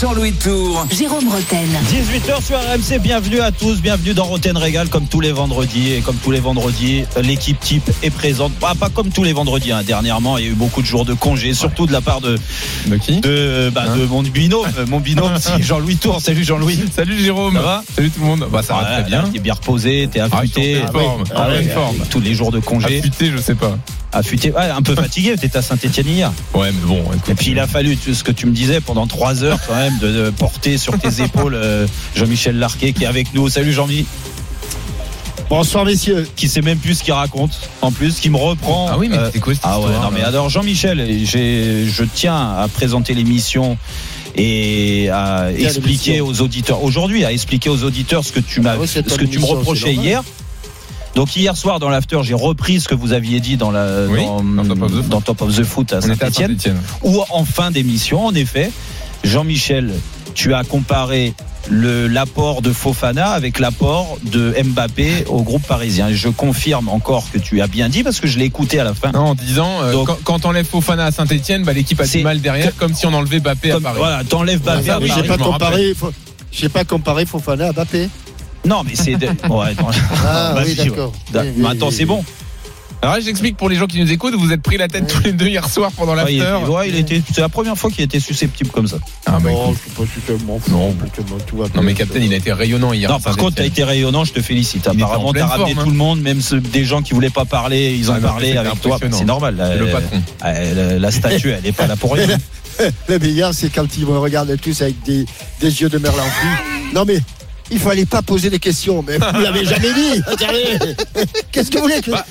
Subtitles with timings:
[0.00, 0.86] Jean-Louis Tour.
[0.96, 1.68] Jérôme Roten.
[1.90, 6.00] 18h sur RMC, bienvenue à tous, bienvenue dans Roten Régal comme tous les vendredis et
[6.00, 8.52] comme tous les vendredis, l'équipe type est présente.
[8.54, 9.82] Pas, pas comme tous les vendredis, hein.
[9.84, 12.38] dernièrement il y a eu beaucoup de jours de congé, surtout de la part de
[12.86, 13.20] De qui?
[13.20, 16.20] de, bah, de mon binôme, mon binôme c'est Jean-Louis Tour.
[16.20, 16.78] Salut Jean-Louis.
[16.94, 17.54] Salut Jérôme.
[17.54, 17.84] Ça va?
[17.96, 18.46] Salut tout le monde.
[18.50, 19.24] Bah ça va très bien.
[19.32, 20.80] T'es bien reposé, t'es affûté.
[20.84, 21.24] Ah, en pleine forme.
[21.34, 21.96] Ah En ouais, pleine forme.
[22.08, 22.98] tous les jours de congé.
[23.00, 23.76] Affûté, je sais pas.
[24.14, 26.32] Affûté, ouais, un peu fatigué, t'étais à Saint-Etienne hier.
[26.54, 27.00] Ouais, mais bon.
[27.14, 27.28] écoute.
[27.30, 29.74] Et puis il a fallu tu- ce que tu me disais pendant trois heures quand
[29.74, 33.48] même de, de porter sur tes épaules euh, Jean-Michel Larquet qui est avec nous.
[33.48, 34.04] Salut Jean-Mi.
[35.48, 36.26] Bonsoir messieurs.
[36.36, 37.52] Qui sait même plus ce qu'il raconte.
[37.80, 38.88] En plus, qui me reprend.
[38.90, 41.86] Ah oui, mais euh, c'est quoi cette ah ouais, histoire non mais alors Jean-Michel, j'ai-
[41.88, 43.76] je tiens à présenter l'émission
[44.34, 48.76] et à expliquer aux auditeurs aujourd'hui, à expliquer aux auditeurs ce que tu m'as, Ah
[48.80, 50.22] oui, ce que tu me reprochais hier.
[51.14, 54.24] Donc hier soir dans l'after, j'ai repris ce que vous aviez dit dans la Oui,
[54.24, 55.08] dans, dans Top of the Foot.
[55.08, 56.56] dans Top of the Foot à Saint-Etienne
[57.02, 58.70] ou en fin d'émission, en effet,
[59.24, 59.92] Jean-Michel,
[60.34, 61.34] tu as comparé
[61.70, 66.08] le l'apport de Fofana avec l'apport de Mbappé au groupe parisien.
[66.08, 68.84] Et je confirme encore que tu as bien dit parce que je l'ai écouté à
[68.84, 69.12] la fin.
[69.12, 72.18] Non, en disant, euh, Donc- quand, quand t'enlèves Fofana à Saint-Etienne, bah, l'équipe a du
[72.22, 73.98] mal derrière, comme si on enlevait Bappé à Paris.
[73.98, 75.28] voilà, t'enlèves Mbappé Ah, à oui, j'ai Paris.
[75.28, 75.94] pas comparé.
[76.50, 78.08] J'ai pas comparé Fofana à Mbappé.
[78.66, 79.74] Non, mais c'est de- ouais.
[80.26, 81.12] Ah Vas-y, oui, d'accord.
[81.34, 82.24] Oui, oui, attends, oui, c'est bon.
[83.04, 85.24] Alors là, j'explique pour les gens qui nous écoutent, vous êtes pris la tête tous
[85.24, 86.70] les deux hier soir pendant Ouais, il, l'after.
[86.70, 88.98] ouais, il était, c'est la première fois qu'il était susceptible comme ça.
[89.26, 90.70] Ah, bah, Non, je suis pas fou.
[90.70, 90.92] Non.
[90.92, 93.10] complètement, tout va Non, mais Captain, il a été rayonnant hier.
[93.10, 94.88] Non, par contre, t'as été rayonnant, je te félicite.
[94.94, 95.92] Il Apparemment, en t'as ramené forme, tout hein.
[95.92, 98.56] le monde, même ceux- des gens qui voulaient pas parler, ils ont Ah, non, parlé
[98.56, 98.98] avec toi.
[99.10, 99.56] C'est normal.
[99.56, 100.22] Le euh, patron.
[100.44, 102.28] euh, La statue, elle est pas là pour rien.
[103.08, 105.26] Le meilleur, c'est quand ils me regardent tous avec des,
[105.60, 106.94] des yeux de merlan frit.
[106.94, 107.18] Non, mais
[107.72, 109.02] il fallait pas poser des questions.
[109.06, 110.22] Mais vous l'avez jamais dit.
[110.26, 110.94] Attendez.
[111.50, 112.10] Qu'est-ce que vous voulez que.
[112.10, 112.24] Bah,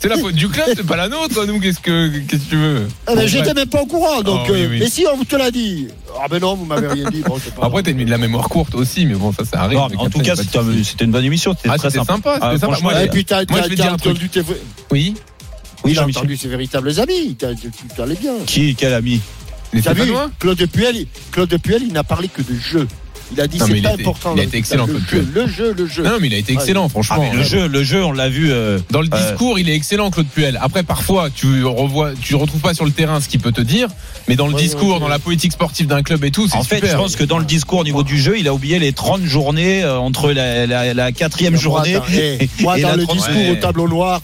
[0.00, 1.44] C'est la faute du club, c'est pas la nôtre.
[1.46, 4.22] Nous, qu'est-ce que, qu'est-ce que tu veux Ah, mais Bon, J'étais même pas au courant.
[4.22, 4.78] Donc, Oh, oui, euh, oui.
[4.80, 5.88] mais si on vous te l'a dit.
[6.20, 7.22] Ah, ben non, vous m'avez rien dit.
[7.22, 9.78] Bon, c'est pas Après, t'as de la mémoire courte aussi, mais bon, ça, ça arrive.
[9.78, 11.54] Non, en tout cas, c'était un- c'était une bonne émission.
[11.56, 12.12] C'était Ah, très c'était sympa.
[12.14, 12.78] sympa, c'était Ah, sympa.
[12.82, 14.12] Moi, Et j'ai- puis, t'as moi, je vais t'as- dire t'as un truc.
[14.12, 14.40] entendu tes
[14.90, 15.14] Oui,
[15.84, 16.20] Oui, Jean-Michel.
[16.22, 17.36] entendu ses véritables amis.
[17.36, 18.32] Tu allais bien.
[18.46, 19.20] Qui, quel ami
[19.72, 22.86] les T'as vu Claude Puel, Claude Puel, il n'a parlé que de jeu.
[23.32, 24.32] Il a dit Non, mais c'est il pas a été- important.
[24.36, 26.02] il a été excellent, le Claude le jeu, le jeu.
[26.02, 27.16] Non, mais il a été excellent, Ah, franchement.
[27.20, 28.52] mais le jeu, le jeu, on l'a vu.
[28.52, 30.58] euh, Dans le Euh, discours, il est excellent, Claude Puel.
[30.62, 33.88] Après, parfois, tu revois, tu retrouves pas sur le terrain ce qu'il peut te dire,
[34.28, 36.56] mais dans le Ouais, discours, ouais, dans la politique sportive d'un club et tout, c'est
[36.56, 38.78] En fait, je pense que dans le discours au niveau du jeu, il a oublié
[38.78, 41.94] les 30 journées euh, entre la, la, la quatrième Moi, journée.
[41.94, 43.50] dans- eh, moi, et dans la le 30 discours ouais.
[43.50, 44.20] au tableau noir,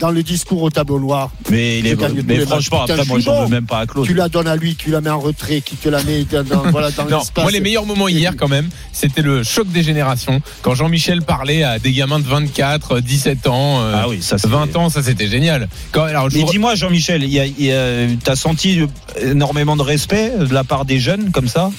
[0.00, 2.90] dans le discours au tableau noir, Mais, il est, Tu mais franchement, matchs.
[2.90, 4.04] après, moi, je suis j'en veux même pas à Claude.
[4.06, 6.42] tu la donnes à lui, tu la mets en retrait, qui te la met dans,
[6.42, 7.44] dans- voilà, dans Non, l'espace.
[7.44, 10.40] moi les meilleurs moments hier quand même, c'était le choc des générations.
[10.62, 14.48] Quand Jean-Michel parlait à des gamins de 24, 17 ans, euh, Ah oui, ça c'est
[14.48, 15.68] 20 ans, ça c'était génial.
[15.92, 18.80] Quand, alors, je Mais vous- dis-moi, Jean-Michel, il y a- il y a- t'as senti
[19.22, 21.70] énormément de respect de la part des jeunes comme ça?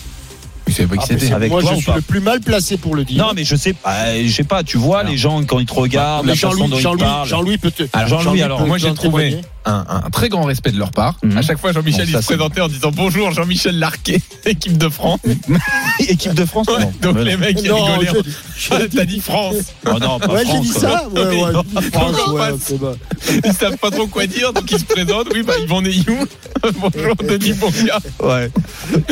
[0.67, 1.27] Je savais pas Ah, qui mais c'était.
[1.29, 3.23] c'est- avec moi, toi je ou suis pas le plus mal placé pour le dire.
[3.25, 4.15] Non, mais je sais pas.
[4.21, 4.63] Je sais pas.
[4.63, 5.11] Tu vois Alors.
[5.11, 7.27] les gens quand ils te regardent, la façon Jean-Louis, ils Jean-Louis, parlent.
[7.27, 7.83] Jean-Louis peut te.
[7.93, 9.37] Alors, Jean-Louis, alors, moi, j'ai trouvé-.
[9.65, 11.15] Un, un très grand respect de leur part.
[11.23, 11.37] Mhm.
[11.37, 14.89] À chaque fois, Jean-Michel Bon, il se présentait en disant bonjour Jean-Michel Larquet, équipe de
[14.89, 15.19] France.
[16.07, 16.67] Équipe de France.
[16.67, 16.93] Ouais, non.
[17.01, 18.11] donc les mecs ils rigolaient.
[18.95, 19.55] T'as dit France.
[19.85, 21.07] Oh non, pas Ouais, j'ai France, dit ça.
[21.13, 21.51] Ouais, ouais.
[21.53, 21.63] Non.
[21.91, 22.73] France.
[23.45, 25.27] Ils savent pas trop quoi dire, donc ils se présentent.
[25.33, 26.25] Oui, bah Yvan Neyou.
[26.79, 27.99] Bonjour Denis Bonga.
[28.21, 28.51] Ouais.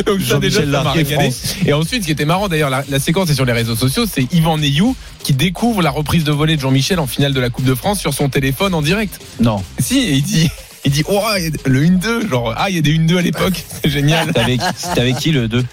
[0.06, 1.30] Donc ça déjà Jean-Michel ça m'a régalé.
[1.66, 4.04] Et ensuite, ce qui était marrant d'ailleurs, la, la séquence est sur les réseaux sociaux,
[4.12, 7.48] c'est Yvan Neyou qui découvre la reprise de volée de Jean-Michel en finale de la
[7.50, 9.20] Coupe de France sur son téléphone en direct.
[9.40, 9.62] Non.
[9.78, 10.43] Si, et il dit.
[10.84, 11.20] Il dit, oh,
[11.64, 14.26] le 1-2, genre, ah, il y a des 1-2 à l'époque, c'est génial.
[14.76, 15.64] C'était avec, qui le 2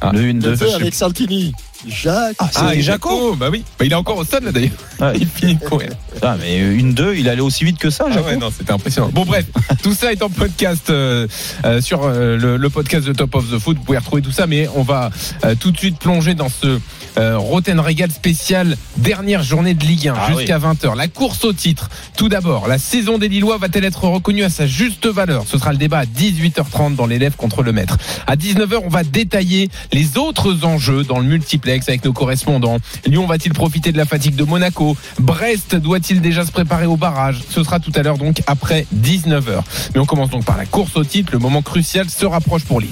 [0.00, 0.44] Ah, Le 1-2.
[0.50, 1.52] Le feu avec Santini.
[1.88, 2.36] Jacques.
[2.38, 3.64] Ah, et Jaco, bah oui.
[3.76, 4.70] Bah, il est encore au stade là d'ailleurs.
[5.18, 5.88] Il finit de courir.
[6.22, 8.26] Ah, mais une 2 il allait aussi vite que ça, Ah Jaco.
[8.28, 9.10] ouais, non, c'était impressionnant.
[9.12, 9.46] Bon, bref,
[9.82, 11.26] tout ça est en podcast euh,
[11.64, 13.78] euh, sur euh, le, le podcast de Top of the Foot.
[13.78, 15.10] Vous pouvez retrouver tout ça, mais on va
[15.44, 16.78] euh, tout de suite plonger dans ce
[17.18, 20.96] euh, Roten Régal spécial dernière journée de Ligue 1 Ah jusqu'à 20h.
[20.96, 21.90] La course au titre.
[22.16, 25.44] Tout d'abord, la saison des Lillois va-t-elle être reconnue à sa juste valeur?
[25.46, 27.98] Ce sera le débat à 18h30 dans l'élève contre le maître.
[28.26, 32.78] À 19h, on va détailler les autres enjeux dans le multiplex avec nos correspondants.
[33.06, 34.96] Lyon va-t-il profiter de la fatigue de Monaco?
[35.18, 37.40] Brest doit-il déjà se préparer au barrage?
[37.48, 39.62] Ce sera tout à l'heure donc après 19h.
[39.94, 41.32] Mais on commence donc par la course au titre.
[41.32, 42.90] Le moment crucial se rapproche pour Lille.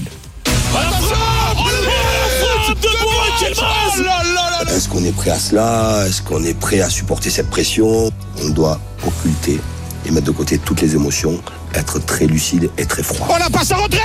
[4.75, 6.05] Est-ce qu'on est prêt à cela?
[6.07, 8.11] Est-ce qu'on est prêt à supporter cette pression?
[8.43, 9.61] On doit occulter
[10.07, 11.41] et mettre de côté toutes les émotions,
[11.75, 13.27] être très lucide et très froid.
[13.31, 14.01] On la passe à retrait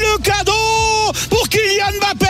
[0.00, 2.26] Le cadeau pour Kylian Mbappé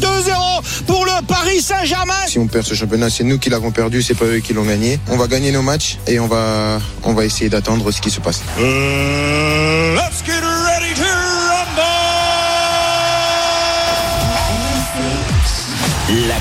[0.00, 4.02] 2-0 pour le Paris Saint-Germain Si on perd ce championnat, c'est nous qui l'avons perdu,
[4.02, 5.00] c'est pas eux qui l'ont gagné.
[5.08, 8.20] On va gagner nos matchs et on va, on va essayer d'attendre ce qui se
[8.20, 8.42] passe.
[8.58, 9.96] Euh,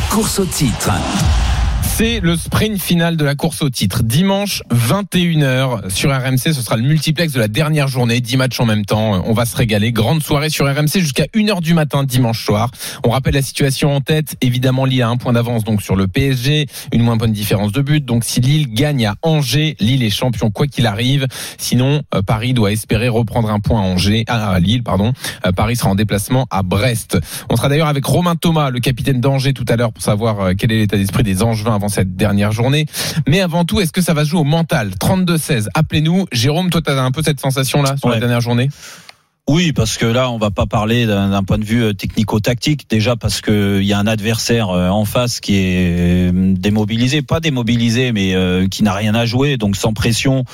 [0.10, 0.92] course au titre.
[1.98, 4.04] C'est le sprint final de la course au titre.
[4.04, 8.66] Dimanche 21h sur RMC, ce sera le multiplex de la dernière journée, 10 matchs en
[8.66, 9.24] même temps.
[9.26, 9.94] On va se régaler.
[9.94, 12.70] Grande soirée sur RMC jusqu'à 1h du matin dimanche soir.
[13.06, 14.36] On rappelle la situation en tête.
[14.42, 17.80] Évidemment, Lille a un point d'avance donc sur le PSG, une moins bonne différence de
[17.80, 18.04] but.
[18.04, 21.28] Donc si Lille gagne à Angers, Lille est champion quoi qu'il arrive.
[21.58, 25.14] Sinon, euh, Paris doit espérer reprendre un point à Angers, à Lille, pardon.
[25.46, 27.18] Euh, Paris sera en déplacement à Brest.
[27.50, 30.54] On sera d'ailleurs avec Romain Thomas, le capitaine d'Angers tout à l'heure pour savoir euh,
[30.58, 32.86] quel est l'état d'esprit des Angevins cette dernière journée.
[33.28, 34.92] Mais avant tout, est-ce que ça va jouer au mental?
[35.00, 36.26] 32-16, appelez-nous.
[36.32, 38.70] Jérôme, toi, tu as un peu cette sensation-là sur la dernière journée?
[39.48, 42.90] Oui, parce que là, on va pas parler d'un point de vue euh, technico-tactique.
[42.90, 47.22] Déjà parce que il y a un adversaire euh, en face qui est euh, démobilisé,
[47.22, 50.46] pas démobilisé, mais euh, qui n'a rien à jouer, donc sans pression.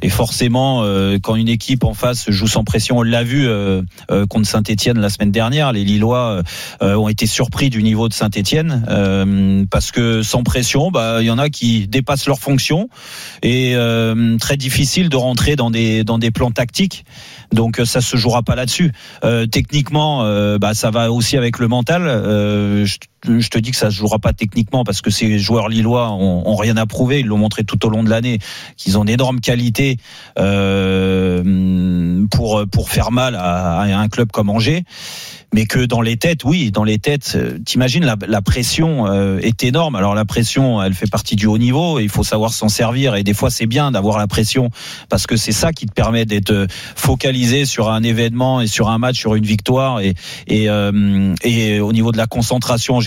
[0.00, 3.82] Et forcément, euh, quand une équipe en face joue sans pression, on l'a vu euh,
[4.12, 5.72] euh, contre Saint-Étienne la semaine dernière.
[5.72, 6.44] Les Lillois
[6.82, 11.30] euh, ont été surpris du niveau de Saint-Étienne parce que sans pression, bah, il y
[11.32, 12.88] en a qui dépassent leurs fonctions
[13.42, 17.04] et euh, très difficile de rentrer dans des dans des plans tactiques.
[17.52, 18.92] Donc euh, ça se jouera pas là-dessus.
[19.24, 22.86] Euh, techniquement, euh, bah, ça va aussi avec le mental.
[23.26, 26.56] Je te dis que ça se jouera pas techniquement parce que ces joueurs lillois ont,
[26.56, 27.20] rien à prouver.
[27.20, 28.38] Ils l'ont montré tout au long de l'année
[28.76, 29.98] qu'ils ont d'énormes qualités
[30.38, 34.84] euh, pour pour faire mal à, un club comme Angers.
[35.54, 39.38] Mais que dans les têtes, oui, dans les têtes, euh, t'imagines la, la pression euh,
[39.38, 39.94] est énorme.
[39.94, 41.98] Alors la pression, elle fait partie du haut niveau.
[41.98, 43.14] Et il faut savoir s'en servir.
[43.14, 44.70] Et des fois, c'est bien d'avoir la pression
[45.08, 48.90] parce que c'est ça qui te permet d'être euh, focalisé sur un événement et sur
[48.90, 50.00] un match, sur une victoire.
[50.00, 50.14] Et
[50.46, 53.00] et, euh, et au niveau de la concentration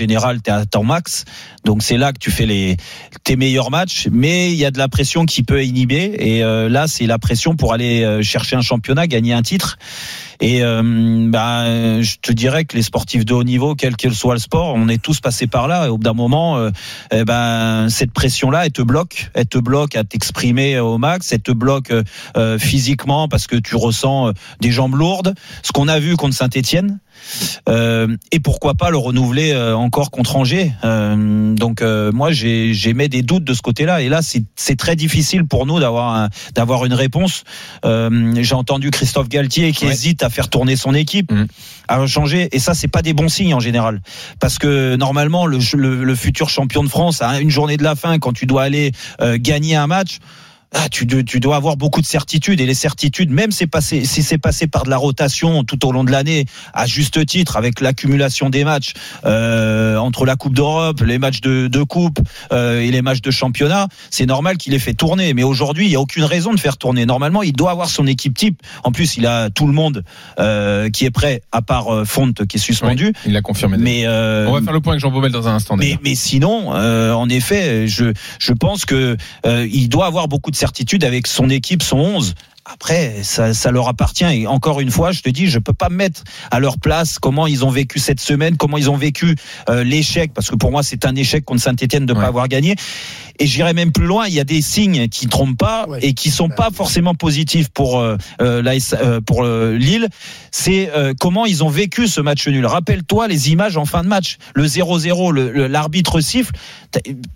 [0.44, 1.26] t'es à temps max.
[1.66, 2.78] Donc c'est là que tu fais les
[3.24, 4.08] tes meilleurs matchs.
[4.12, 6.16] Mais il y a de la pression qui peut inhiber.
[6.20, 9.78] Et euh, là, c'est la pression pour aller euh, chercher un championnat, gagner un titre.
[10.42, 10.82] Et euh,
[11.30, 11.66] bah,
[12.02, 14.88] je te dirais que les sportifs de haut niveau, quel que soit le sport, on
[14.88, 15.86] est tous passés par là.
[15.88, 16.70] Et au bout d'un moment, euh,
[17.12, 21.42] eh ben, cette pression-là, elle te bloque, elle te bloque à t'exprimer au max, elle
[21.42, 21.92] te bloque
[22.38, 24.32] euh, physiquement parce que tu ressens
[24.62, 25.34] des jambes lourdes.
[25.64, 27.00] Ce qu'on a vu contre Saint-Étienne.
[27.68, 30.72] Euh, et pourquoi pas le renouveler encore contre Angers.
[30.86, 34.78] Euh, donc euh, moi j'ai j'émets des doutes de ce côté-là et là c'est c'est
[34.78, 37.44] très difficile pour nous d'avoir un- d'avoir une réponse.
[37.84, 39.92] Euh, j'ai entendu Christophe Galtier qui Ouais.
[39.92, 41.48] hésite à faire tourner son équipe, Mhm.
[41.88, 42.50] à changer.
[42.52, 44.02] Et ça c'est pas des bons signes en général.
[44.40, 47.96] Parce que normalement le, le, le futur champion de France à une journée de la
[47.96, 48.92] fin quand tu dois aller
[49.22, 50.20] euh, gagner un match
[50.74, 54.06] ah, tu, dois- tu dois avoir beaucoup de certitudes et les certitudes, même c'est passé,
[54.06, 57.58] si c'est passé par de la rotation tout au long de l'année, à juste titre,
[57.58, 58.94] avec l'accumulation des matchs
[59.26, 62.20] euh, entre la Coupe d'Europe, les matchs de, de Coupe
[62.52, 65.34] euh, et les matchs de championnat, c'est normal qu'il ait fait tourner.
[65.34, 67.06] Mais aujourd'hui, il y a aucune raison de faire tourner.
[67.06, 68.62] Normalement, il doit avoir son équipe type.
[68.84, 70.04] En plus, il a tout le monde
[70.40, 73.08] euh, qui est prêt, à part euh, Fonte qui est suspendu.
[73.08, 73.78] Oui, il l'a confirmé.
[73.78, 75.76] Mais euh, On va faire le point avec Jean Baumel dans un instant.
[75.78, 80.52] mais, mais sinon, euh, en effet, je, je pense que euh, il doit avoir beaucoup
[80.52, 82.36] de certitude avec son équipe, son 11.
[82.72, 84.26] Après, ça, ça leur appartient.
[84.26, 87.18] Et encore une fois, je te dis, je peux pas me mettre à leur place
[87.20, 89.36] comment ils ont vécu cette semaine, comment ils ont vécu
[89.70, 92.24] euh, l'échec, parce que pour moi, c'est un échec contre Saint-Etienne de ne Ouais.
[92.24, 92.76] pas avoir gagné.
[93.42, 94.28] Et j'irai même plus loin.
[94.28, 96.00] Il y a des signes qui ne trompent pas Ouais.
[96.02, 98.62] et qui sont pas forcément positifs pour euh, euh,
[99.02, 100.08] euh, pour Lille.
[100.52, 102.66] C'est comment ils ont vécu ce match nul.
[102.66, 104.38] Rappelle-toi les images en fin de match.
[104.56, 106.52] Le 0-0, le- le- l'arbitre siffle.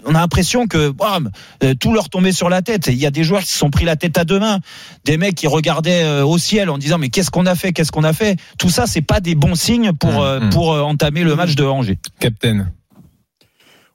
[0.06, 1.32] On a l'impression que bam,
[1.80, 2.88] tout leur tombait sur la tête.
[2.88, 4.60] Il y a des joueurs qui se sont pris la tête à deux mains.
[5.06, 7.92] Des mecs qui regardaient euh, au ciel en disant mais qu'est-ce qu'on a fait, qu'est-ce
[7.92, 8.38] qu'on a fait?
[8.58, 10.50] Tout ça, c'est pas des bons signes pour Mmh, euh, mmh.
[10.50, 12.00] pour euh, entamer le match de Angers.
[12.20, 12.68] Captain.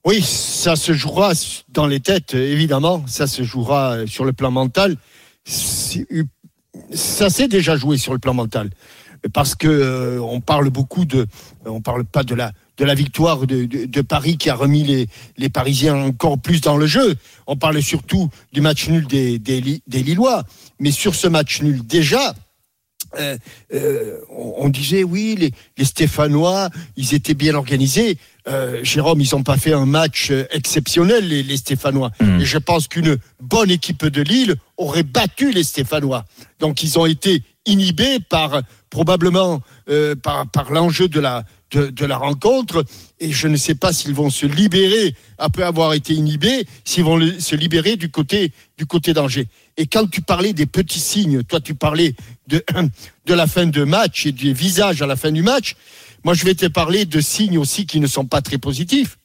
[0.05, 1.33] Oui, ça se jouera
[1.69, 3.05] dans les têtes, évidemment.
[3.07, 4.97] Ça se jouera sur le plan mental.
[5.45, 8.71] Ça s'est déjà joué sur le plan mental.
[9.33, 11.27] Parce que euh, on parle beaucoup de.
[11.67, 14.85] On parle pas de la, de la victoire de, de- de Paris qui a remis
[14.85, 17.17] les, les Parisiens encore plus dans le jeu.
[17.47, 20.45] On parle surtout du match nul des, des, Li- des Lillois.
[20.79, 22.35] Mais sur ce match nul, déjà,
[23.19, 23.37] euh,
[23.75, 28.17] euh, on, on disait oui, les, les Stéphanois, ils étaient bien organisés.
[28.47, 32.13] Euh, Jérôme, ils n'ont pas fait un match exceptionnel, les, les Stéphanois.
[32.21, 32.41] Mm.
[32.41, 36.25] Et je pense qu'une bonne équipe de Lille aurait battu les Stéphanois.
[36.61, 42.07] Donc ils ont été inhibés par probablement euh, par, par l'enjeu de la de, de
[42.07, 42.85] la rencontre.
[43.21, 47.21] Et je ne sais pas s'ils vont se libérer après avoir été inhibés, s'ils vont
[47.39, 49.49] se libérer du côté du côté d'Angers.
[49.77, 52.15] Et quand tu parlais des petits signes, toi tu parlais
[52.49, 52.65] de
[53.27, 55.77] de la fin de match et des visages à la fin du match.
[56.25, 59.19] Moi, je vais te parler de signes aussi qui ne sont pas très positifs.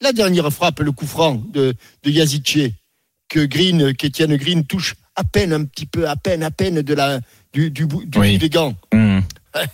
[0.00, 2.70] La dernière frappe, le coup franc de, de Yazice,
[3.28, 6.94] que Green, qu'Étienne Green touche à peine, un petit peu, à peine, à peine de
[6.94, 7.20] la,
[7.52, 8.38] du, du, du Oui.
[8.38, 8.74] des gants.
[8.92, 9.20] Mmh.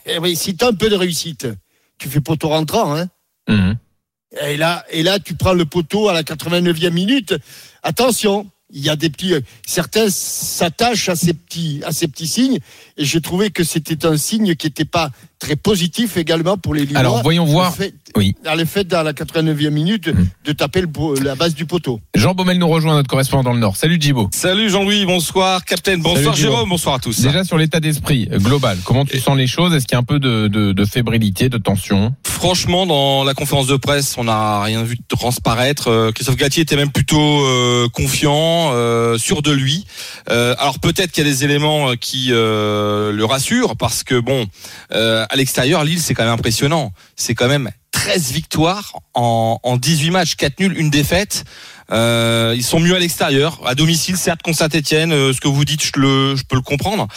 [0.06, 1.46] Eh oui, si tu as un peu de réussite,
[1.98, 2.94] tu fais poteau rentrant.
[2.96, 3.08] Hein
[3.48, 3.76] Mhm.
[4.42, 7.34] et, là, et là, tu prends le poteau à la 89e minute.
[7.82, 9.32] Attention, il y a des petits.
[9.32, 12.58] euh, Certains s'attachent à ces petits, à ces petits signes.
[12.98, 16.84] Et j'ai trouvé que c'était un signe qui n'était pas très positif également pour les
[16.84, 16.98] Lillois.
[17.00, 17.74] Alors, voyons voir.
[17.74, 18.34] Fait, Oui.
[18.44, 20.26] dans le fait, dans la 89e minute, Mm.
[20.44, 20.88] de taper le,
[21.22, 22.00] la base du poteau.
[22.14, 23.76] Jean Baumel nous rejoint, notre correspondant dans le Nord.
[23.76, 24.28] Salut Djibo.
[24.32, 26.48] Salut Jean-Louis, bonsoir Captain, bonsoir Salut.
[26.48, 27.20] Jérôme, bonsoir à tous.
[27.20, 29.74] Déjà sur l'état d'esprit global, comment tu sens les choses?
[29.74, 32.14] Est-ce qu'il y a un peu de, de, de fébrilité, de tension?
[32.24, 35.88] Franchement, dans la conférence de presse, on n'a rien vu transparaître.
[35.88, 39.86] Euh, Christophe Galtier était même plutôt euh, confiant, euh, sûr de lui.
[40.30, 44.18] Euh, alors peut-être qu'il y a des éléments euh, qui euh, le rassurent, parce que
[44.18, 44.46] bon,
[44.92, 46.92] euh, à l'extérieur, Lille, c'est quand même impressionnant.
[47.16, 51.44] C'est quand même 13 victoires en, en 18 matchs, 4 nuls, une défaite.
[51.90, 55.10] Euh, ils sont mieux à l'extérieur, à domicile, certes contre Saint-Etienne.
[55.10, 57.08] ce que vous dites, je, le, je peux le comprendre.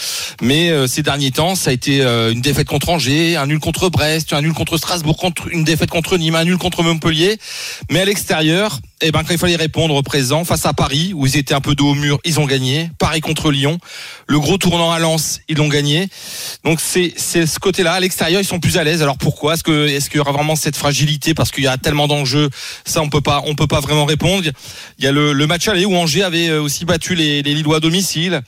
[0.41, 3.59] Mais euh, ces derniers temps, ça a été euh, une défaite contre Angers, un nul
[3.59, 5.17] contre Brest, un nul contre Strasbourg,
[5.51, 7.37] une défaite contre Nîmes, un nul contre Montpellier.
[7.89, 11.25] Mais à l'extérieur, eh ben quand il fallait répondre au présent, face à Paris, où
[11.25, 12.89] ils étaient un peu dos au mur, ils ont gagné.
[12.99, 13.77] Paris contre Lyon,
[14.27, 16.07] le gros tournant à Lens, ils l'ont gagné.
[16.63, 17.93] Donc c'est c'est ce côté-là.
[17.93, 19.01] À l'extérieur, ils sont plus à l'aise.
[19.01, 19.53] Alors pourquoi?
[19.55, 21.33] Est-ce que est-ce qu'il y aura vraiment cette fragilité?
[21.33, 22.49] Parce qu'il y a tellement d'enjeux
[22.85, 24.43] Ça, on peut pas on peut pas vraiment répondre.
[24.97, 27.53] Il y a le, le match aller où Angers avait euh, aussi battu les, les
[27.53, 28.41] Lillois à domicile.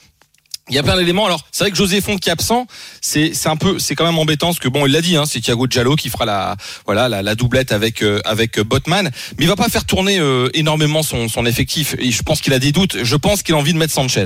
[0.69, 1.25] Il y a plein d'éléments.
[1.25, 2.67] Alors, c'est vrai que José Font qui est absent,
[3.01, 5.41] c'est un peu, c'est quand même embêtant parce que bon, il l'a dit, hein, c'est
[5.41, 6.55] Thiago Giallo qui fera la
[6.85, 10.19] voilà la, la doublette avec euh, avec euh, Botman, mais il va pas faire tourner
[10.19, 11.95] euh, énormément son son effectif.
[11.99, 13.03] Et je pense qu'il a des doutes.
[13.03, 14.23] Je pense qu'il a envie de mettre Sanchez.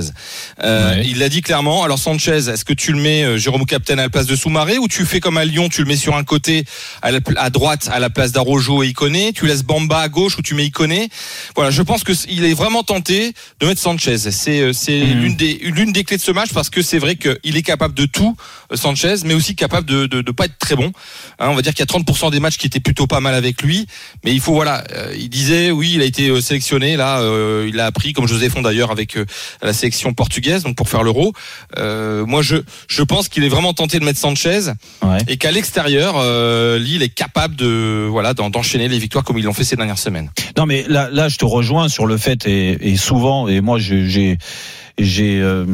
[0.62, 1.04] Euh, Ouais.
[1.06, 1.82] Il l'a dit clairement.
[1.82, 4.78] Alors Sanchez, est-ce que tu le mets euh, Jérôme Captain à la place de Soumaré
[4.78, 6.64] ou tu fais comme à Lyon, tu le mets sur un côté
[7.02, 10.38] à, la- à droite à la place d'Arojo et Iconé, tu laisses Bamba à gauche
[10.38, 11.08] où tu mets Iconé?
[11.56, 14.18] Voilà, je pense que il est vraiment tenté de mettre Sanchez.
[14.18, 15.20] C'est euh, c'est Mhm.
[15.20, 17.94] l'une des l'une des clés de ce match parce que c'est vrai qu'il est capable
[17.94, 18.36] de tout
[18.70, 20.92] euh, Sanchez, mais aussi capable de de, de pas être très bon.
[21.38, 23.34] Hein, on va dire qu'il y a 30% des matchs qui étaient plutôt pas mal
[23.34, 23.86] avec lui,
[24.24, 27.66] mais il faut voilà, euh, il disait oui, il a été euh, sélectionné là, euh,
[27.66, 29.24] il a appris comme José Font d'ailleurs avec euh,
[29.62, 31.32] la sélection portugaise donc pour faire l'Euro.
[31.78, 32.56] Euh, moi je
[32.88, 35.18] je pense qu'il est vraiment tenté de mettre Sanchez Ouais.
[35.28, 36.14] et qu'à l'extérieur
[36.78, 39.98] Lille est capable de voilà d'en- d'enchaîner les victoires comme ils l'ont fait ces dernières
[39.98, 40.30] semaines.
[40.58, 43.78] Non, mais là, là, je te rejoins sur le fait et, et souvent, et moi,
[43.78, 44.36] j'ai,
[44.98, 45.64] j'ai, euh,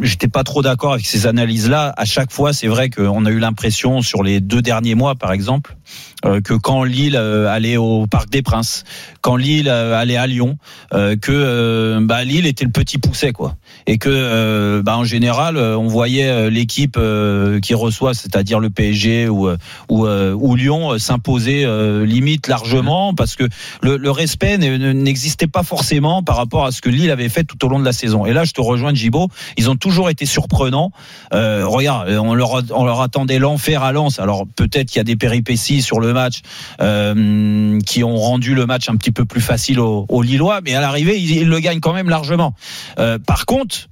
[0.00, 1.92] j'étais pas trop d'accord avec ces analyses-là.
[1.96, 5.32] À chaque fois, c'est vrai qu'on a eu l'impression sur les deux derniers mois, par
[5.32, 5.76] exemple,
[6.22, 8.84] que quand Lille euh, allait au Parc des Princes,
[9.20, 10.56] quand Lille euh, allait à Lyon,
[10.94, 15.04] euh, que euh, bah, Lille était le petit pousset, quoi, et que euh, bah, en
[15.04, 19.56] général, euh, on voyait euh, l'équipe euh, qui reçoit, c'est-à-dire le PSG ou euh,
[19.88, 23.44] ou, euh, ou Lyon, euh, s'imposer euh, limite largement parce que
[23.82, 27.28] le, le respect ne- ne- n'existait pas forcément par rapport à ce que Lille avait
[27.28, 28.26] fait tout au long de la saison.
[28.26, 29.28] Et là, je te rejoins, Gibo.
[29.56, 30.92] Ils ont toujours été surprenants.
[31.34, 34.18] Euh, regarde, on leur, on leur attendait l'enfer à Lens.
[34.18, 36.40] Alors peut-être qu'il y a des péripéties sur le match
[36.80, 40.74] euh, qui ont rendu le match un petit peu plus facile aux, aux Lillois, mais
[40.74, 42.54] à l'arrivée, ils, ils le gagnent quand même largement.
[42.98, 43.88] Euh, par contre.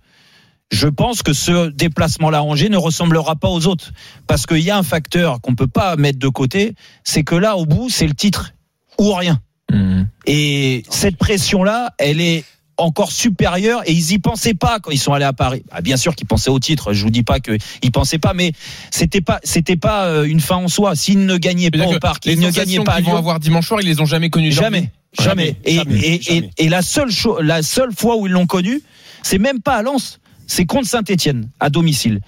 [0.73, 3.91] Je pense que ce déplacement-là à Angers ne ressemblera pas aux autres.
[4.29, 7.57] Parce qu'il y a un facteur qu'on peut pas mettre de côté, c'est que là,
[7.57, 8.53] au bout, c'est le titre
[8.97, 9.41] ou rien.
[9.73, 10.07] Mhm.
[10.27, 12.45] Et cette pression-là, elle est
[12.81, 15.63] encore supérieure et ils y pensaient pas quand ils sont allés à Paris.
[15.71, 16.93] Ah, bien sûr qu'ils pensaient au titre.
[16.93, 18.53] Je vous dis pas qu'ils pensaient pas, mais
[18.91, 20.97] c'était pas, c'était pas euh, une fin en soi.
[20.97, 23.67] S'ils ne gagnaient pas au parc, ils ne gagnaient pas à qu'ils vont avoir dimanche
[23.67, 24.51] soir, ils les ont jamais vie.
[24.51, 25.57] Jamais, jamais.
[25.65, 26.51] Et, Jamais, et, jamais.
[26.59, 27.11] et, et la seule
[27.43, 28.83] la seule fois où ils l'ont connu,
[29.23, 32.21] c'est même pas à Lens, c'est contre Saint-Étienne à domicile.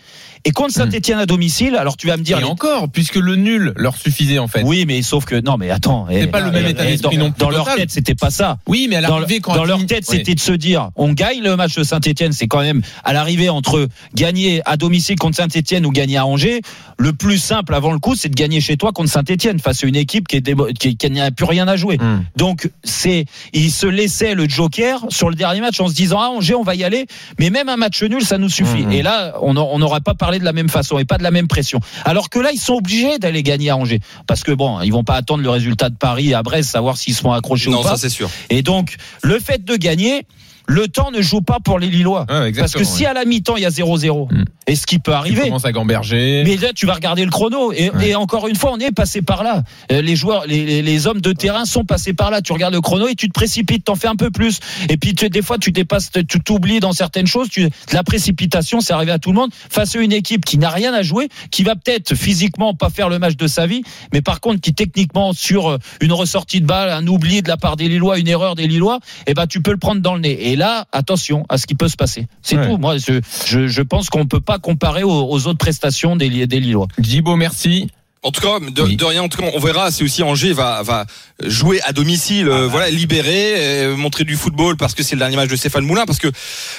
[0.45, 2.39] Et contre Saint-Étienne à domicile, alors tu vas me dire.
[2.41, 4.63] Et encore, puisque le nul leur suffisait en fait.
[4.65, 6.07] Oui, mais sauf que non, mais attends.
[6.11, 8.31] C'est eh, pas le même état d'esprit dans- non plus Dans leur tête, c'était pas
[8.31, 8.59] ça.
[8.67, 11.55] Oui, mais à l'arrivée, quand dans leur tête, c'était de se dire, on gagne le
[11.57, 15.91] match de Saint-Etienne, c'est quand même à l'arrivée entre gagner à domicile contre Saint-Etienne ou
[15.91, 16.61] gagner à Angers.
[16.99, 19.87] Le plus simple avant le coup, c'est de gagner chez toi contre Saint-Etienne face à
[19.87, 20.43] une équipe qui,
[20.79, 21.99] qui, qui n'a plus rien à jouer.
[21.99, 22.23] Hmm.
[22.37, 26.31] Donc c'est, il se laissait le joker sur le dernier match en se disant ah
[26.31, 27.07] Angers on va y aller,
[27.39, 28.83] mais même un match nul ça nous suffit.
[28.83, 28.93] Mhm.
[28.93, 31.23] Et là, on n'au- on n'aurait pas parlé de la même façon et pas de
[31.23, 31.81] la même pression.
[32.05, 34.01] Alors que là, ils sont obligés d'aller gagner à Angers.
[34.27, 37.15] Parce que bon, ils vont pas attendre le résultat de Paris à Brest, savoir s'ils
[37.15, 37.91] seront accrochés Non, ou pas.
[37.91, 38.31] ça c'est sûr.
[38.51, 40.27] Et donc, le fait de gagner,
[40.67, 42.27] le temps ne joue pas pour les Lillois.
[42.31, 44.45] Ouais, Parce que si à la mi-temps, il y a 0-0, Mm.
[44.67, 45.41] et ce qui peut tu arriver.
[45.43, 46.43] commences à gamberger.
[46.45, 47.73] Mais là, tu vas regarder le chrono.
[47.73, 48.09] Et, Ouais.
[48.11, 49.63] et encore une fois, on est passé par là.
[49.91, 52.41] Euh, Les joueurs, les, hommes de terrain sont passés par là.
[52.43, 54.61] Tu regardes le chrono et tu te précipites, t'en fais un peu plus.
[54.89, 57.49] Et puis, tu, des fois, tu dépasses, tu t'oublies dans certaines choses.
[57.51, 59.51] Tu, la précipitation, c'est arrivé à tout le monde.
[59.71, 63.09] Face à une équipe qui n'a rien à jouer, qui va peut-être physiquement pas faire
[63.09, 66.67] le match de sa vie, mais par contre, qui techniquement, sur euh, une ressortie de
[66.67, 69.61] balle, un oubli de la part des Lillois, une erreur des Lillois, eh ben, tu
[69.61, 70.51] peux le prendre dans le nez.
[70.52, 72.27] Et là, attention à ce qui peut se passer.
[72.43, 72.69] C'est Ouais.
[72.69, 72.77] tout.
[72.79, 76.61] Moi, je, je, je pense qu'on peut pas comparer aux, aux autres prestations des, des
[76.61, 76.89] Lillois.
[76.99, 77.89] Djibo, merci.
[78.25, 78.97] En tout cas, de, Oui.
[78.97, 79.91] de rien, en tout cas, on verra.
[79.91, 81.07] C'est aussi Angers va va
[81.45, 85.35] jouer à domicile, euh, voilà, libérer, euh, montrer du football parce que c'est le dernier
[85.35, 86.05] match de Stéphane Moulin.
[86.07, 86.29] Parce que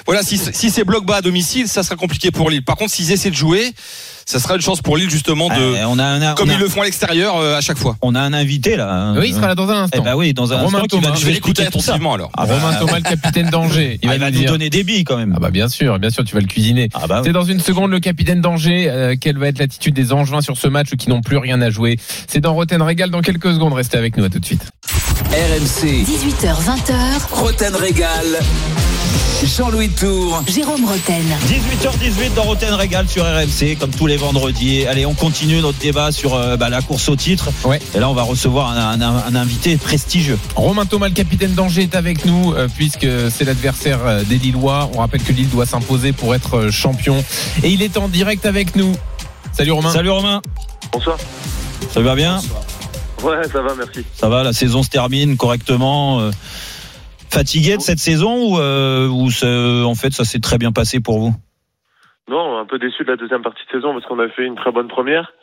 [0.06, 2.64] voilà, si si c'est bloc bas à domicile, ça sera compliqué pour Lille.
[2.64, 3.74] Par contre, s'ils essaient de jouer,
[4.26, 6.56] ça sera une chance pour Lille justement de, Euh, on a un, comme on a-
[6.56, 7.96] ils le font à l'extérieur euh, à chaque fois.
[8.02, 9.14] on a un invité là.
[9.18, 10.04] Oui, il sera là dans un Eh instant.
[10.04, 11.14] ben oui, dans un Romain instant qui va Thomas.
[11.16, 11.92] nous Je vais écouter expliquer tout ça.
[11.94, 12.32] attentivement alors.
[12.38, 14.00] Ah bah, Romain Thomas, le capitaine d'Angers.
[14.02, 15.34] il va nous nous dire- donner des billes quand même.
[15.36, 16.90] Ah bah bien sûr, bien sûr, tu vas le cuisiner.
[16.94, 17.24] Ah bah oui.
[17.26, 18.90] C'est dans une seconde le capitaine d'Angers.
[18.90, 21.70] euh, quelle va être l'attitude des Angevins sur ce match qui n'ont plus rien à
[21.70, 23.74] jouer C'est dans Roten Régal dans quelques secondes.
[23.74, 24.24] Restez avec nous.
[24.24, 24.64] À tout de suite.
[25.34, 26.94] RMC, 18h, 20h,
[27.32, 28.40] Roten Régal.
[29.44, 30.44] Jean-Louis Tour.
[30.48, 31.24] Jérôme Roten.
[31.48, 34.86] 18h18 dans Roten Régal sur RMC, comme tous les vendredis.
[34.86, 37.50] Allez, on continue notre débat sur euh, bah, la course au titre.
[37.66, 37.80] Ouais.
[37.96, 40.38] Et là, on va recevoir un, un- un invité prestigieux.
[40.56, 44.92] Romain Thomas, le capitaine d'Angers, est avec nous euh, puisque c'est l'adversaire euh, des Lillois.
[44.94, 47.24] On rappelle que Lille doit s'imposer pour être euh, champion.
[47.64, 48.94] Et il est en direct avec nous.
[49.52, 49.92] Salut Romain.
[49.92, 50.42] Salut Romain,
[50.92, 51.18] Bonsoir.
[51.92, 52.40] ça va bien?
[53.24, 54.06] Ouais, ça va, merci.
[54.14, 56.20] Ça va, la saison se termine correctement.
[56.22, 56.32] euh,
[57.32, 59.48] fatigué de cette saison ou, euh, ou c'est-
[59.84, 61.34] en fait ça s'est très bien passé pour vous?
[62.30, 64.56] Non, un peu déçu de la deuxième partie de saison parce qu'on a fait une
[64.56, 65.34] très bonne première.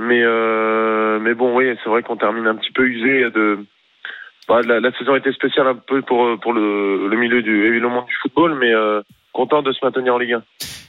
[0.00, 3.64] Mais, euh, mais bon, oui, c'est vrai qu'on termine un petit peu usé de.
[4.48, 8.14] Bah, la, la saison était spéciale un peu pour, pour le, le milieu du, du
[8.22, 9.00] football, mais euh,
[9.32, 10.42] content de se maintenir en Ligue 1.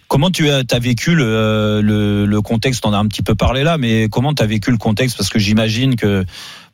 [0.09, 2.83] Comment tu as, vécu le, le, contexte?
[2.85, 5.15] On a un petit peu parlé là, mais comment tu as vécu le contexte?
[5.15, 6.23] Parce que j'imagine que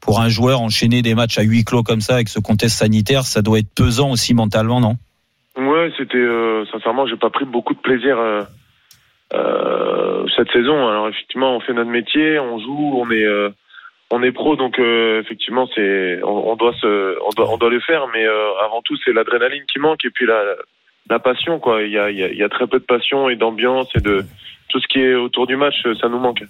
[0.01, 3.23] pour un joueur enchaîner des matchs à huis clos comme ça avec ce contexte sanitaire,
[3.23, 4.95] ça doit être pesant aussi mentalement, non?
[5.57, 8.43] Ouais, c'était euh, sincèrement, j'ai pas pris beaucoup de plaisir euh,
[9.33, 10.87] euh, cette saison.
[10.87, 13.49] Alors effectivement, on fait notre métier, on joue, on est euh,
[14.11, 18.25] on est pro, donc euh, effectivement, c'est on, doit se on doit le faire, mais
[18.25, 20.41] euh, avant tout, c'est l'adrénaline qui manque et puis la
[21.09, 21.83] la passion quoi.
[21.83, 23.87] Il y a il y a, il y a très peu de passion et d'ambiance
[23.95, 24.25] et de
[24.69, 26.43] tout ce qui est autour du match, ça nous manque.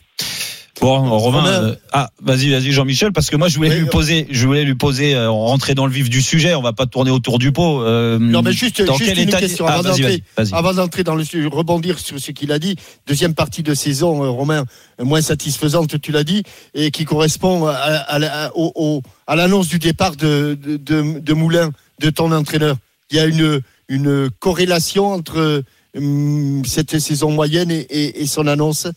[0.81, 3.89] Bon, Romain, euh, ah, vas-y, vas-y, Jean-Michel, parce que moi je voulais Oui, lui euh,
[3.89, 6.53] poser, je voulais lui poser, euh, rentrer dans le vif du sujet.
[6.53, 7.81] On va pas tourner autour du pot.
[7.81, 10.03] euh, Non, mais juste, dans juste quel une état question Ah, avant d'entrer.
[10.03, 10.53] vas-y, vas-y.
[10.53, 12.75] Avant d'entrer dans le sujet, rebondir sur ce qu'il a dit,
[13.07, 14.65] deuxième partie de saison, euh, Romain,
[15.01, 19.69] moins satisfaisante, tu l'as dit, et qui correspond à, à la- au- au- à l'annonce
[19.69, 22.75] du départ de, de, de- de Moulin, de ton entraîneur.
[23.11, 25.63] Il y a une, une corrélation entre
[25.95, 28.87] hum, cette saison moyenne et, et- et son annonce?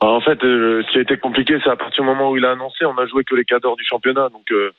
[0.00, 2.36] Alors, en fait, euh, ce qui a été compliqué, c'est à partir du moment où
[2.36, 4.72] il a annoncé, on a joué que les cadres du championnat, donc euh,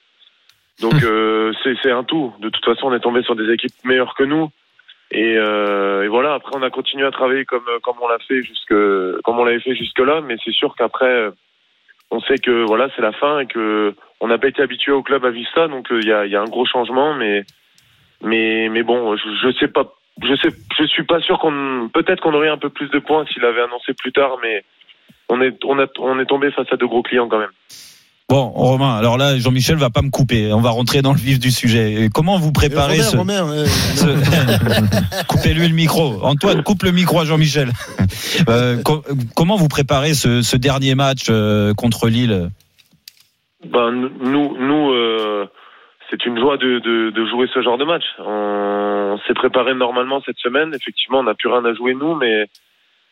[0.82, 2.34] donc euh, c'est un tout.
[2.40, 4.50] De toute façon, on est tombé sur des équipes meilleures que nous.
[5.12, 6.34] Et, euh, et voilà.
[6.34, 8.74] Après, on a continué à travailler comme comme on l'a fait jusque
[9.24, 10.22] comme on l'avait fait jusque là.
[10.22, 11.32] Mais c'est sûr qu'après, euh,
[12.10, 15.04] on sait que voilà, c'est la fin et que on n'a pas été habitué au
[15.04, 15.68] club à vivre ça.
[15.68, 17.14] Donc euh, il y a il y a un gros changement.
[17.14, 17.44] Mais
[18.24, 19.94] mais mais bon, je, je sais pas.
[20.22, 23.26] Je sais, je suis pas sûr qu'on, peut-être qu'on aurait un peu plus de points
[23.34, 24.64] s'il avait annoncé plus tard, mais
[25.28, 27.50] on est, on, a, on est tombé face à de gros clients quand même.
[28.30, 30.54] Bon, Romain, alors là, Jean-Michel va pas me couper.
[30.54, 31.94] On va rentrer dans le vif du sujet.
[32.06, 36.20] Et Comment vous préparez Euh, ce, euh, ce- Coupez-lui le micro.
[36.24, 37.70] Antoine, coupe le micro à Jean-Michel.
[38.50, 39.04] Euh, co-
[39.36, 42.50] comment vous préparez ce, ce dernier match euh, contre Lille?
[43.66, 45.46] Ben, nous, nous, euh,
[46.14, 48.04] c'est une joie de, de, de jouer ce genre de match.
[48.20, 50.72] On, s'est préparé normalement cette semaine.
[50.76, 52.46] Effectivement, on n'a plus rien à jouer nous, mais,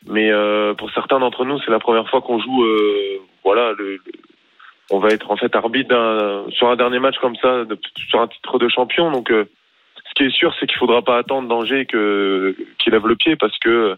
[0.06, 2.62] mais euh, pour certains d'entre nous, c'est la première fois qu'on joue.
[2.64, 4.00] euh, voilà, le, le-
[4.92, 8.28] on va être en fait arbitre sur un dernier match comme ça, de- sur un
[8.28, 9.10] titre de champion.
[9.10, 9.46] Donc, euh,
[10.08, 13.34] ce qui est sûr, c'est qu'il faudra pas attendre danger que qu'il lève le pied
[13.36, 13.96] parce que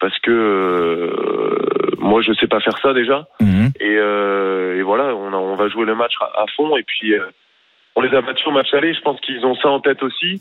[0.00, 3.26] parce que moi, je sais pas faire ça déjà.
[3.40, 3.70] Mhm.
[3.80, 3.92] Et,
[4.78, 6.76] et voilà, on, a- on va jouer le match à, à fond.
[6.76, 7.14] Et puis,
[8.00, 8.94] on les a battus au match aller.
[8.94, 10.40] Je pense qu'ils ont ça en tête aussi.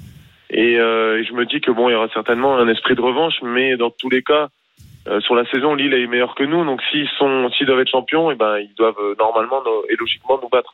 [0.49, 3.01] Et, euh, et je me dis que bon, il y aura certainement un esprit de
[3.01, 4.47] revanche, mais dans tous les cas,
[5.07, 6.65] euh, sur la saison, Lille est meilleur que nous.
[6.65, 9.95] Donc, s'ils sont, s'ils doivent être champions, et ben, ils doivent euh, normalement no- et
[9.99, 10.73] logiquement nous battre.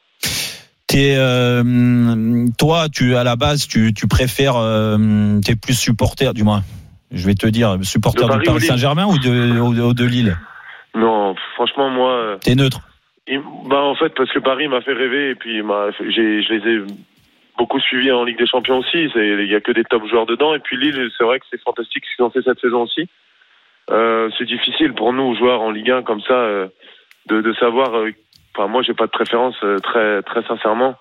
[0.87, 4.55] T'es, euh, toi, tu à la base, tu, tu préfères,
[5.43, 6.61] t'es plus supporter, du moins.
[7.11, 10.05] Je vais te dire, supporter De du Paris Saint-Germain ou de, ou de, ou de
[10.05, 10.37] Lille?
[10.93, 12.37] Non, franchement, moi.
[12.39, 12.79] T'es neutre.
[13.27, 15.61] Il- bah, en fait, parce que Paris m'a fait rêver et puis
[16.09, 16.81] j'ai, je les ai
[17.57, 19.09] beaucoup suivis en Ligue des Champions aussi.
[19.15, 20.53] Il y a que des top joueurs dedans.
[20.55, 23.07] Et puis Lille, c'est vrai que c'est fantastique ce qu'ils ont fait cette saison aussi.
[23.91, 26.67] Euh, c'est difficile pour nous, joueurs en Ligue 1 comme ça, euh,
[27.27, 27.95] de, de savoir.
[27.97, 28.11] euh,
[28.57, 30.95] Enfin, moi, j'ai pas de préférence euh, très, très sincèrement.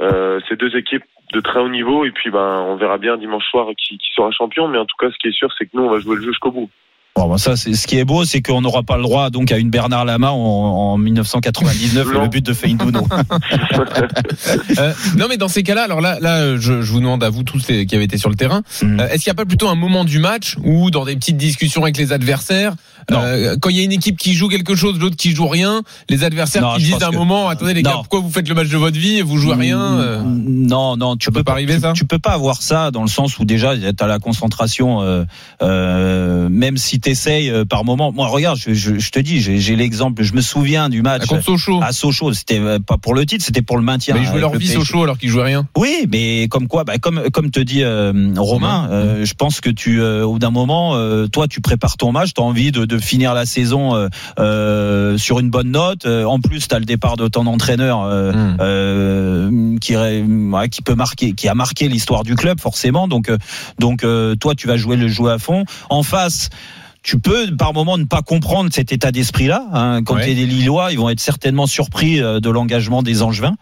[0.00, 3.44] Euh, c'est deux équipes de très haut niveau et puis ben on verra bien dimanche
[3.50, 4.68] soir qui, qui sera champion.
[4.68, 6.22] Mais en tout cas, ce qui est sûr, c'est que nous, on va jouer le
[6.22, 6.70] jeu jusqu'au bout.
[7.16, 9.52] Bon, bah, ça, c'est ce qui est beau, c'est qu'on n'aura pas le droit donc
[9.52, 12.22] à une Bernard Lama en, en 1999 et Non.
[12.22, 13.06] le but de Feindouno.
[14.78, 17.44] Euh, non, mais dans ces cas-là, alors là, là, je, je vous demande à vous
[17.44, 18.98] tous les, qui avez été sur le terrain, Mhm.
[19.00, 21.36] euh, est-ce qu'il n'y a pas plutôt un moment du match où, dans des petites
[21.36, 22.74] discussions avec les adversaires.
[23.12, 25.82] Euh, quand il y a une équipe qui joue quelque chose, l'autre qui joue rien,
[26.08, 28.48] les adversaires Non, qui disent à un que- moment, attendez les gars, pourquoi vous faites
[28.48, 31.52] le match de votre vie et vous jouez rien euh, Non, non, tu peux pas
[31.52, 34.06] arriver, tu, ça tu peux pas avoir ça dans le sens où déjà tu as
[34.06, 35.00] la concentration,
[35.62, 38.12] euh, même si tu essayes par moment.
[38.12, 41.40] Moi, regarde, je, je, je te dis, j'ai l'exemple, je me souviens du match à
[41.40, 42.32] Sochaux à Sochaux.
[42.32, 44.14] C'était pas pour le titre, c'était pour le maintien.
[44.14, 44.68] Mais ils jouaient leur le vie.
[44.68, 45.66] Sochaux alors qu'ils jouaient rien.
[45.76, 47.82] Oui, mais comme quoi, bah, comme comme te dit
[48.36, 48.88] Romain,
[49.24, 50.94] je pense que tu, au bout d'un moment,
[51.28, 55.18] toi, tu prépares ton match, tu as envie de, de finir la saison euh, euh,
[55.18, 56.06] sur une bonne note.
[56.06, 58.56] Euh, en plus, tu as le départ de ton entraîneur euh, Mm.
[58.60, 63.08] euh, qui, ouais, qui peut marquer, qui a marqué l'histoire du club forcément.
[63.08, 63.38] Donc, euh,
[63.78, 65.64] donc, euh, toi, tu vas jouer le jeu à fond.
[65.90, 66.48] En face.
[67.06, 69.66] Tu peux par moment ne pas comprendre cet état d'esprit-là.
[69.74, 70.02] Hein.
[70.04, 70.24] Quand Ouais.
[70.24, 73.56] tu es des Lillois, ils vont être certainement surpris de l'engagement des Angevins.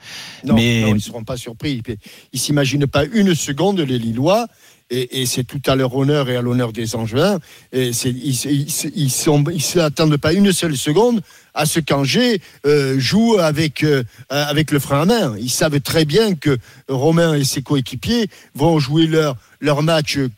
[0.44, 1.82] Non, Mais- non, ils ne seront pas surpris.
[1.88, 1.96] Ils
[2.34, 4.46] ne s'imaginent pas une seconde, les Lillois,
[4.92, 7.38] et, c'est tout à leur honneur et à l'honneur des Angevins.
[7.72, 11.22] Ils ne s'attendent pas une seule seconde
[11.54, 15.34] à ce qu'Angers euh, joue avec, euh, avec le frein à main.
[15.38, 20.28] Ils savent très bien que Romain et ses coéquipiers vont jouer leur, leur match euh,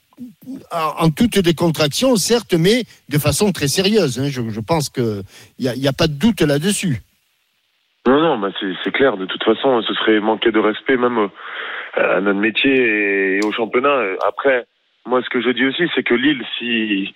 [0.70, 4.18] en, toute décontraction, certes, mais de façon très sérieuse.
[4.18, 4.28] hein.
[4.28, 5.22] Je, pense qu'il
[5.58, 7.02] n'y a, pas de doute là-dessus.
[8.06, 8.48] Non, non, bah
[8.84, 9.16] c'est clair.
[9.16, 11.28] De toute façon, ce serait manquer de respect même euh,
[11.96, 13.88] à notre métier et au championnat.
[13.88, 14.66] Euh, Après,
[15.06, 17.14] moi, ce que je dis aussi, c'est que Lille, si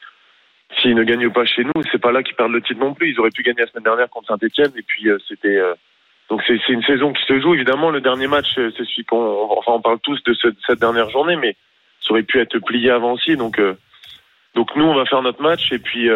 [0.80, 3.10] s'ils ne gagnent pas chez nous, c'est pas là qu'ils perdent le titre non plus.
[3.12, 5.74] Ils auraient pu gagner la semaine dernière contre Saint-Etienne, et puis euh, c'était euh,
[6.28, 7.54] donc c'est une saison qui se joue.
[7.54, 10.56] Évidemment, le dernier match, euh, c'est celui qu'on enfin on parle tous de ce- de
[10.66, 11.56] cette dernière journée, mais
[12.02, 13.36] ça aurait pu être plié avant aussi.
[13.36, 13.74] Donc euh,
[14.54, 16.08] donc nous, on va faire notre match, et puis.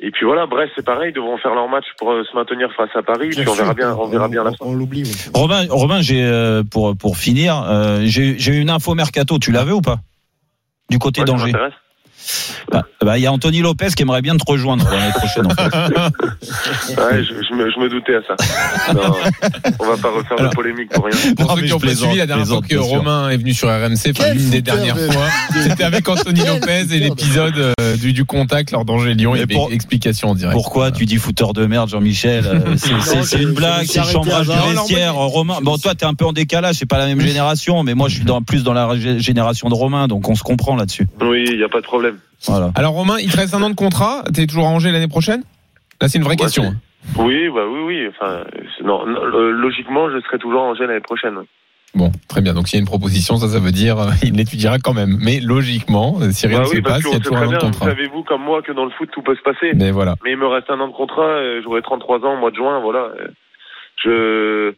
[0.00, 2.72] Et puis voilà, Brest, c'est pareil, ils devront faire leur match pour euh, se maintenir
[2.76, 4.58] face à Paris, puis on verra bien, on verra bien la fin.
[4.60, 5.02] On, l'oublie.
[5.02, 5.30] oui.
[5.34, 9.40] Romain, Romain, j'ai euh, pour pour finir, euh, j'ai j'ai une info mercato.
[9.40, 9.98] Tu l'avais ou pas?
[10.88, 11.52] Du côté Ouais, ça d'Angers.
[12.70, 15.46] Bah, bah, il y a Anthony Lopez qui aimerait bien te rejoindre l'année prochaine.
[15.46, 15.68] En fait.
[16.98, 18.92] Ouais, je, je me, je me doutais à ça.
[18.94, 19.14] Non,
[19.80, 21.16] on va pas refaire Alors- de polémique pour rien.
[21.36, 22.76] Pour Non, ceux qui je ont suivi la dernière fois que.
[22.76, 26.80] Romain est venu sur RMC, enfin l'une des dernières de- fois, c'était avec Anthony Lopez
[26.80, 29.34] et de- l'épisode euh, du, du contact lors d'Angers Lyon.
[29.34, 30.54] Il y avait pour- explication en direct.
[30.54, 32.76] Pourquoi tu dis fouteur de merde, Jean-Michel Euh,
[33.24, 34.70] C'est une blague, c'est chambrage avant.
[34.70, 35.14] vestiaire.
[35.14, 37.94] Non, Romain, bon, toi, t'es un peu en décalage, c'est pas la même génération, mais
[37.94, 38.88] moi, je suis dans, plus dans la
[39.18, 41.06] génération de Romain, donc on se comprend là-dessus.
[41.20, 42.17] Oui, il n'y a pas de problème.
[42.46, 42.70] Voilà.
[42.76, 44.22] Alors Romain, il te reste un an de contrat.
[44.34, 45.42] T'es toujours à Angers l'année prochaine?
[46.00, 46.62] Là, c'est une vraie question.
[47.14, 48.08] c'est- Oui, bah oui, oui.
[48.08, 48.44] Enfin,
[48.84, 51.34] non, non, logiquement, je serai toujours en Angers l'année prochaine.
[51.38, 51.44] oui.
[51.94, 52.52] Bon, très bien.
[52.52, 55.16] Donc s'il y a une proposition, ça, ça veut dire euh, il l'étudiera quand même.
[55.22, 57.46] Mais logiquement, euh, si rien Bah ne oui, se passe, il y a toujours un
[57.48, 57.86] an de contrat.
[57.86, 59.72] savez-vous comme moi que dans le foot, tout peut se passer.
[59.74, 60.14] Mais voilà.
[60.22, 62.56] Mais il me reste un an de contrat, euh, j'aurai 33 ans au mois de
[62.56, 63.08] juin, voilà.
[63.18, 63.28] Euh,
[64.04, 64.74] Je...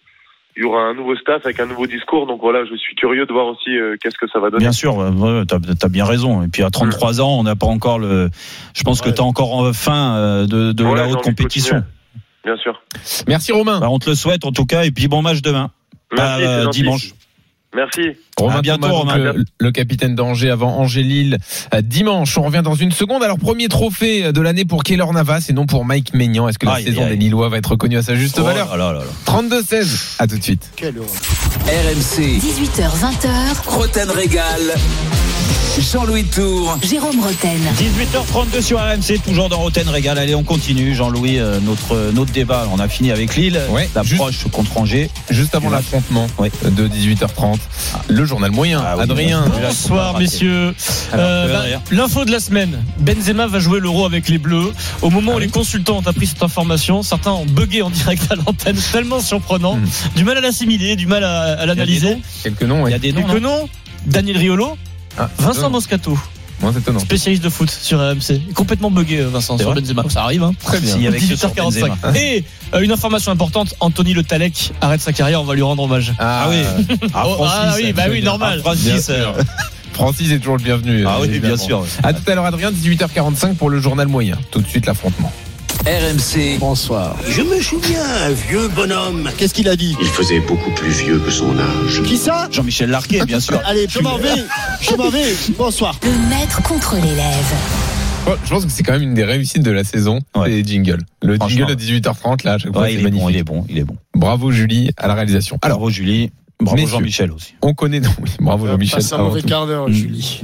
[0.61, 3.25] Il y aura un nouveau staff avec un nouveau discours, donc voilà, je suis curieux
[3.25, 4.61] de voir aussi euh, qu'est-ce que ça va donner.
[4.63, 6.43] Bien sûr, ouais, t'as as bien raison.
[6.43, 8.29] Et puis à 33 ans, on n'a pas encore le.
[8.77, 9.15] Je pense que Ouais.
[9.15, 11.83] t'as encore en fin euh, de, de Ouais, la haute compétition.
[12.45, 12.83] Bien sûr.
[13.27, 13.81] Merci Romain.
[13.81, 15.71] Bah, on te le souhaite en tout cas, et puis bon match demain,
[16.13, 17.15] Merci, Euh, dimanche.
[17.75, 18.01] Merci.
[18.37, 19.17] Romain À bientôt, Thomas, Romain.
[19.19, 21.39] Le, le capitaine d'Angers avant Angers-Lille
[21.73, 22.37] euh, dimanche.
[22.37, 23.23] On revient dans une seconde.
[23.23, 26.49] Alors premier trophée de l'année pour Keylor Navas et non pour Mike Maignan.
[26.49, 27.17] Est-ce que la Aïe, saison aïe, des.
[27.17, 29.51] Lillois va être reconnue à sa juste Oh valeur là là là là.
[29.61, 30.17] 32-16.
[30.19, 30.69] À tout de suite.
[30.75, 30.97] Quelle.
[30.99, 33.29] RMC, 18h, 20h,
[33.69, 34.61] Roten Régal,
[35.93, 36.79] Jean-Louis Tour.
[36.83, 37.59] Jérôme Roten.
[37.79, 40.19] 18h32 sur RMC, toujours dans Roten Régal.
[40.19, 42.67] Allez, on continue, Jean-Louis, euh, notre, notre débat.
[42.73, 45.11] On a fini avec Lille, Ouais, l'approche contre Angers.
[45.31, 46.49] Juste avant l'affrontement Oui.
[46.65, 47.59] de 18h30,
[48.09, 48.83] le journal moyen.
[48.85, 49.45] Ah oui, Adrien.
[49.61, 50.75] Bonsoir messieurs.
[51.13, 51.77] Alors, Euh.
[51.91, 52.83] L'info de la semaine.
[52.99, 54.73] Benzema va jouer l'Euro avec les Bleus.
[55.03, 58.35] Au moment où les consultants ont appris cette information, certains ont bugué en direct à
[58.37, 59.77] l'antenne, tellement surprenant.
[59.77, 59.87] Hmm.
[60.17, 62.19] Du mal à l'assimiler, du mal à, à l'analyser.
[62.43, 62.91] Quelques noms, Il oui.
[62.93, 63.69] y a des noms, Quelques non noms.
[64.07, 64.77] Daniel Riolo,
[65.21, 65.71] Ah, Vincent.
[65.71, 66.19] Moscato,
[66.61, 66.99] Moins étonnant.
[66.99, 68.53] spécialiste de foot sur RMC.
[68.55, 70.05] Complètement bugué, euh, Vincent, C'est sur Benzema.
[70.09, 70.53] Ça arrive, hein.
[70.63, 70.93] Très bien.
[70.93, 71.55] S'il y avait que sur 18h45.
[71.63, 71.97] Benzema.
[72.19, 75.83] Et euh, une information importante, Anthony Le Talec arrête sa carrière, on va lui rendre
[75.83, 76.13] hommage.
[76.19, 76.63] Ah, Ah oui.
[77.15, 78.61] Ah, Oh, Francis, ah oui, bah oui, normal.
[78.61, 79.33] Francis, euh,
[79.95, 81.05] Francis est toujours le bienvenu.
[81.07, 81.85] Ah oui, bien sûr.
[82.03, 84.37] À tout à l'heure, Adrien, 18h45 pour le journal moyen.
[84.51, 85.33] Tout de suite, l'affrontement.
[85.87, 86.59] RMC.
[86.59, 87.17] Bonsoir.
[87.27, 89.31] Je me souviens, un vieux bonhomme.
[89.39, 89.97] Qu'est-ce qu'il a dit?
[90.01, 92.03] Il faisait beaucoup plus vieux que son âge.
[92.05, 92.49] Qui ça?
[92.53, 93.59] Jean-Michel Larquet, bien sûr.
[93.65, 94.29] Allez, je m'en vais.
[94.83, 95.35] Je m'en vais.
[95.57, 95.99] Bonsoir.
[96.03, 97.55] Le maître contre l'élève.
[98.29, 100.21] Oh, je pense que c'est quand même une des réussites de la saison.
[100.37, 100.51] Ouais.
[100.51, 101.01] Les jingles.
[101.23, 103.23] Le jingle de 18h30, là, à chaque fois, Ouais, c'est il est magnifique.
[103.25, 103.97] bon, il est bon, il est bon.
[104.15, 105.59] Bravo Julie à la réalisation.
[105.63, 106.99] Alors, Bravo Julie, bravo Messieurs.
[106.99, 107.55] Jean-Michel aussi.
[107.63, 108.01] on connaît.
[108.01, 108.99] non, oui, bravo Jean-Michel.
[109.01, 109.93] Passe un mauvais quart d'heure, Mm.
[109.93, 110.41] Julie.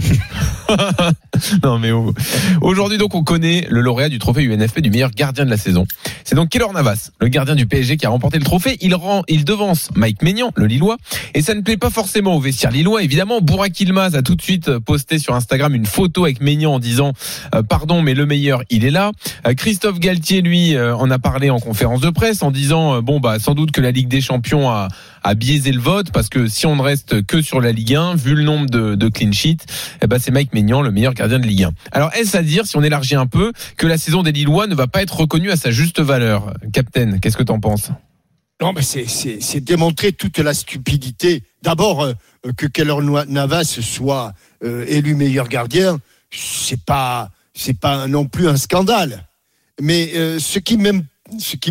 [1.63, 2.13] non mais oh.
[2.61, 5.87] aujourd'hui donc on connaît le lauréat du trophée UNFP du meilleur gardien de la saison.
[6.25, 8.77] C'est donc Keylor Navas, le gardien du PSG qui a remporté le trophée.
[8.81, 10.97] Il rend, il devance Mike Maignan, le Lillois,
[11.35, 13.03] et ça ne plaît pas forcément au vestiaire lillois.
[13.03, 16.79] Évidemment, Bourak Ilmaz a tout de suite posté sur Instagram une photo avec Maignan en
[16.79, 17.13] disant
[17.55, 19.13] euh, pardon mais le meilleur il est là.
[19.47, 23.01] Euh, Christophe Galtier lui euh, en a parlé en conférence de presse en disant euh,
[23.03, 24.89] bon bah sans doute que la Ligue des Champions a
[25.27, 28.15] a biaisé le vote parce que si on ne reste que sur la Ligue 1,
[28.15, 29.65] vu le nombre de, clean sheets,
[30.01, 31.73] eh ben c'est Mike Maignan le meilleur gardien de Ligue 1.
[31.91, 34.75] Alors est-ce à dire, si on élargit un peu, que la saison des Lillois ne
[34.77, 36.55] va pas être reconnue à sa juste valeur?
[36.73, 37.91] Captain, qu'est-ce que t'en penses?
[38.63, 41.43] Non, mais c'est- démontrer toute la stupidité.
[41.63, 42.13] D'abord, euh,
[42.57, 42.97] que Keller
[43.29, 44.33] Navas soit
[44.65, 45.99] euh, élu meilleur gardien,
[46.31, 49.27] c'est pas c'est pas non plus un scandale.
[49.81, 50.77] Mais euh, ce qui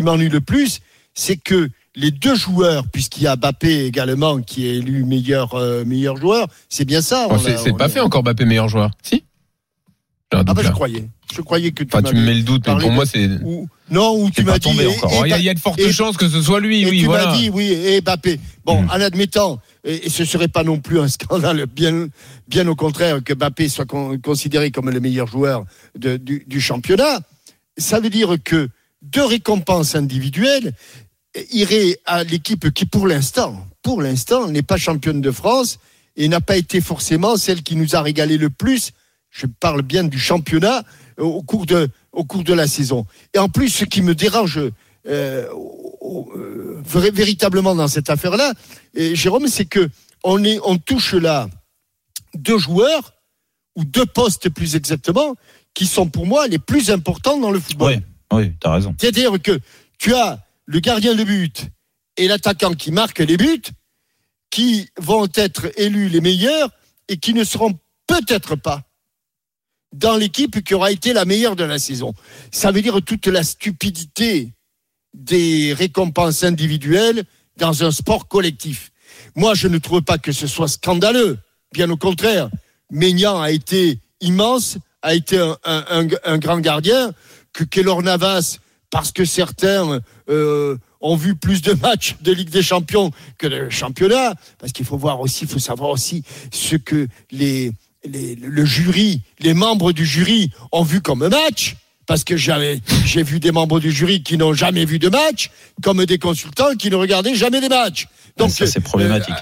[0.02, 0.80] m'ennuie le plus,
[1.14, 5.84] c'est que les deux joueurs, puisqu'il y a Mbappé également qui est élu meilleur euh,
[5.84, 7.26] meilleur joueur, c'est bien ça.
[7.30, 9.24] Oh, on C'est pas fait encore Mbappé meilleur joueur Si
[10.32, 11.04] Ah bah je croyais,
[11.34, 13.66] je croyais que tu Enfin, tu me mets le doute, mais pour moi c'est ou-
[13.90, 15.92] non, ou tu m'as dit Oh, Il y, a- il y a de fortes et-
[15.92, 17.26] chances que ce soit lui, Et oui, tu voilà.
[17.30, 18.40] m'as dit, oui, et Mbappé.
[18.64, 18.90] Bon, Mm.
[18.90, 22.08] en admettant, et, et ce serait pas non plus un scandale, bien,
[22.48, 25.64] bien au contraire, que Mbappé soit con- considéré comme le meilleur joueur
[25.96, 27.20] de- du, du championnat,
[27.78, 28.68] ça veut dire que
[29.02, 30.72] deux récompenses individuelles
[31.50, 35.78] iraient à l'équipe qui, pour l'instant, pour l'instant, n'est pas championne de France
[36.16, 38.92] et n'a pas été forcément celle qui nous a régalé le plus.
[39.30, 40.82] Je parle bien du championnat
[41.18, 43.06] euh, au cours de, au cours de la saison.
[43.34, 44.70] Et en plus, ce qui me dérange euh,
[45.06, 48.52] euh, véritablement dans cette affaire-là,
[48.94, 49.88] Jérôme, c'est que
[50.24, 51.48] on, est, on touche là
[52.34, 53.12] deux joueurs,
[53.76, 55.36] ou deux postes plus exactement,
[55.74, 58.02] qui sont pour moi les plus importants dans le football.
[58.32, 58.94] Oui, oui, t'as raison.
[58.98, 59.60] C'est-à-dire que
[59.98, 61.66] tu as le gardien de but
[62.16, 63.62] et l'attaquant qui marque les buts,
[64.50, 66.70] qui vont être élus les meilleurs
[67.08, 68.82] et qui ne seront peut-être pas
[69.92, 72.12] dans l'équipe qui aura été la meilleure de la saison.
[72.52, 74.52] Ça veut dire toute la stupidité
[75.14, 77.24] des récompenses individuelles
[77.56, 78.90] dans un sport collectif.
[79.34, 81.38] Moi, je ne trouve pas que ce soit scandaleux.
[81.72, 82.50] Bien au contraire,
[82.90, 85.56] Maignan a été immense, a été un,
[86.24, 87.12] un- grand gardien,
[87.52, 88.58] que Keylor Navas,
[88.90, 93.68] parce que certains euh, ont vu plus de matchs de Ligue des Champions que de
[93.70, 96.22] championnat, parce qu'il faut voir aussi, il faut savoir aussi
[96.52, 97.72] ce que les,
[98.04, 101.76] les- le jury, les membres du jury ont vu comme match.
[102.06, 105.50] Parce que j'avais, j'ai vu des membres du jury qui n'ont jamais vu de match,
[105.82, 108.06] comme des consultants qui ne regardaient jamais des matchs.
[108.36, 109.34] Donc ça, c'est euh, problématique.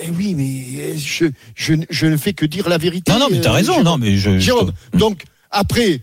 [0.00, 3.12] eh oui, mais euh, je, je, je ne fais que dire la vérité.
[3.12, 3.72] non, non, mais t'as euh, raison.
[3.74, 3.84] Jérôme.
[3.84, 4.30] Non, mais je.
[4.32, 5.98] je- Jérôme, donc après, euh,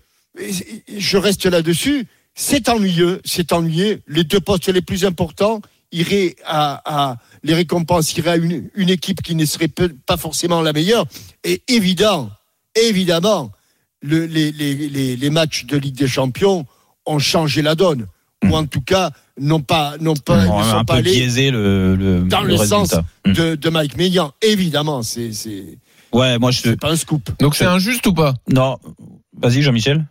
[0.98, 2.06] je reste là-dessus.
[2.36, 4.02] C'est ennuyeux, c'est ennuyeux.
[4.08, 8.90] Les deux postes les plus importants iraient à, à- les récompenses iraient à une, une
[8.90, 11.06] équipe qui ne serait peu- pas forcément la meilleure.
[11.44, 12.30] Et évident,
[12.76, 13.52] évidemment,
[14.02, 16.66] le- les, les, les, les matchs de Ligue des Champions
[17.06, 18.06] ont changé la donne,
[18.44, 21.00] ou en tout cas n'ont pas, n'ont pas, on ne a sont un pas peu
[21.00, 23.06] allés biaisé le, le, dans le le, sens résultat.
[23.26, 23.32] Mm.
[23.34, 24.32] de, de Mike Maignan.
[24.42, 25.78] Évidemment, c'est c'est
[26.12, 26.62] Ouais, moi je.
[26.62, 27.30] c'est pas un scoop.
[27.40, 28.34] Donc c'est injuste ou pas?
[28.50, 28.78] Non,
[29.40, 30.06] vas-y, Jean-Michel.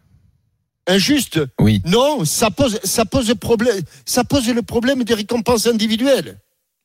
[0.86, 1.82] Injuste Oui.
[1.84, 3.80] Non, ça pose ça pose problème.
[4.04, 6.38] Ça pose le problème des récompenses individuelles.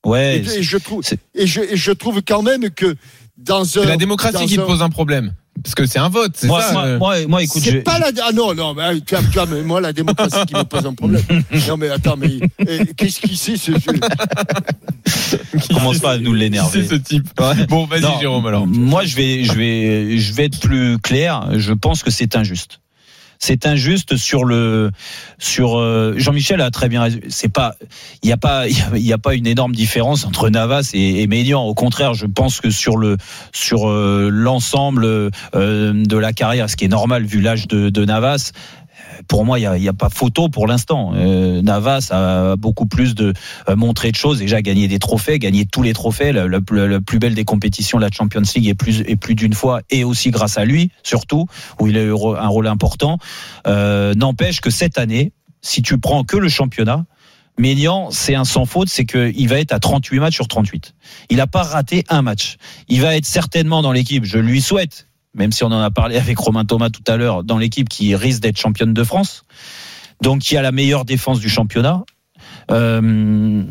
[0.06, 0.38] Ouais.
[0.40, 1.04] Et, et je trouve
[1.36, 2.96] et je, et je trouve quand même que
[3.38, 5.34] dans un C'est la démocratie dans qui te un- pose un problème.
[5.64, 6.98] Parce que c'est un vote, c'est Moi, ça moi, euh.
[6.98, 9.46] moi, moi, écoute, c'est je- pas la ah non non mais tu vois, tu vois,
[9.46, 11.22] mais moi la démocratie qui me pose un problème.
[11.68, 16.82] Non mais attends mais eh, qu'est-ce qui c'est ce, ce- commence pas à nous l'énerver.
[16.84, 17.28] C'est ce type?
[17.40, 17.66] Ouais.
[17.68, 18.66] Bon, vas-y Non, Jérôme alors.
[18.66, 21.50] Moi, je vais, je vais, je vais être plus clair.
[21.58, 22.80] Je pense que c'est injuste.
[23.44, 24.92] C'est injuste sur le,
[25.40, 27.08] sur euh, Jean-Michel a très bien.
[27.28, 27.74] C'est pas,
[28.22, 31.28] il y a pas, il y a- pas une énorme différence entre Navas et, et
[31.28, 31.64] Maignan.
[31.64, 33.18] Au contraire, je pense que sur le,
[33.52, 38.06] sur euh, l'ensemble euh, de la carrière, ce qui est normal vu l'âge de, de
[38.06, 38.52] Navas.
[39.28, 41.12] Pour moi, il n'y a, pas photo pour l'instant.
[41.16, 43.34] Euh, Navas a beaucoup plus de
[43.70, 44.40] euh, montré de choses.
[44.40, 47.98] Déjà gagné des trophées, gagné tous les trophées, la, la- la plus belle des compétitions,
[47.98, 51.46] la Champions League, et plus plus d'une fois, et aussi grâce à lui, surtout
[51.80, 53.18] où il a eu un rôle important.
[53.68, 55.32] Euh, N'empêche que cette année,
[55.62, 57.06] si tu prends que le championnat,
[57.58, 60.96] Ménian, c'est un sans faute, c'est qu'il va être à 38 matchs sur 38.
[61.30, 62.56] Il n'a pas raté un match.
[62.88, 66.18] Il va être certainement dans l'équipe, je lui souhaite, même si on en a parlé
[66.18, 69.44] avec Romain Thomas tout à l'heure, dans l'équipe qui risque d'être championne de France.
[70.22, 72.04] Donc qui a la meilleure défense du championnat.
[72.70, 73.64] Euh,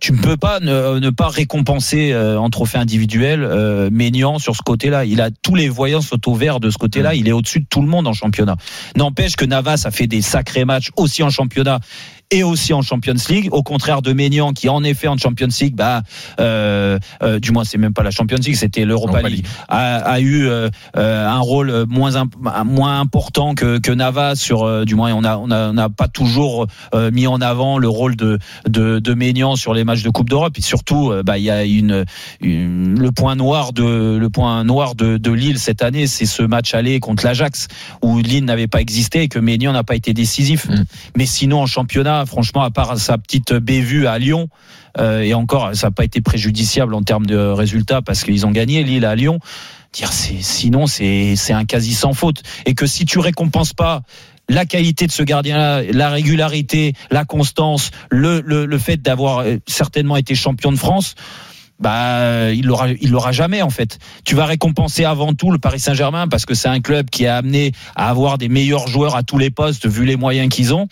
[0.00, 4.54] tu ne peux pas ne, ne pas récompenser euh, en trophée individuel euh, Ménian sur
[4.54, 5.04] ce côté-là.
[5.04, 7.14] Il a tous les voyants sont au vert de ce côté-là.
[7.14, 8.56] Il est au-dessus de tout le monde en championnat.
[8.96, 11.80] N'empêche que Navas a fait des sacrés matchs aussi en championnat
[12.30, 15.74] et aussi en Champions League, au contraire de Ménian qui en effet en Champions League,
[15.74, 16.02] bah,
[16.40, 20.20] euh, euh, du moins c'est même pas la Champions League, c'était l'Europa League, a, a
[20.20, 22.34] eu euh, euh, un rôle moins imp-
[22.66, 25.88] moins important que, que Navas sur, euh, du moins on a on a, on a
[25.88, 28.38] pas toujours euh, mis en avant le rôle de
[28.68, 30.54] de, de Ménian sur les matchs de Coupe d'Europe.
[30.58, 32.04] Et surtout bah il y a une,
[32.40, 36.42] une- le point noir de le point noir de, de Lille cette année, c'est ce
[36.42, 37.68] match aller contre l'Ajax
[38.02, 40.66] où Lille n'avait pas existé et que Ménian n'a pas été décisif.
[41.16, 44.48] Mais sinon en championnat, franchement, à part sa petite bévue à Lyon,
[44.98, 48.50] euh, et encore, ça n'a pas été préjudiciable en termes de résultats parce qu'ils ont
[48.50, 49.38] gagné Lille à Lyon.
[49.92, 54.02] Dire sinon c'est c'est un quasi sans faute et que si tu récompenses pas
[54.50, 59.56] la qualité de ce gardien-là, la régularité, la constance, le le, le fait d'avoir euh,
[59.66, 61.14] certainement été champion de France.
[61.80, 63.98] Bah, il l'aura, il l'aura jamais en fait.
[64.24, 67.36] Tu vas récompenser avant tout le Paris Saint-Germain parce que c'est un club qui a
[67.36, 70.88] amené à avoir des meilleurs joueurs à tous les postes vu les moyens qu'ils ont.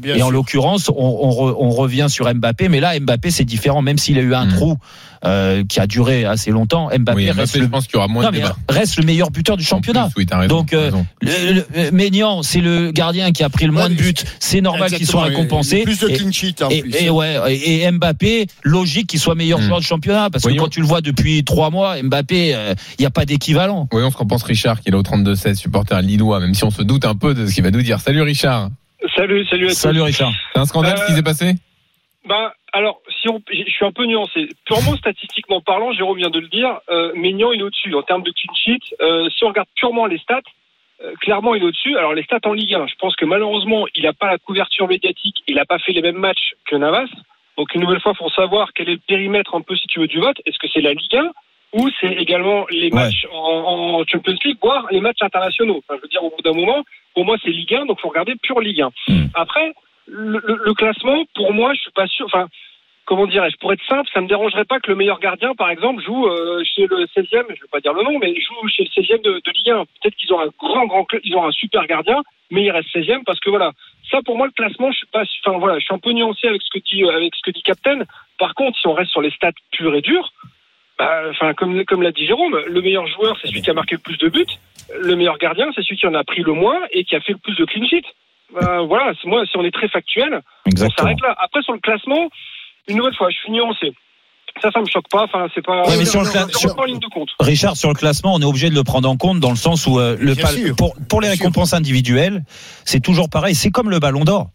[0.00, 3.44] bien Et en l'occurrence, on, on re- on revient sur Mbappé, mais là Mbappé c'est
[3.46, 4.76] différent, même s'il a eu un trou
[5.24, 6.88] euh, qui a duré assez longtemps.
[6.96, 8.56] Mbappé, Oui, Mbappé, reste, je le, pense qu'il y aura moins Non, de mais débats.
[8.68, 10.08] reste le meilleur buteur du championnat.
[10.16, 10.90] Oui, t'as raison, Donc, euh,
[11.22, 14.14] le, le- euh, Maignan, c'est le gardien qui a pris le moins de buts.
[14.40, 15.78] C'est normal qu'il soit récompensé.
[15.78, 16.94] et plus de clean sheet, en et, plus.
[17.02, 20.56] et ouais, et Mbappé, logique qu'il soit meilleur joueur du championnat, parce Voyons.
[20.58, 23.88] que quand tu le vois depuis trois mois, Mbappé, euh, il n'y a pas d'équivalent.
[23.92, 26.70] Voyons ce qu'en pense Richard, qui est là au 32-16, supporter lillois, même si on
[26.70, 28.00] se doute un peu de ce qu'il va nous dire.
[28.00, 28.70] Salut Richard.
[29.16, 29.76] Salut, salut à tous.
[29.76, 30.32] Salut Richard.
[30.54, 31.54] C'est un scandale ce qui s'est passé?
[32.28, 34.48] Ben, alors, si on, je suis un peu nuancé.
[34.64, 38.22] Purement statistiquement parlant, Jérôme vient de le dire, euh, Maignan il est au-dessus en termes
[38.22, 38.94] de clean sheet.
[39.02, 40.40] Euh, si on regarde purement les stats,
[41.02, 41.96] euh, clairement il est au-dessus.
[41.96, 44.88] Alors les stats en Ligue 1, je pense que malheureusement il n'a pas la couverture
[44.88, 47.08] médiatique, il n'a pas fait les mêmes matchs que Navas.
[47.56, 49.98] Donc une nouvelle fois, il faut savoir quel est le périmètre un peu si tu
[50.00, 50.36] veux du vote.
[50.46, 51.30] Est-ce que c'est la Ligue 1
[51.72, 55.78] ou c'est également les matchs en, en Champions League, voire les matchs internationaux?
[55.86, 58.08] Enfin, je veux dire, au bout d'un moment, pour moi, c'est Ligue 1, donc faut
[58.08, 58.90] regarder pure Ligue 1.
[59.34, 59.72] Après,
[60.06, 62.26] le, le- le classement, pour moi, je suis pas sûr.
[62.26, 62.46] Enfin,
[63.06, 66.02] comment dirais-je Pour être simple, ça me dérangerait pas que le meilleur gardien, par exemple,
[66.02, 67.46] joue euh, chez le 16e.
[67.48, 69.84] Je vais pas dire le nom, mais joue chez le 16e de, de Ligue 1.
[69.84, 73.24] Peut-être qu'ils ont un grand, grand ils ont un super gardien, mais il reste 16e
[73.24, 73.72] parce que voilà.
[74.10, 75.22] Ça, pour moi, le classement, je suis pas.
[75.44, 77.62] Enfin voilà, je suis un peu nuancé avec ce que dit avec ce que dit
[77.62, 78.00] Captain.
[78.38, 80.32] Par contre, si on reste sur les stats pures et dures.
[80.98, 83.96] Bah, enfin, comme, comme l'a dit Jérôme, le meilleur joueur, c'est celui qui a marqué
[83.96, 84.46] le plus de buts.
[84.98, 87.32] Le meilleur gardien, c'est celui qui en a pris le moins et qui a fait
[87.32, 88.04] le plus de clean sheet.
[88.54, 91.34] Bah, voilà, moi, si on est très factuel, on s'arrête là.
[91.38, 92.30] Après, sur le classement,
[92.88, 93.92] une nouvelle fois, je suis nuancé.
[94.62, 95.24] Ça, ça me choque pas.
[95.24, 95.82] Enfin, c'est pas.
[95.86, 97.28] Ouais, mais sur le je- cla- je sur- reprends en ligne de compte.
[97.40, 99.86] Richard, sur le classement, on est obligé de le prendre en compte dans le sens
[99.86, 100.76] où euh, le Bien pal- sûr.
[100.76, 102.42] pour, pour les récompenses individuelles,
[102.84, 103.54] c'est toujours pareil.
[103.54, 104.48] C'est comme le Ballon d'Or.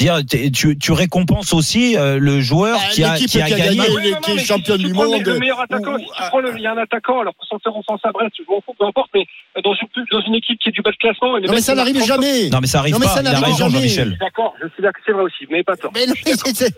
[0.00, 0.20] Dire,
[0.52, 3.76] tu, tu récompenses aussi euh, le joueur qui, a, l'équipe qui a qui a gagné.
[3.76, 5.22] gagné, Oui, non, non, qui est tu du prends le- monde.
[5.26, 7.58] Le meilleur attaquant, si tu prends le, il y a un attaquant, alors pour s'en
[7.58, 9.26] faire offense à Brest, je m'en fous, peu importe, mais
[9.62, 11.38] dans une, dans une équipe qui est du bas de classement.
[11.38, 12.48] Non, mais ça n'arrive marquent 30 jamais.
[12.48, 13.14] Non, mais ça arrive Non, mais pas.
[13.14, 13.72] ça Il a n'arrive raison, jamais.
[13.88, 14.16] Jean-Michel.
[14.18, 15.90] D'accord, je suis d'accord, c'est vrai aussi, mais pas tort.
[15.94, 16.14] Mais non,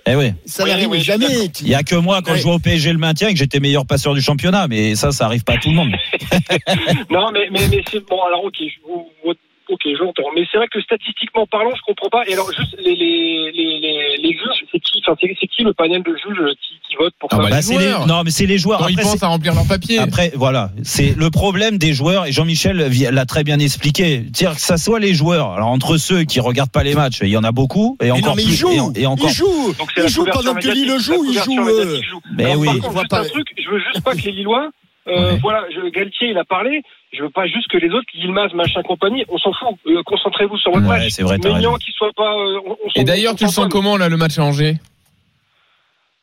[0.07, 0.33] Eh oui.
[0.47, 1.27] ça Oui, n'arrive oui, jamais.
[1.61, 3.61] Il y a que moi quand je jouais au PSG le maintien et que j'étais
[3.61, 5.93] meilleur passeur du championnat, mais ça, ça arrive pas à tout le monde.
[7.11, 8.21] non, mais, mais, mais c'est bon.
[8.27, 9.35] Alors, ok, je vous, vous-
[9.73, 10.29] ok, j'entends.
[10.37, 12.23] Mais c'est vrai que statistiquement parlant, je comprends pas.
[12.29, 15.63] Et alors, juste les les les les, les juges, c'est qui Enfin, c'est c'est qui
[15.65, 18.47] le panel de juges qui, qui vote pour ça Bah, c'est les- non, mais c'est
[18.47, 18.79] les joueurs.
[18.81, 19.99] Quand ils pensent à remplir leur papier.
[19.99, 22.77] Après, voilà, c'est le problème des joueurs et Jean-Michel
[23.11, 24.19] l'a très bien expliqué.
[24.19, 25.53] Dire que ça soit les joueurs.
[25.53, 28.11] Alors entre ceux qui regardent pas les matchs, il y en a beaucoup et Mais
[28.13, 28.73] encore non, mais plus ils jouent.
[28.73, 29.29] et, en- et encore.
[29.31, 29.75] Ils jouent.
[29.79, 31.25] Donc, c'est Ils jouent pendant que Lille joue.
[31.25, 31.69] Ils jouent.
[31.69, 32.01] euh.
[32.37, 32.67] Mais Alors, oui.
[32.67, 34.71] par On contre, voit juste pas- un truc, je veux juste pas que les Lillois,
[35.09, 36.83] euh, voilà, je, Galtier, il a parlé.
[37.12, 39.77] Je veux pas juste que les autres, Yilmaz, machin, compagnie, on s'en fout.
[39.87, 41.09] Euh, Concentrez-vous sur votre Ouais, match.
[41.11, 42.33] c'est vrai, Maignan qui soit pas.
[42.33, 44.45] euh, on- on s'en- Et d'ailleurs, tu le s'en sens comment là le match à
[44.45, 44.75] Angers?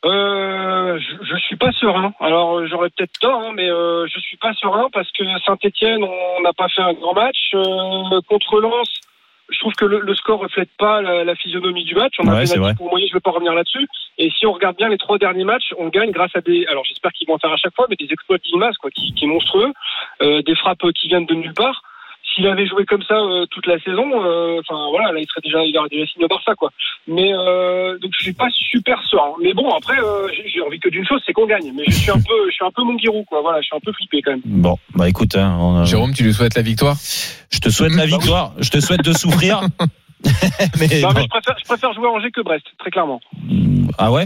[0.06, 2.14] Euh, je, je suis pas serein.
[2.22, 6.42] Alors j'aurais peut-être tort, hein, mais euh, je suis pas serein parce que Saint-Etienne, on
[6.42, 8.88] n'a pas fait un grand match Euh, contre Lens.
[9.50, 12.14] Je trouve que le, le score reflète pas la, la physionomie du match.
[12.20, 13.88] On a Ouais, un pour moyen, je vais pas revenir là-dessus.
[14.18, 16.66] Et si on regarde bien les trois derniers matchs, on gagne grâce à des.
[16.68, 19.14] Alors j'espère qu'ils vont en faire à chaque fois, mais des exploits d'Ilmaz, quoi, qui,
[19.14, 19.72] qui est monstrueux,
[20.22, 21.82] euh, des frappes qui viennent de nulle part.
[22.40, 25.42] S'il avait joué comme ça euh, toute la saison, euh, enfin voilà, là il serait
[25.44, 26.72] déjà, il aurait déjà signé au Barça, quoi.
[27.06, 29.34] Mais euh, donc je suis pas super serein.
[29.44, 31.70] Mais bon, après, euh, j'ai envie que d'une chose, c'est qu'on gagne.
[31.76, 33.42] Mais je suis un peu, je suis un peu mon guirou, quoi.
[33.42, 34.42] Voilà, je suis un peu flippé quand même.
[34.46, 36.96] Bon, bah écoute, hein, on a- Jérôme, tu lui souhaites la victoire?
[37.52, 39.60] Je te souhaite la victoire, je te souhaite de souffrir.
[40.80, 41.22] Mais Non, mais bon.
[41.22, 43.22] je préfère, je préfère jouer Angers que Brest, très clairement.
[43.98, 44.26] Ah ouais?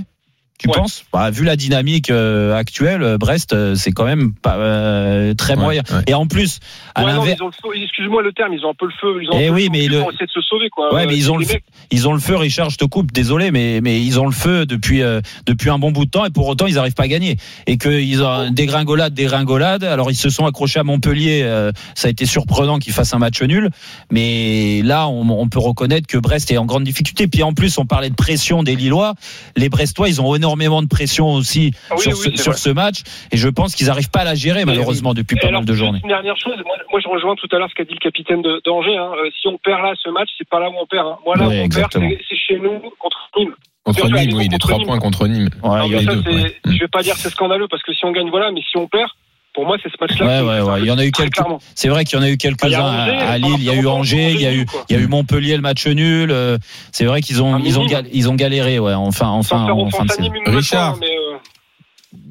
[0.63, 0.75] Tu Ouais.
[0.77, 5.33] penses bah, Vu la dynamique euh, actuelle, euh, Brest, euh, c'est quand même pas euh,
[5.33, 5.83] très Ouais, moyen.
[5.91, 6.01] ouais.
[6.07, 6.59] Et en plus,
[6.95, 7.39] à l'inverse,
[7.75, 9.21] excuse-moi le terme, ils ont un peu le feu.
[9.21, 10.93] Ils ont Eh oui, le feu mais le- pour essayer de se sauver, quoi.
[10.93, 11.45] Ouais, Euh, mais ils ont le,
[11.91, 14.65] ils ont le feu, Richard, je te coupe, désolé, mais, mais ils ont le feu
[14.65, 17.07] depuis, euh, depuis un bon bout de temps et pour autant ils n'arrivent pas à
[17.07, 17.37] gagner.
[17.67, 19.83] Et qu'ils ont dégringolade, dégringolade.
[19.83, 23.19] Alors ils se sont accrochés à Montpellier, euh, ça a été surprenant qu'ils fassent un
[23.19, 23.69] match nul.
[24.11, 27.27] Mais là, on, on peut reconnaître que Brest est en grande difficulté.
[27.27, 29.15] Puis en plus, on parlait de pression des Lillois.
[29.55, 32.69] Les Brestois, ils ont énormément de pression aussi Ah oui, sur, oui, ce, sur ce
[32.69, 33.01] match.
[33.31, 35.67] Et je pense qu'ils n'arrivent pas à la gérer, malheureusement, depuis Et pas alors, mal
[35.67, 35.99] de journées.
[36.03, 38.41] Une dernière chose, moi, moi, je rejoins tout à l'heure ce qu'a dit le capitaine
[38.41, 38.95] de- d'Angers.
[38.97, 39.11] Hein.
[39.17, 41.07] Euh, si on perd là ce match, c'est pas là où on perd.
[41.07, 41.17] Hein.
[41.25, 42.07] Moi là Oui, où on exactement.
[42.09, 43.55] perd, c'est- chez nous contre Nîmes.
[43.83, 45.49] Contre Nîmes, oui, les trois points contre Nîmes.
[45.63, 46.55] Ouais, ça, deux, c'est- ouais.
[46.65, 48.77] Je vais pas dire que c'est scandaleux parce que si on gagne, voilà, mais si
[48.77, 49.09] on perd,
[49.53, 50.25] pour moi, c'est ce match-là.
[50.25, 50.79] Ouais, qui- ouais, ouais.
[50.81, 51.45] Il y en a eu très quelques.
[51.75, 53.55] C'est vrai qu'il y en a eu Il y quelques-uns à, Lille.
[53.59, 54.85] Il y a eu Angers, il y a eu, Angers, quoi.
[54.89, 56.31] il y a eu Montpellier le match nul.
[56.31, 56.57] euh,
[56.91, 58.93] C'est vrai qu'ils ont, ils ont, ils ont galéré, ouais.
[58.93, 60.29] Enfin, enfin, en fin de saison.
[60.47, 60.95] Richard.
[61.01, 61.37] euh,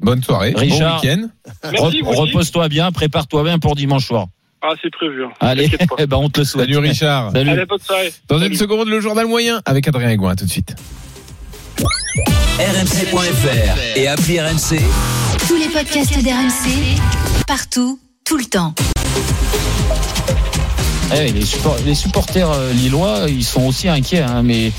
[0.01, 1.01] Bonne soirée, Richard.
[1.01, 1.27] bon week-end.
[1.63, 4.27] Repose-toi bien, prépare-toi bien pour dimanche soir.
[4.61, 5.25] Ah, c'est prévu.
[5.25, 5.29] hein.
[5.41, 6.65] Allez, eh ben on te le souhaite.
[6.65, 7.31] Salut Richard.
[7.31, 7.49] Salut.
[7.49, 8.13] Allez, bonne soirée.
[8.29, 10.07] Dans une seconde, le journal moyen avec Adrien.
[10.09, 10.73] À tout de suite.
[12.59, 14.79] RMC.fr et appli RMC.
[15.47, 16.97] Tous les podcasts d'RMC,
[17.47, 18.73] partout, tout le temps.
[21.15, 24.71] Eh, les, support- les supporters euh, lillois, ils sont aussi inquiets, hein, mais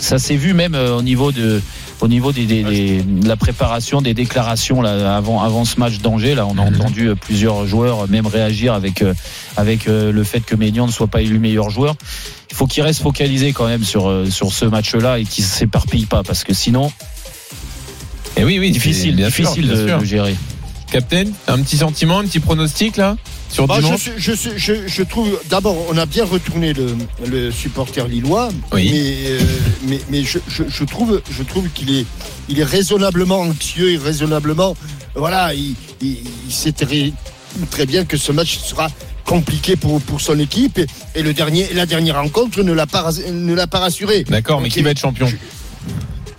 [0.00, 1.60] ça s'est vu même euh, au niveau de
[2.00, 5.98] au niveau des, des- des- de la préparation des déclarations là, avant avant ce match
[5.98, 6.74] d'Angers là on a Mhm.
[6.80, 9.02] entendu euh, plusieurs joueurs même réagir avec
[9.56, 11.94] avec le fait que Maignan ne soit pas élu meilleur joueur
[12.50, 16.06] il faut qu'il reste focalisé quand même sur sur ce match là et qu'il s'éparpille
[16.06, 16.90] pas parce que sinon
[18.36, 19.98] Et oui, oui, difficile c'est- bien sûr, difficile bien de, sûr.
[20.00, 20.36] de gérer
[20.90, 23.16] Captain, un petit sentiment, un petit pronostic là
[23.50, 24.00] sur Bah, je, dimanche.
[24.00, 26.86] suis- je, suis- je, je trouve, d'abord, on a bien retourné le,
[27.26, 28.90] le supporter lillois, Oui.
[28.92, 29.38] mais, euh,
[29.88, 32.06] mais, mais je, je, je trouve, je trouve qu'il est,
[32.48, 34.76] il est raisonnablement anxieux et raisonnablement,
[35.14, 37.12] voilà, il, il, il sait très,
[37.70, 38.88] très bien que ce match sera
[39.24, 43.10] compliqué pour, pour son équipe et, et le dernier, la dernière rencontre ne l'a pas,
[43.32, 44.24] ne l'a pas rassuré.
[44.24, 45.26] D'accord, mais qui va être champion?
[45.26, 45.36] je-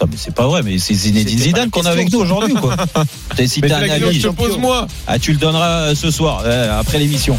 [0.01, 2.75] Non, mais c'est pas vrai mais c'est Zinedine Zidane qu'on a avec nous aujourd'hui quoi
[3.47, 4.87] si Mais t'as un la question avis que je te pose moi.
[5.07, 7.37] ah tu le donneras euh, ce soir euh, après l'émission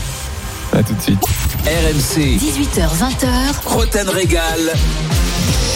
[0.77, 1.25] À tout de suite.
[1.65, 2.37] RMC.
[2.37, 4.75] 18h, 20h, Roten Régal.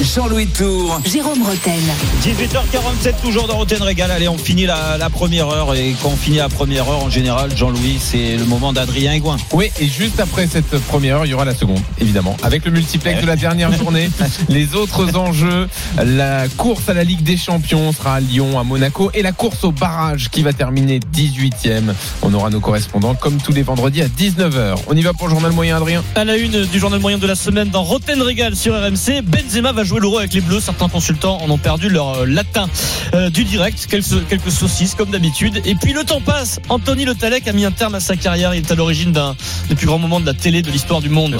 [0.02, 0.98] Jean-Louis Tour.
[1.04, 1.74] Jérôme Roten.
[2.22, 4.10] 18h47 toujours dans Roten Régal.
[4.10, 7.10] Allez, on finit la, la première heure et quand on finit la première heure en
[7.10, 9.36] général, Jean-Louis, c'est le moment d'Adrien Aigouin.
[9.52, 12.34] Oui, et juste après cette première heure, il y aura la seconde, évidemment.
[12.42, 14.08] Avec le multiplex de la dernière journée,
[14.48, 15.68] les autres enjeux,
[16.02, 19.64] la course à la Ligue des Champions sera à Lyon, à Monaco, et la course
[19.64, 21.92] au barrage qui va terminer 18e.
[22.22, 24.76] On aura nos correspondants comme tous les vendredis à 19h.
[24.92, 27.26] On y va pour le journal moyen, Adrien À la une du journal moyen de
[27.26, 30.58] la semaine dans Roten Régal sur RMC, Benzema va jouer l'euro avec les Bleus.
[30.58, 32.68] Certains consultants en ont perdu leur euh, latin
[33.14, 35.62] euh, du direct, quelques, quelques saucisses comme d'habitude.
[35.64, 36.58] Et puis le temps passe.
[36.68, 38.52] Anthony Le Talec a mis un terme à sa carrière.
[38.52, 39.36] Il est à l'origine d'un
[39.68, 41.38] des plus grands moments de la télé de l'histoire du monde.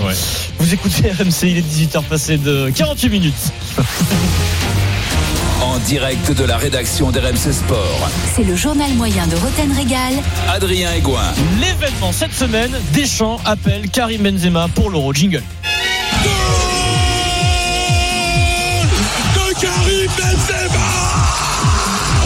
[0.60, 3.34] Vous écoutez RMC, il est 18h passé de 48 minutes.
[5.86, 8.10] Direct de la rédaction d'RMC Sport.
[8.34, 10.14] C'est le journal moyen de Roten Régal.
[10.48, 11.32] Adrien Aigouin.
[11.60, 15.12] L'événement cette semaine, Deschamps appelle Karim Benzema pour l'euro.
[15.12, 15.42] Jingle.
[19.34, 21.19] de Karim Benzema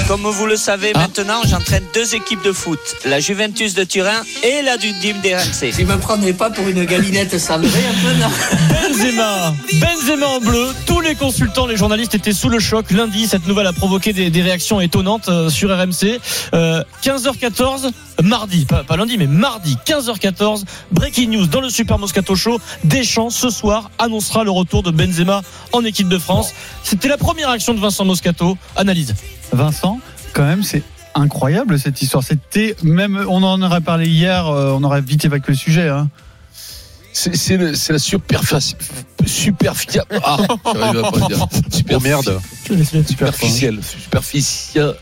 [0.06, 0.98] Comme vous le savez Ah.
[0.98, 5.72] maintenant, j'entraîne deux équipes de foot, la Juventus de Turin et la du Dim d'RMC.
[5.74, 8.30] Tu me prenais pas pour une galinette cendrée un peu, non
[8.68, 10.68] Benzema, Benzema en bleu.
[10.84, 12.90] Tous les consultants, les journalistes étaient sous le choc.
[12.90, 16.20] Lundi, cette nouvelle a provoqué des, des réactions étonnantes euh, sur RMC.
[16.52, 17.90] Euh, 15h14,
[18.22, 22.60] mardi, pas, pas lundi, mais mardi, 15h14, breaking news dans le Super Moscato Show.
[22.84, 25.40] Deschamps, ce soir, annoncera le retour de Benzema
[25.72, 26.52] en équipe de France.
[26.82, 28.58] C'était la première action de Vincent Moscato.
[28.76, 29.14] Analyse.
[29.52, 30.00] Vincent,
[30.32, 30.82] quand même, c'est
[31.14, 32.22] incroyable cette histoire.
[32.24, 35.88] C'était même, on en aurait parlé hier, euh, on aurait vite évacué le sujet.
[35.88, 36.08] Hein.
[37.12, 38.74] C'est c'est le- c'est la superficie.
[39.24, 40.04] Superficielle.
[40.24, 40.36] Ah,
[40.74, 41.46] j'arrive à pas le dire.
[41.70, 42.40] Super merde.
[43.06, 43.78] Superficielle.
[43.84, 44.94] Superficielle.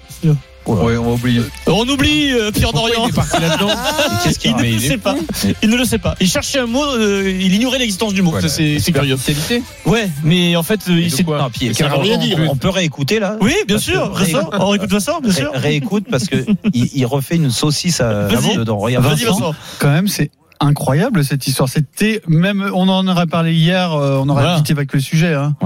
[0.66, 1.40] Ouais, on va oublier.
[1.66, 3.04] On oublie euh, Pierre Dorian.
[3.06, 3.70] il est parti là-dedans
[4.24, 5.16] Qu'est-ce qu'il ne le il sait pas.
[5.62, 6.14] Il ne le sait pas.
[6.20, 8.30] Il cherchait un mot, euh, il ignorait l'existence du mot.
[8.30, 8.48] Voilà.
[8.48, 9.16] Ça, C'est c'est curieux.
[9.86, 11.24] Ouais, mais en fait, euh, il de s'est.
[11.24, 12.36] quoi Non, puis, Mais ça, quel on, rien on dire.
[12.36, 14.12] peut- on peut réécouter là Oui, bien sûr.
[14.52, 15.50] on réécoute Vincent, bien sûr.
[15.52, 16.36] Ré- Réécoute parce que
[16.72, 18.56] il, il refait une saucisse à, Vas-y.
[18.56, 18.78] dedans.
[18.78, 19.04] Regarde.
[19.04, 19.54] Vas-y, Vincent.
[19.80, 21.68] Quand même, c'est incroyable cette histoire.
[21.68, 24.56] C'était même, on en aurait parlé hier, euh, on aurait Voilà.
[24.58, 25.34] vite évacué le sujet.
[25.34, 25.56] Hein.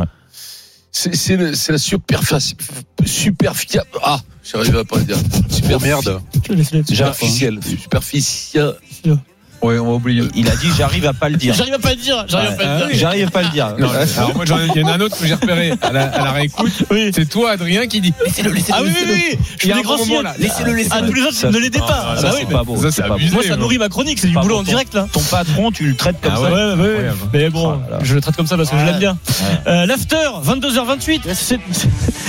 [0.97, 2.57] C'est la superficie.
[3.05, 3.85] Superficielle.
[4.03, 5.19] Ah, j'arrive à pas le dire.
[5.51, 6.21] Super merde.
[6.49, 6.83] Laisse-le.
[6.85, 7.61] Superficielle.
[7.63, 8.75] Superficielle.
[9.67, 10.23] Ouais, on va oublier.
[10.35, 11.55] Il a dit j'arrive à pas le dire.
[11.55, 12.25] J'arrive à pas le dire.
[12.29, 12.99] J'arrive à pas le dire.
[12.99, 13.75] J'arrive pas le dire.
[13.79, 15.93] Non, alors moi, j'en ai- il y en a un autre que j'ai repéré à
[15.93, 16.73] la, à la réécoute.
[17.15, 18.79] C'est toi, Adrien, qui dit laissez-le, laissez-le.
[18.79, 19.39] Ah oui, oui, oui, oui.
[19.59, 20.35] Je Il y fais a des un grands moment là.
[20.39, 21.07] Laissez-le, Ah, laissez-le.
[21.09, 21.87] tous les autres, Ça, ne les pas- pas.
[21.87, 22.77] ça, Ah c'est oui, pas mais- beau.
[22.77, 23.15] Ça, c'est C'est pas beau.
[23.15, 23.33] abusé.
[23.35, 23.63] Moi, ça non.
[23.63, 24.19] nourrit ma chronique.
[24.19, 25.07] C'est du Pas boulot en direct, là.
[25.13, 26.43] Ton patron, tu le traites comme Ah ça.
[26.53, 27.11] Ouais, ouais.
[27.33, 29.19] Mais bon, Oh je le traite comme ça parce que je l'aime bien.
[29.67, 31.23] Euh, L'after, 22h28,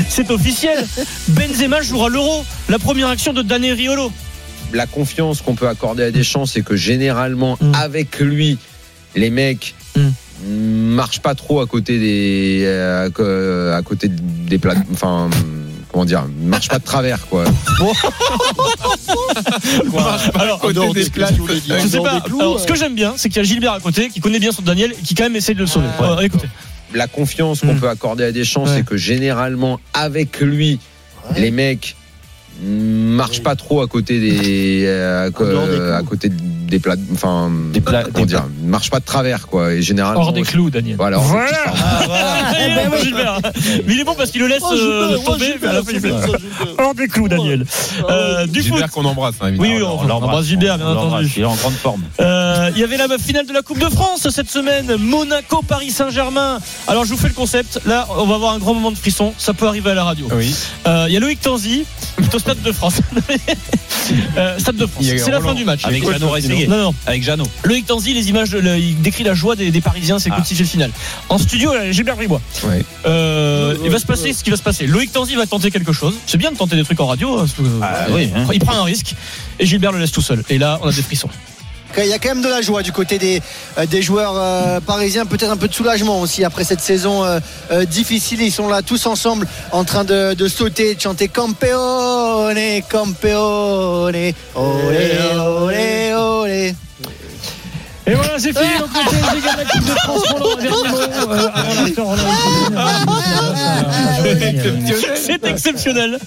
[0.10, 0.86] c'est- officiel.
[1.30, 2.44] Benzema jouera l'Euro.
[2.70, 4.12] La première action de Dani Riolo.
[4.74, 7.72] La confiance qu'on peut accorder à Deschamps, c'est que généralement, Mm.
[7.76, 8.57] avec lui,
[9.15, 10.09] les mecs Mm.
[10.95, 15.30] marchent pas trop à côté des, euh, à côté des plates, enfin,
[15.91, 17.45] comment dire, marchent pas de travers, quoi.
[20.36, 22.15] Alors, Côté dehors des des je sais pas.
[22.15, 24.20] des clous, Alors, ce que j'aime bien, c'est qu'il y a Gilbert à côté qui
[24.20, 25.88] connaît bien son Daniel et qui quand même essaie de le sauver.
[26.22, 26.47] Écoutez.
[26.93, 27.80] La confiance qu'on Mm.
[27.80, 28.72] peut accorder à Deschamps, Ouais.
[28.78, 30.80] c'est que généralement, avec lui,
[31.38, 31.97] les mecs
[32.64, 36.30] marchent pas trop à côté des, euh, à, à côté
[36.68, 39.74] des plates, enfin, Des pla- comment des dire, marchent pas de travers, quoi.
[39.74, 40.97] Et généralement, Hors des clous, Daniel.
[40.97, 42.53] Voilà, Ah,
[43.03, 43.39] Gilbert.
[43.86, 45.55] Mais il est bon parce qu'il le laisse Oh, euh, ouais, tomber.
[45.61, 46.15] Ça, Gilbert.
[46.80, 47.65] Hors des clous, Daniel.
[48.09, 48.61] Euh, du.
[48.61, 49.95] Gilbert qu'on embrasse, hein, Oui, évidemment.
[50.01, 51.32] oui, on, on embrasse Gilbert, bien On entendu.
[51.36, 52.01] Il est en grande forme.
[52.20, 55.91] Euh, Il y avait la finale de la Coupe de France cette semaine, Monaco Paris
[55.91, 56.59] Saint-Germain.
[56.88, 57.80] Alors je vous fais le concept.
[57.86, 59.34] Là, on va avoir un grand moment de frisson.
[59.38, 60.28] Ça peut arriver à la radio.
[60.34, 60.53] Oui.
[60.88, 61.86] Euh, Il y a Loïc Tanzi,
[62.18, 62.95] qui est au Stade de France.
[64.38, 65.03] Euh, Stade de France.
[65.05, 65.82] C'est la fin du match.
[65.84, 66.30] Avec Jeannot
[66.66, 66.95] Non, non.
[67.05, 67.47] Avec Jeannot.
[67.64, 70.36] Loïc Tanzi, les images, le- il décrit la joie des, des Parisiens, c'est Ah.
[70.36, 70.91] comme si c'est le final.
[71.30, 72.41] En studio, a Gilbert Bribois.
[72.64, 72.84] Ouais.
[73.05, 74.88] Euh, il va se passer ce qui va se passer.
[74.88, 76.16] Loïc Tanzi va tenter quelque chose.
[76.26, 77.39] C'est bien de tenter des trucs en radio.
[77.39, 77.45] hein,
[77.82, 78.45] Ah euh, oui, hein.
[78.53, 79.14] Il prend un risque
[79.60, 80.43] et Gilbert le laisse tout seul.
[80.49, 81.30] Et là, on a des frissons.
[82.00, 83.41] Il y a quand même de la joie du côté des,
[83.78, 87.39] euh, des joueurs euh, parisiens, peut-être un peu de soulagement aussi après cette saison euh,
[87.86, 88.41] difficile.
[88.41, 94.36] Ils sont là tous ensemble en train de, de sauter, de chanter Campeone, Campeone, olé,
[94.56, 96.76] olé, olé.
[98.10, 98.70] Et voilà, c'est fini.
[98.80, 100.24] Donc, le PSG gagne la Coupe de France.
[100.58, 100.97] Un dernier mot,
[102.08, 102.16] euh.
[105.16, 106.18] C'est exceptionnel.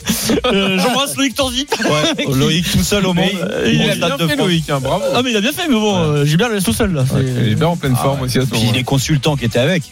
[0.47, 1.67] Euh, J'embrasse Loïc Tanzi.
[1.85, 3.27] Ouais, Loïc tout seul au monde.
[3.67, 4.37] Il a bien de fait.
[4.37, 5.05] Loïc, hein, bravo.
[5.15, 7.05] Ah mais il a bien fait, mais bon, euh, Gilbert le laisse tout seul là.
[7.11, 9.83] C'est- Gilbert en pleine forme aussi à ce Puis les consultants qui étaient avec.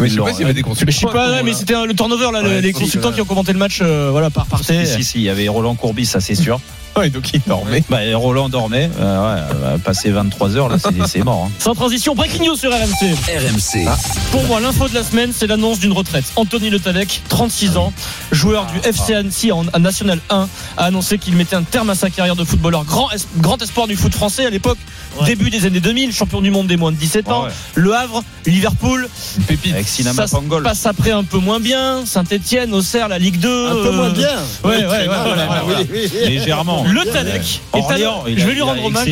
[0.00, 1.12] Mais je sais pas s'il y avait des Mais je sais consultants.
[1.12, 3.14] pas, ouais, mais c'était le turnover là, le- Ouais, les consultants ouais.
[3.14, 4.86] qui ont commenté le match, euh, voilà, par parté.
[4.86, 6.58] Si, si, il y avait Roland Courbis, ça c'est sûr.
[6.96, 7.82] Ouais, donc il dormait.
[7.88, 8.90] Bah, Roland dormait.
[9.00, 10.76] Euh, ouais, euh, passé 23 heures, là,
[11.06, 11.46] c'est mort.
[11.48, 11.52] hein.
[11.58, 13.14] Sans transition, breaking news sur RMC.
[13.28, 13.88] RMC.
[14.32, 16.24] Pour moi, l'info de la semaine, c'est l'annonce d'une retraite.
[16.36, 17.92] Anthony Le Tallec, 36 ans,
[18.32, 22.10] joueur du FC Annecy en National 1, a annoncé qu'il mettait un terme à sa
[22.10, 22.84] carrière de footballeur.
[22.84, 24.78] Grand, es- grand espoir du foot français à l'époque,
[25.24, 27.42] début des années 2000, champion du monde des moins de 17 ans.
[27.42, 27.52] Ouais, ouais.
[27.76, 29.08] Le Havre, Liverpool.
[29.46, 29.72] Pépite.
[29.74, 30.62] Avec Sinama Ça Pangol.
[30.64, 32.04] passe après un peu moins bien.
[32.04, 33.68] Saint-Etienne, Auxerre, la Ligue 2.
[33.68, 34.28] Un peu euh, moins bien.
[34.64, 35.80] Ouais, ouais, ouais, Ah, voilà, oui, voilà.
[35.92, 36.28] oui, oui.
[36.28, 36.79] Légèrement.
[36.84, 39.06] Le Tallec est à Orléans, je vais lui rendre hommage.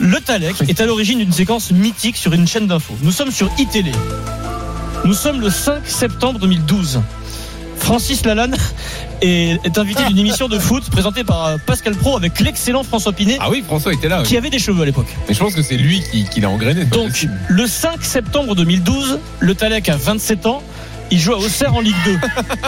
[0.00, 2.94] Le Talec est à l'origine d'une séquence mythique sur une chaîne d'infos.
[3.02, 3.92] Nous sommes sur iTélé.
[5.04, 7.00] Nous sommes le 5 septembre 2012.
[7.78, 8.56] Francis Lalanne
[9.22, 13.12] est, est invité d'une émission de foot présentée par euh, Pascal Pro avec l'excellent François
[13.12, 14.22] Pinet Ah oui, François était là.
[14.22, 14.26] oui.
[14.26, 15.06] qui avait des cheveux à l'époque.
[15.28, 16.84] Mais je pense que c'est lui qui, qui l'a engrainé.
[16.86, 20.62] Donc le 5 septembre 2012, le Talec a 27 ans.
[21.10, 22.18] Il joue à Auxerre en Ligue 2.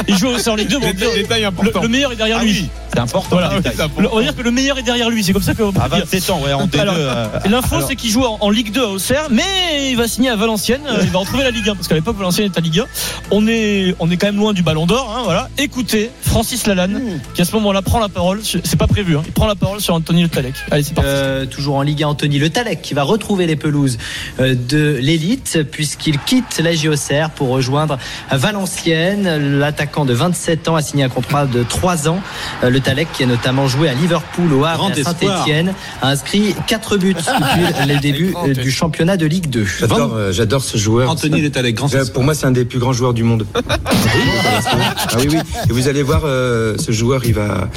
[0.08, 0.78] Il joue à Auxerre en Ligue 2.
[0.78, 1.82] Bon, Détail- détail le, important.
[1.82, 2.50] le meilleur est derrière Ah lui.
[2.52, 3.28] oui, c'est important.
[3.36, 3.50] Voilà.
[3.98, 5.24] le on va dire que le meilleur est derrière lui.
[5.24, 5.98] C'est comme ça qu'on peut À dire.
[5.98, 6.78] 27 ans, ouais, en D2.
[6.80, 9.96] Alors, euh, L'info, alors, c'est qu'il joue en, en Ligue 2 à Auxerre, mais il
[9.96, 10.82] va signer à Valenciennes.
[10.88, 12.84] euh, Il va retrouver la Ligue 1 parce qu'à l'époque, Valenciennes est à Ligue 1.
[13.30, 15.14] On est, on est quand même loin du Ballon d'Or.
[15.16, 15.48] Hein, voilà.
[15.58, 18.40] Écoutez, Francis Lalanne, qui à ce moment-là prend la parole.
[18.44, 19.16] C'est pas prévu.
[19.16, 20.54] Hein, il prend la parole sur Anthony Le Talec.
[20.70, 21.10] Allez, c'est parti.
[21.12, 23.98] Euh, toujours en Ligue 1, Anthony Le Talec qui va retrouver les pelouses
[24.38, 27.98] de l'élite puisqu'il quitte la JOCR pour rejoindre
[28.36, 29.58] Valenciennes.
[29.58, 32.20] L'attaquant de 27 ans a signé un contrat de 3 ans.
[32.62, 35.04] Euh, Le Talec qui a notamment joué à Liverpool, au Havre et à.
[35.04, 39.64] Saint-Etienne a inscrit 4 buts depuis les débuts du championnat de Ligue 2.
[39.80, 41.10] J'adore, euh, j'adore ce joueur.
[41.10, 43.46] Anthony Le Tallec, grand Pour moi, c'est un des plus grands joueurs du monde.
[43.54, 45.38] ah oui, oui.
[45.68, 47.68] Et vous allez voir, euh, ce joueur, il va,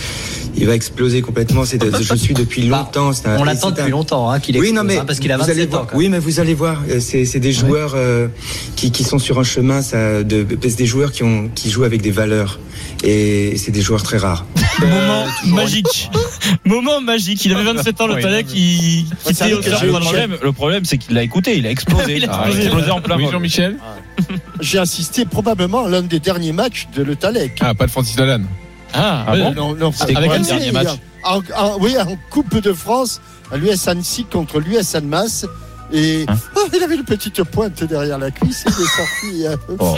[0.55, 1.65] il va exploser complètement.
[1.65, 3.13] C'est, de- je suis depuis longtemps.
[3.13, 5.31] C'est un- On l'attend depuis un- longtemps hein, qu'il Oui, non, mais hein, parce qu'il
[5.31, 5.87] a vous allez 27 voir- ans.
[5.93, 8.27] Oui, mais vous allez voir, c'est, c'est des joueurs euh,
[8.75, 11.83] qui, qui sont sur un chemin, ça, de, c'est des joueurs qui ont, qui jouent
[11.83, 12.59] avec des valeurs.
[13.03, 14.45] Et c'est des joueurs très rares.
[14.79, 16.09] Moment magique.
[16.65, 17.43] Moment magique.
[17.45, 18.21] Il avait 27 ans, Le.
[18.21, 18.47] Talec.
[18.53, 19.49] Il c'est quittait
[19.85, 22.17] le problème, le problème, c'est qu'il l'a écouté, il a explosé.
[22.17, 22.91] Il a Ah, explosé.
[22.91, 23.31] en plein Oui, vol.
[23.33, 23.77] Jean-Michel
[24.59, 27.57] J'ai assisté probablement à l'un des derniers matchs de Le Talec.
[27.61, 28.45] Ah, pas de Francis Lalanne.
[28.93, 29.41] Ah, Ah ouais.
[29.41, 30.87] bon Non, non, C'était Avec quoi le dernier match
[31.23, 33.21] En- en- oui, en Coupe de France,
[33.51, 35.45] à l'US Annecy contre l'US Annemasse.
[35.93, 39.57] Et Hein oh, il avait une petite pointe derrière la cuisse, il est sorti.
[39.79, 39.97] Oh.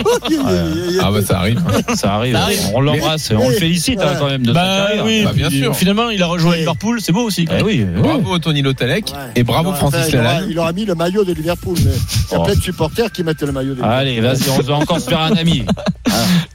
[1.01, 1.61] Ah bah ça arrive.
[1.95, 2.34] Ça arrive.
[2.36, 2.59] Ça arrive.
[2.74, 5.76] On l'embrasse, on le félicite hein, quand même de Bah oui, Bah, bien puis, sûr.
[5.76, 6.55] Finalement, il a rejoint.
[6.55, 7.47] Liverpool, c'est beau aussi.
[7.51, 8.01] Eh oui, oui.
[8.01, 9.18] Bravo Tony Lotalec Ouais.
[9.36, 10.47] et bravo aura- Francis Lalanne.
[10.49, 11.78] Il aura mis le maillot de Liverpool.
[11.86, 12.43] Mais il y a Oh.
[12.43, 13.97] plein de supporters qui mettent le maillot de Liverpool.
[13.97, 15.66] Allez, vas-y, on va encore se faire un ami.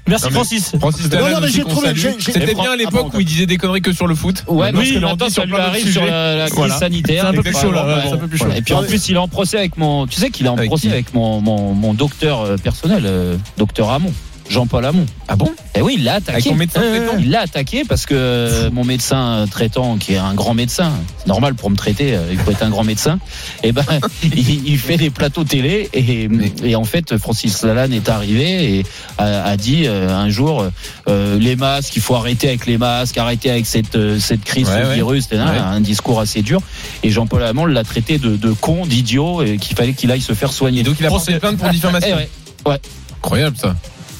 [0.06, 0.72] Merci Non, Francis.
[0.78, 4.44] Francis C'était Ah bien à l'époque où il disait des conneries que sur le foot.
[4.48, 7.22] Ouais, Maintenant, oui, ce que dit ça sur lui arrive sur la, crise sanitaire.
[7.24, 7.96] C'est un peu plus chaud, là, Voilà.
[7.96, 8.46] ouais, c'est un peu plus chaud.
[8.56, 9.97] Et puis en plus, il est en procès avec mon.
[10.06, 13.90] Tu sais qu'il est en procès avec mon, mon, mon docteur euh, personnel, euh, docteur
[13.90, 14.12] Hamon.
[14.48, 15.06] Jean-Paul Hamon.
[15.28, 15.50] Ah bon?
[15.74, 16.48] Eh oui, il l'a attaqué.
[16.48, 20.34] Avec médecin traitant Il l'a attaqué parce que euh, mon médecin traitant, qui est un
[20.34, 23.18] grand médecin, c'est normal pour me traiter, euh, il faut être un grand médecin,
[23.62, 23.84] et ben
[24.22, 26.28] il, il fait des plateaux télé et,
[26.64, 28.86] et en fait Francis Lalanne est arrivé et
[29.18, 30.64] a, a dit euh, un jour
[31.08, 34.68] euh, les masques, il faut arrêter avec les masques, arrêter avec cette euh, cette crise,
[34.68, 35.42] Ouais, virus, etc.
[35.50, 35.58] Ouais.
[35.58, 36.60] un discours assez dur.
[37.02, 40.32] Et Jean-Paul Hamon l'a traité de, de con, d'idiot, et qu'il fallait qu'il aille se
[40.32, 40.82] faire soigner.
[40.82, 42.16] Donc il a porté plainte pour diffamation.
[42.64, 42.80] Eh ouais,
[43.18, 43.74] Incroyable ça.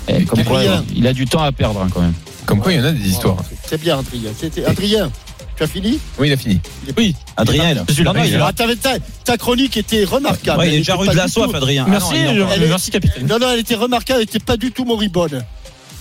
[0.09, 0.63] Eh, comme quoi,
[0.95, 2.15] il a du temps à perdre hein, quand même.
[2.47, 3.37] Comme quoi il y en a des histoires.
[3.67, 4.31] C'est bien, Adrien.
[4.39, 5.11] C'était- Adrien,
[5.57, 6.61] tu as fini Oui, il a fini.
[6.97, 7.85] Oui, Adrien, là.
[7.89, 8.13] Je suis là.
[8.15, 8.47] Non, non, il est là.
[8.51, 8.91] Ah, ta,
[9.25, 10.61] ta chronique était remarquable.
[10.61, 11.85] Ouais, il Elle est déjà rue de la soif, tout- Adrien.
[11.87, 13.27] Ah Merci, non, est euh, merci capitaine.
[13.27, 15.45] Non, non, elle était remarquable, elle n'était pas du tout moribonde.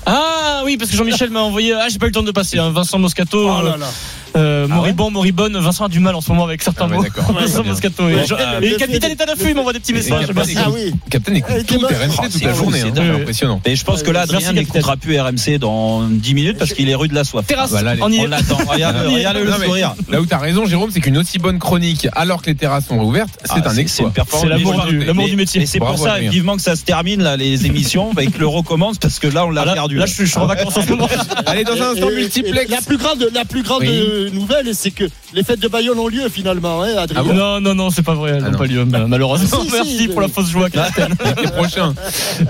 [0.05, 1.73] Ah oui, parce que Jean-Michel m'a envoyé.
[1.73, 2.57] Ah, j'ai pas eu le temps de passer.
[2.59, 3.49] hein, Vincent Moscato.
[3.49, 3.85] Oh là là.
[3.85, 3.89] euh,
[4.35, 5.57] moribond, moribonne.
[5.57, 7.03] Vincent a du mal en ce moment avec certains Ah ouais, mots.
[7.03, 7.31] d'accord.
[7.39, 7.63] Vincent.
[7.63, 8.07] Moscato.
[8.09, 10.27] Et, Ouais, euh, et le capitaine est à l'affût, il m'envoie des petits messages.
[10.27, 10.57] Capitaine.
[10.65, 10.93] Ah oui.
[11.09, 11.85] Captain écoute était tout.
[11.85, 12.79] RMC toute la fou, journée.
[12.81, 13.61] c'est hein, impressionnant.
[13.65, 14.63] Et je pense que là, Merci, Adrien capitaine.
[14.81, 17.45] n'écoutera plus RMC dans 10 minutes parce qu'il est rue de la soif.
[17.47, 18.27] Terrasse, Voilà, les- on y On est.
[18.27, 18.57] l'attend.
[18.67, 19.17] Regarde, On y est.
[19.27, 19.95] regarde le sourire.
[20.09, 22.99] Là où t'as raison, Jérôme, c'est qu'une aussi bonne chronique alors que les terrasses sont
[22.99, 24.11] réouvertes, c'est Ah, un exploit.
[24.39, 25.61] C'est l'amour du- métier.
[25.61, 28.39] Et c'est pour ça, vivement que ça se termine, là, les émissions, bah, et que
[28.39, 29.95] le recommence parce que là, on l'a Ah, là, perdu.
[29.97, 31.07] là, je suis en vacances en ce moment.
[31.45, 32.65] Allez, dans un instant, Et- et- multiplex.
[32.69, 33.83] et La plus grande, la plus grande
[34.33, 37.21] Nouvelle, c'est que les fêtes de Bayonne ont lieu finalement, hein, Adrien.
[37.21, 38.31] Ah bon Non, non, non, c'est pas vrai.
[38.31, 39.61] Elles Ah n'ont pas lieu, malheureusement.
[39.61, 40.69] Si, si, Merci mais- pour la fausse joie,
[41.55, 41.93] prochain.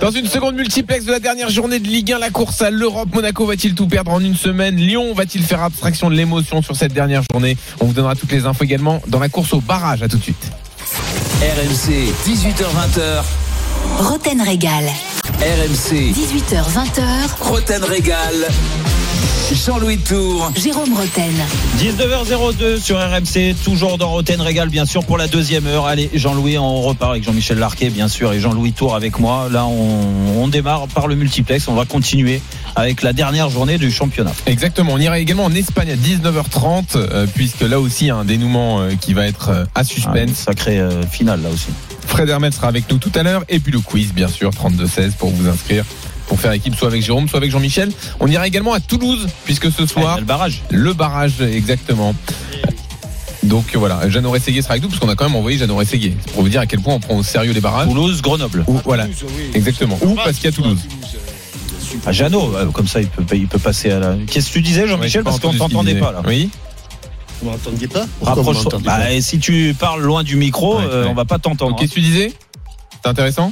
[0.02, 3.10] Dans une seconde multiplex de la dernière journée de Ligue 1, la course à l'Europe,
[3.14, 4.76] Monaco va-t-il tout perdre en une semaine?
[4.76, 7.58] Lyon va-t-il faire abstraction de l'émotion sur cette dernière journée?
[7.80, 10.02] On vous donnera toutes les infos également dans la course au barrage.
[10.04, 10.52] À tout de suite.
[11.42, 13.24] RMC, 18h20h.
[14.00, 14.86] Roten Régal.
[15.40, 17.04] RMC, 18h20h.
[17.42, 18.34] Roten Régal.
[19.54, 20.52] Jean-Louis Tour.
[20.62, 21.32] Jérôme Roten.
[21.80, 25.86] 19h02 sur RMC, toujours dans Roten Régal, bien sûr, pour la deuxième heure.
[25.86, 29.48] Allez, Jean-Louis, on repart avec Jean-Michel Larquet, bien sûr, et Jean-Louis Tour avec moi.
[29.50, 31.68] Là, on, on démarre par le multiplex.
[31.70, 32.42] On va continuer
[32.76, 34.34] avec la dernière journée du championnat.
[34.48, 34.92] Exactement.
[34.94, 38.26] On ira également en Espagne à 19h30, euh, puisque là aussi, il y a un
[38.26, 40.34] dénouement euh, qui va être euh, à Ah, suspense.
[40.34, 41.68] sacré euh, finale, là aussi.
[42.06, 43.44] Fred Hermel sera avec nous tout à l'heure.
[43.48, 45.86] Et puis le quiz, bien sûr, 32-16 pour vous inscrire.
[46.28, 47.90] Pour faire équipe soit avec Jérôme, soit avec Jean-Michel.
[48.20, 50.62] On ira également à Toulouse, puisque ce soir, le barrage.
[50.70, 52.14] le barrage, exactement.
[53.44, 56.18] Donc voilà, Jeannot Rességuier sera avec nous, parce qu'on a quand même envoyé Jeannot Rességuier.
[56.34, 57.88] Pour vous dire à quel point on prend au sérieux les barrages.
[57.88, 58.66] Toulouse, Grenoble.
[58.68, 59.52] Ou, voilà, Toulouse, oui.
[59.54, 59.98] exactement.
[60.02, 60.80] Ou parce qu'il y a Toulouse.
[62.06, 64.16] À Jeannot, euh, comme ça, il peut, il peut passer à la.
[64.30, 65.24] Qu'est-ce que tu disais, Jean-Michel?
[65.24, 66.22] Parce qu'on t'entendait pas, là.
[66.28, 66.50] Oui.
[67.42, 68.06] Vous m'entendiez pas?
[68.22, 68.80] Rapproche-toi.
[68.84, 71.10] Bah, si tu parles loin du micro, Ouais, euh, ouais.
[71.10, 71.78] on va pas t'entendre.
[71.78, 72.34] Qu'est-ce que tu disais?
[73.02, 73.52] C'est intéressant?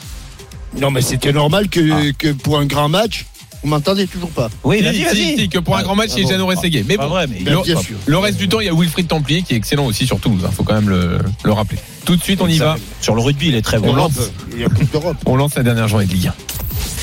[0.80, 2.12] Non, mais c'était normal que, Ah.
[2.18, 3.26] que pour un grand match,
[3.64, 4.50] vous m'entendez toujours pas.
[4.64, 5.38] Oui, vas-y, si, vas-y.
[5.40, 6.30] si, que pour un grand match, Ah il y a.
[6.32, 6.86] Jeannot Rességuier.
[6.88, 7.96] Mais Pas bon, vrai, mais Bien, le, bien sûr.
[8.06, 10.42] le reste du temps, il y a Wilfried Templier qui est excellent aussi sur Toulouse.
[10.48, 11.80] Il faut quand même le, le rappeler.
[12.06, 12.76] Tout de suite, on y va.
[13.02, 13.90] Sur le rugby, il est très bon.
[13.92, 14.12] On lance.
[14.54, 15.18] Il y a Coupe d'Europe.
[15.26, 16.34] On lance la dernière journée de Ligue 1.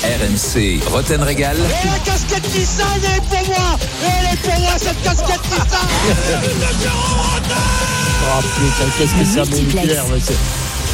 [0.03, 1.55] RMC, Roten Régal.
[1.57, 5.87] Et la casquette Nissan, elle est pour moi Elle est pour moi cette casquette Nissan
[8.29, 10.01] Ah putain, qu'est-ce que ça Multiplex.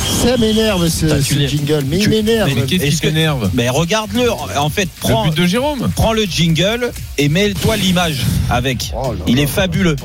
[0.09, 2.49] Ça m'énerve ce, tu jingle, mais il tu- m'énerve.
[2.53, 4.29] Mais qu'est-ce qui t'énerve Mais regarde-le.
[4.31, 8.91] En fait, prends, Le but de Jérôme prends le jingle et mets-toi l'image avec.
[8.95, 9.95] Oh là Il là est là, fabuleux.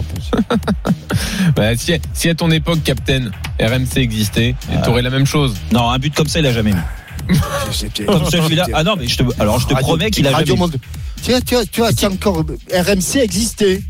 [1.57, 3.31] bah, si, si à ton époque, Captain,
[3.61, 5.55] RMC existait, t'aurais la même chose.
[5.73, 7.35] Non, un but comme ça, il a jamais mis.
[7.73, 8.67] C'était- Comme celui-là.
[8.75, 10.69] Ah non, mais je te, alors je te Radio- promets qu'il a Radio jamais.
[11.25, 13.83] Tu vois, tu vois, tu vois, encore RMC existait.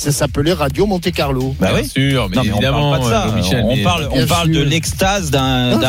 [0.00, 1.56] Ça s'appelait Radio Monte Carlo.
[1.58, 1.88] Bah Bien oui.
[1.88, 3.56] sûr, mais Non, mais on évidemment, parle pas de ça.
[3.64, 5.80] On mais- parle, on Bien parle de l'extase d'un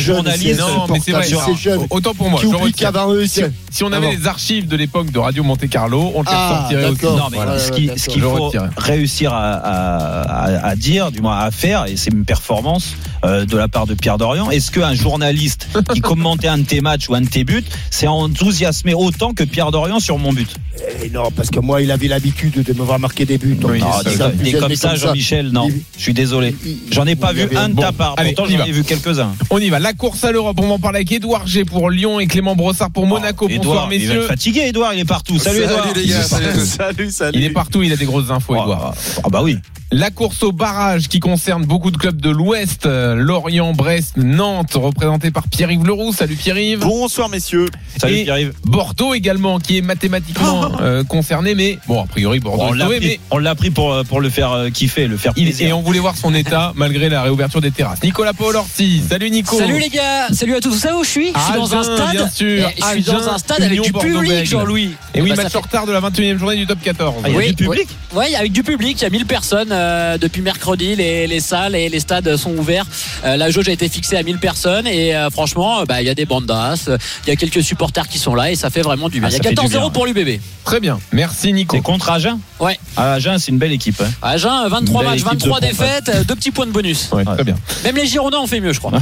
[0.00, 0.60] journaliste.
[0.60, 1.24] Non, mais c'est vrai.
[1.26, 1.80] c'est alors, jeune.
[1.90, 2.92] Autant pour moi, Qui je oublie retire.
[2.92, 3.42] qu'avant eux, Si,
[3.82, 7.04] on avait les archives de l'époque de Radio Monte Carlo, on les Ah, aussi.
[7.04, 11.50] Non, mais Voilà, ce qu'il faut réussir à, à- à- à dire, du moins à
[11.50, 12.94] faire, et c'est une performance
[13.24, 16.80] euh, de la part de Pierre Dorian, est-ce qu'un journaliste qui commentait un de tes
[16.80, 20.54] matchs ou un de tes buts s'est enthousiasmé autant que Pierre Dorian sur mon but?
[21.02, 23.47] Eh non, parce que moi, il avait l'habitude de me voir marquer des buts.
[23.64, 24.58] Oui, il Non, ça.
[24.60, 25.68] comme- ça, Jean-Michel, non.
[25.68, 26.54] Il- Je suis désolé.
[26.64, 28.14] il- J'en ai pas il vu un de bon, ta part.
[28.16, 29.32] allez, Pourtant, j'en ai vu quelques-uns.
[29.50, 29.78] On y va.
[29.78, 32.54] La course à l'Europe, on va en parler avec Edouard G pour Lyon et Clément
[32.56, 33.48] Brossard pour Monaco.
[33.48, 34.20] Bonsoir, Edouard, il messieurs.
[34.22, 35.38] être fatigué, Edouard, il est partout.
[35.38, 35.88] Salut, Edouard.
[35.94, 37.22] les gars, salut à tous.
[37.34, 38.94] Il est partout, il a des grosses infos, Edouard.
[39.24, 39.56] Ah bah oui.
[39.90, 44.74] la course au barrage qui concerne beaucoup de clubs de l'Ouest, euh, Lorient, Brest, Nantes,
[44.74, 46.12] représenté par Pierre-Yves Leroux.
[46.12, 46.80] Salut Pierre-Yves.
[46.80, 47.64] Bonsoir messieurs.
[47.96, 48.52] Salut Pierre-Yves.
[48.64, 52.84] Bordeaux également, qui est mathématiquement euh, concerné, mais bon, a priori Bordeaux On est l'a
[52.84, 55.32] sauvé, pris, mais on l'a pris pour, euh, pour le faire euh, kiffer, le faire
[55.32, 55.68] plaisir.
[55.68, 58.02] et on voulait voir son état malgré la réouverture des terrasses.
[58.02, 59.56] Nicolas Paul Orsi, salut Nico.
[59.56, 60.70] Salut les gars, salut à tous.
[60.70, 62.10] Vous savez où je suis Je suis dans un stade.
[62.10, 62.68] bien sûr.
[62.76, 64.90] Eh, Je suis dans un stade avec du public, Jean-Louis.
[65.14, 67.14] Et oui, Bah, match fait- en retard de la 21e journée du top 14.
[67.22, 68.98] Ah, il y a Oui, du public Oui, ouais, avec du public.
[69.00, 70.96] Il y a 1000 personnes euh, depuis mercredi.
[70.96, 72.86] Les, les salles et les stades sont ouverts.
[73.24, 76.10] Euh, la jauge a été fixée à 1000 personnes et euh, franchement, bah, il y
[76.10, 76.88] a des bandas.
[77.26, 79.28] Il y a quelques supporters qui sont là et ça fait vraiment du bien.
[79.28, 79.92] Ah, il y a ça fait du 14 bien, euros ouais.
[79.92, 80.40] pour l'UBB.
[80.64, 81.76] Très bien, merci Nico.
[81.76, 82.78] C'est contre Agen Ouais.
[82.96, 84.00] Ah, Agen, c'est une belle équipe.
[84.00, 84.10] hein.
[84.22, 86.72] À Agen, 23 Belle matchs, équipe de 23 pompe, défaites, euh, deux petits points de
[86.72, 87.08] bonus.
[87.12, 87.54] Ouais, très bien.
[87.84, 88.92] Même les Girondins ont fait mieux, je crois.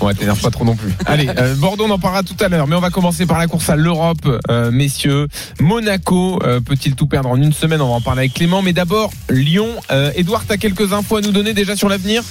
[0.00, 0.92] Ouais, t'énerve pas trop non plus.
[1.06, 3.46] Allez, euh, Bordeaux, on en parlera tout à l'heure, mais on va commencer par la
[3.48, 5.26] course à l'Europe, euh, messieurs.
[5.60, 7.80] Monaco euh, peut-il tout perdre en une semaine?
[7.80, 9.68] On va en parler avec Clément, mais d'abord Lyon.
[9.90, 12.22] Euh, Edouard, t'as quelques infos à nous donner déjà sur l'avenir?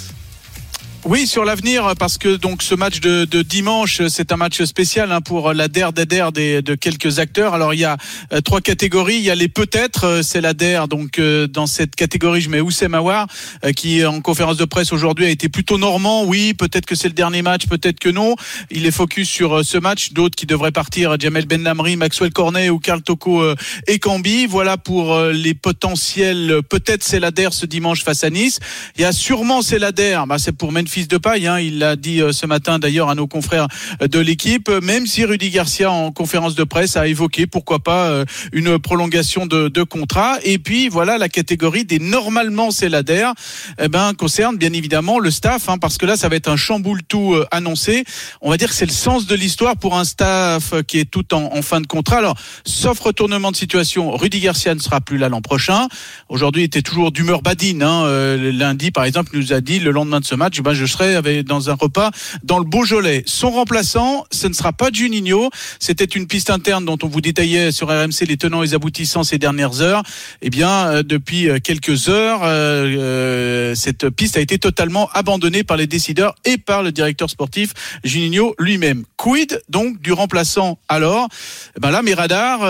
[1.06, 5.12] Oui, sur l'avenir, parce que donc ce match de, de dimanche, c'est un match spécial
[5.14, 7.54] hein, pour la DER des de quelques acteurs.
[7.54, 7.96] Alors il y a
[8.34, 9.16] euh, trois catégories.
[9.16, 10.54] Il y a les peut-être, euh, c'est la.
[10.88, 13.28] Donc euh, dans cette catégorie, je mets Oussem Aouar,
[13.64, 16.26] euh, qui en conférence de presse aujourd'hui a été plutôt normand.
[16.26, 18.36] Oui, peut-être que c'est le dernier match, peut-être que non.
[18.70, 20.12] Il est focus sur euh, ce match.
[20.12, 23.56] D'autres qui devraient partir, Jamel Ben Lamri, Maxwell Cornet ou Karl Toko euh,
[23.88, 24.48] et Cambi.
[24.48, 26.52] Voilà pour euh, les potentiels.
[26.52, 28.60] euh, Peut-être c'est la ce dimanche face à Nice.
[28.98, 29.92] Il y a sûrement c'est la.
[30.28, 31.46] Bah, c'est pour Memphis de paille.
[31.46, 31.60] Hein.
[31.60, 33.68] Il l'a dit euh, ce matin d'ailleurs à nos confrères
[34.02, 34.70] euh, de l'équipe.
[34.82, 39.46] Même si Rudy Garcia en conférence de presse a évoqué pourquoi pas euh, une prolongation
[39.46, 40.40] de, de contrat.
[40.44, 43.34] Et puis voilà la catégorie des normalement DER.
[43.80, 46.58] Eh ben concerne bien évidemment le staff, hein, parce que là ça va être un
[46.58, 48.04] chamboule tout annoncé.
[48.42, 51.36] On va dire que c'est le sens de l'histoire pour un staff qui est tout
[51.36, 52.18] en, en fin de contrat.
[52.18, 52.36] Alors
[52.66, 55.88] sauf retournement de situation, Rudy Garcia ne sera plus là l'an prochain.
[56.30, 57.84] Aujourd'hui, il était toujours d'humeur badine.
[57.84, 58.08] Hein.
[58.38, 61.44] Lundi, par exemple, il nous a dit le lendemain de ce match, ben, je serai
[61.44, 62.12] dans un repas
[62.44, 63.24] dans le Beaujolais.
[63.26, 65.50] Son remplaçant, ce ne sera pas Juninho.
[65.80, 69.24] C'était une piste interne dont on vous détaillait sur RMC les tenants et les aboutissants
[69.24, 70.04] ces dernières heures.
[70.42, 75.78] Eh bien, euh, depuis euh, quelques heures, euh, cette piste a été totalement abandonnée par
[75.78, 77.74] les décideurs et par le directeur sportif
[78.04, 79.04] Juninho lui-même.
[79.18, 81.28] Quid donc du remplaçant alors?
[81.76, 82.62] Eh ben là, mes radars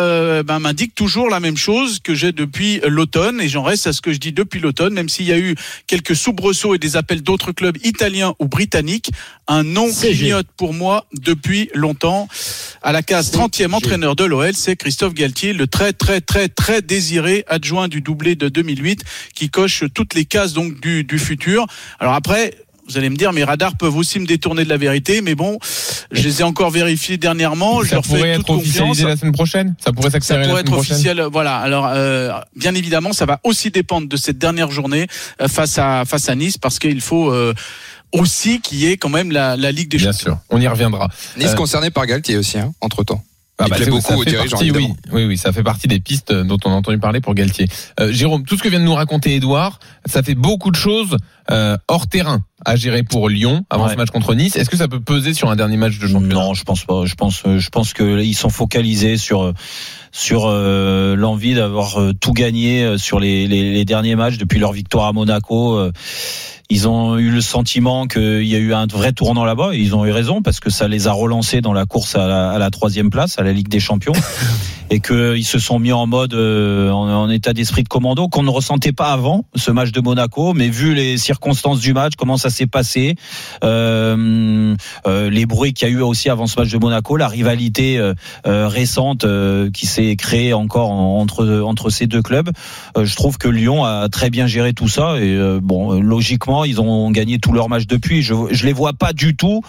[0.43, 4.01] ben, m'indiquent toujours la même chose que j'ai depuis l'automne et j'en reste à ce
[4.01, 5.55] que je dis depuis l'automne, même s'il y a eu
[5.88, 7.99] quelques soubresauts et des appels d'autres clubs italiens
[8.39, 9.12] ou britanniques.
[9.47, 12.28] Un nom clignote pour moi depuis longtemps.
[12.82, 16.82] À la case 30e entraîneur de l'OL, c'est Christophe Galtier, le très très très très
[16.82, 19.04] désiré adjoint du doublé de 2008
[19.36, 21.66] qui coche toutes les cases donc du, du futur.
[22.00, 22.54] Alors après,
[22.88, 25.60] vous allez me dire, mes radars peuvent aussi me détourner de la vérité, mais bon,
[26.12, 27.84] je les ai encore vérifiés dernièrement.
[27.84, 28.66] je Ça leur pourrait fais être toute confiance.
[28.72, 29.76] officialisé la semaine prochaine?
[29.84, 30.95] Ça pourrait Ça s'accélérer la pourrait semaine être prochaine?
[30.95, 31.28] officiel.
[31.32, 31.58] Voilà.
[31.58, 35.06] Alors, euh, bien évidemment, ça va aussi dépendre de cette dernière journée
[35.39, 37.54] euh, face à face à Nice, parce qu'il faut euh,
[38.12, 40.34] aussi qu'il y ait quand même la, la Ligue des Bien Champions.
[40.34, 41.10] sûr, on y reviendra.
[41.38, 43.24] Nice Euh, concerné par Galtier aussi, hein, entre temps.
[43.62, 45.99] Ah bah, beaucoup ça aux fait dirigeants, partie, oui, oui, oui, ça fait partie des
[45.99, 47.68] pistes dont on a entendu parler pour Galtier.
[47.99, 51.18] Euh, Jérôme, tout ce que vient de nous raconter Edouard, ça fait beaucoup de choses
[51.51, 53.93] euh, hors terrain à gérer pour Lyon avant Ouais.
[53.93, 54.55] ce match contre Nice.
[54.55, 56.34] Est-ce que ça peut peser sur un dernier match de championnat?
[56.36, 57.05] Non, je pense pas.
[57.05, 59.53] Je pense, euh, je pense que ils sont focalisés sur euh,
[60.12, 64.72] sur euh, l'envie d'avoir euh, tout gagné sur les, les, les derniers matchs depuis leur
[64.74, 65.76] victoire à Monaco.
[65.78, 65.91] euh,
[66.72, 69.70] Ils ont eu le sentiment qu'il y a eu un vrai tournant là-bas.
[69.74, 72.28] Et ils ont eu raison parce que ça les a relancés dans la course à
[72.28, 74.14] la, à la troisième place, à la Ligue des Champions,
[74.91, 78.49] et qu'ils se sont mis en mode, en, en état d'esprit de commando qu'on ne
[78.49, 80.53] ressentait pas avant ce match de Monaco.
[80.55, 83.16] Mais vu les circonstances du match, comment ça s'est passé,
[83.64, 84.76] euh,
[85.08, 87.97] euh, les bruits qu'il y a eu aussi avant ce match de Monaco, la rivalité
[87.97, 88.14] euh,
[88.68, 89.26] récente
[89.74, 92.50] qui s'est créée encore en- entre entre ces deux clubs.
[93.02, 97.12] Je trouve que Lyon a très bien géré tout ça et bon, logiquement, ils ont
[97.12, 98.22] gagné tous leurs matchs depuis.
[98.22, 99.62] Je je les vois pas du tout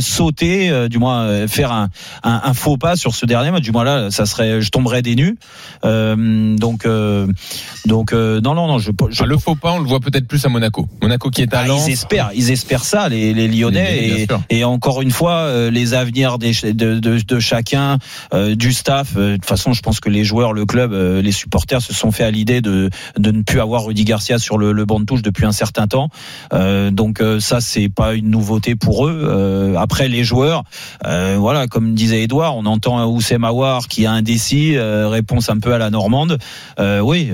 [0.00, 1.88] sauter, du moins faire un,
[2.22, 3.62] un, un faux pas sur ce dernier match.
[3.62, 5.36] Du moins là, ça serait, je tomberais des nues.
[5.82, 6.86] Donc
[7.86, 10.44] donc non non non, je, je Ah, le faux pas, on le voit peut-être plus
[10.44, 10.88] à Monaco.
[11.00, 11.86] Monaco qui est à ah, Lens.
[11.86, 14.26] ils espèrent, ils espèrent ça, les, les Lyonnais.
[14.50, 17.98] Et, encore une fois, euh, les avenirs des, de, de, de chacun,
[18.32, 19.14] euh, du staff.
[19.16, 22.12] euh, de toute façon, je pense que les joueurs, le club, les supporters se sont
[22.12, 25.04] fait à l'idée de, de ne plus avoir Rudy Garcia sur le, le banc de
[25.04, 26.08] touche depuis un certain temps.
[26.52, 29.20] Euh, donc ça, c'est pas une nouveauté pour eux.
[29.24, 30.64] Euh, après, les joueurs,
[31.02, 35.78] voilà, comme disait Edouard, on entend Oussem Aouar qui a indécis, réponse un peu à
[35.78, 36.38] la normande.
[36.78, 37.30] Oui,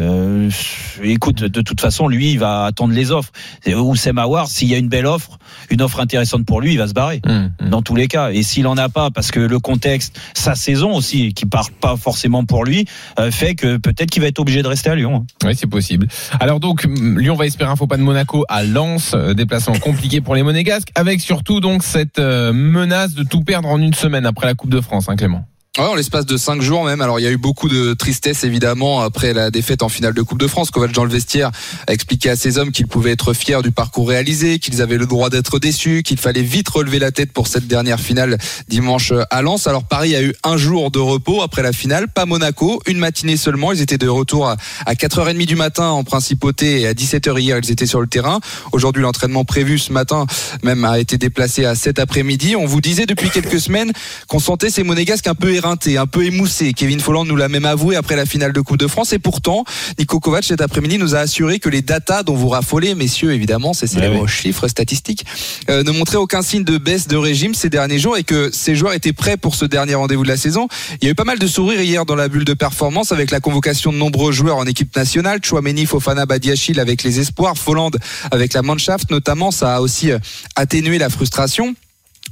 [1.02, 3.32] écoute, de toute façon, lui, il va attendre les offres.
[3.66, 5.38] Oussem Aouar, s'il y a a une belle offre,
[5.70, 7.20] une offre intéressante pour lui, il va se barrer.
[7.26, 8.30] Mmh, Dans tous les cas.
[8.30, 11.96] Et s'il en a pas, parce que le contexte, sa saison aussi, qui part pas
[11.96, 12.86] forcément pour lui,
[13.18, 15.24] euh, fait que peut-être qu'il va être obligé de rester à Lyon.
[15.42, 15.46] hein.
[15.46, 16.08] Oui, c'est possible.
[16.40, 19.78] Alors donc, m- Lyon va espérer un faux pas de Monaco à Lens, euh, déplacement
[19.80, 23.94] compliqué pour les Monégasques, avec surtout donc cette euh, menace de tout perdre en une
[23.94, 25.44] semaine après la Coupe de France, hein, Clément.
[25.78, 27.00] En l'espace de cinq jours même.
[27.00, 30.22] Alors il y a eu beaucoup de tristesse évidemment après la défaite en finale de
[30.22, 30.72] Coupe de France.
[30.72, 31.52] Kovac dans le vestiaire
[31.86, 35.06] a expliqué à ses hommes qu'ils pouvaient être fiers du parcours réalisé, qu'ils avaient le
[35.06, 39.40] droit d'être déçus, qu'il fallait vite relever la tête pour cette dernière finale dimanche à
[39.40, 39.68] Lens.
[39.68, 43.36] Alors Paris a eu un jour de repos après la finale, pas Monaco, une matinée
[43.36, 43.70] seulement.
[43.70, 47.56] Ils étaient de retour à à 4h30 du matin en principauté et à 17h hier
[47.62, 48.40] ils étaient sur le terrain.
[48.72, 50.26] Aujourd'hui l'entraînement prévu ce matin
[50.64, 52.56] même a été déplacé à cet après-midi.
[52.56, 53.92] On vous disait depuis quelques semaines
[54.26, 56.72] qu'on sentait ces monégasques un peu éreintés, un peu émoussés.
[56.72, 59.12] Kevin Folland nous l'a même avoué après la finale de Coupe de France.
[59.12, 59.64] Et pourtant,
[59.98, 63.74] Nico Kovac cet après-midi nous a assuré que les datas dont vous raffolez, messieurs, évidemment,
[63.74, 65.26] ces célèbres chiffres statistiques,
[65.68, 68.74] euh, ne montraient aucun signe de baisse de régime ces derniers jours et que ces
[68.74, 70.68] joueurs étaient prêts pour ce dernier rendez-vous de la saison.
[71.00, 73.30] Il y a eu pas mal de sourires hier dans la bulle de performance avec
[73.30, 75.40] la convocation de nombreux joueurs en équipe nationale.
[75.44, 77.90] Chouameni, Fofana, Badiachil avec les espoirs, Folland
[78.30, 79.50] avec la Mannschaft notamment.
[79.50, 80.18] Ça a aussi euh,
[80.56, 81.74] atténué la frustration.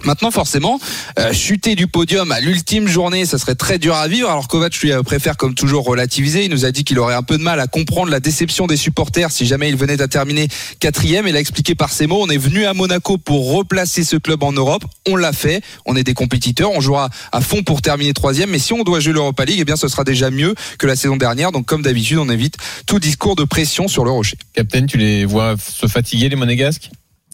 [0.05, 0.79] Maintenant, forcément,
[1.19, 4.29] euh, chuter du podium à l'ultime journée, ça serait très dur à vivre.
[4.29, 6.45] Alors Kovac lui euh, préfère comme toujours relativiser.
[6.45, 8.77] Il nous a dit qu'il aurait un peu de mal à comprendre la déception des
[8.77, 10.49] supporters si jamais il venait à terminer
[10.81, 11.27] quatrième.
[11.27, 14.43] Il a expliqué par ces mots, on est venu à Monaco pour replacer ce club
[14.43, 14.85] en Europe.
[15.09, 15.63] On l'a fait.
[15.87, 16.71] On est des compétiteurs.
[16.73, 18.51] On jouera à fond pour terminer troisième.
[18.51, 20.97] Mais si on doit jouer l'Europa League, eh bien, ce sera déjà mieux que la
[20.97, 21.53] saison dernière.
[21.53, 24.37] Donc, comme d'habitude, on évite tout discours de pression sur le rocher.
[24.55, 26.91] Captain, tu les vois se fatiguer les Monégasques?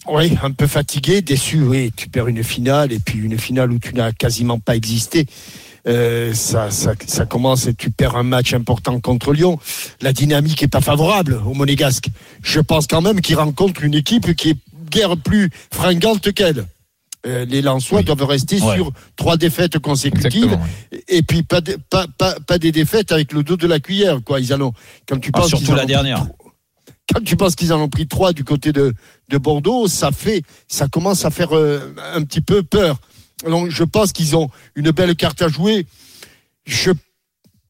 [0.07, 1.91] Oui, un peu fatigué, déçu, oui.
[1.95, 5.25] Tu perds une finale et puis une finale où tu n'as quasiment pas existé.
[5.87, 9.59] Euh, ça, ça, ça commence et tu perds un match important contre Lyon.
[10.01, 12.07] La dynamique est pas favorable au Monégasque.
[12.41, 14.57] Je pense quand même qu'ils rencontrent une équipe qui est
[14.89, 16.65] guère plus fringante qu'elle.
[17.25, 18.75] Euh, les Lensois doivent rester Ouais.
[18.75, 20.57] sur trois défaites consécutives
[21.07, 24.19] et puis pas, de- pas, pas, pas des défaites avec le dos de la cuillère.
[24.25, 24.41] Quoi.
[24.41, 24.73] Ils allons,
[25.07, 26.25] quand tu Ah, penses surtout la dernière.
[27.11, 28.93] Quand tu penses qu'ils en ont pris trois du côté de,
[29.29, 32.99] de Bordeaux, ça fait, ça commence à faire euh, un petit peu peur.
[33.45, 35.85] Donc, je pense qu'ils ont une belle carte à jouer.
[36.65, 36.91] Je,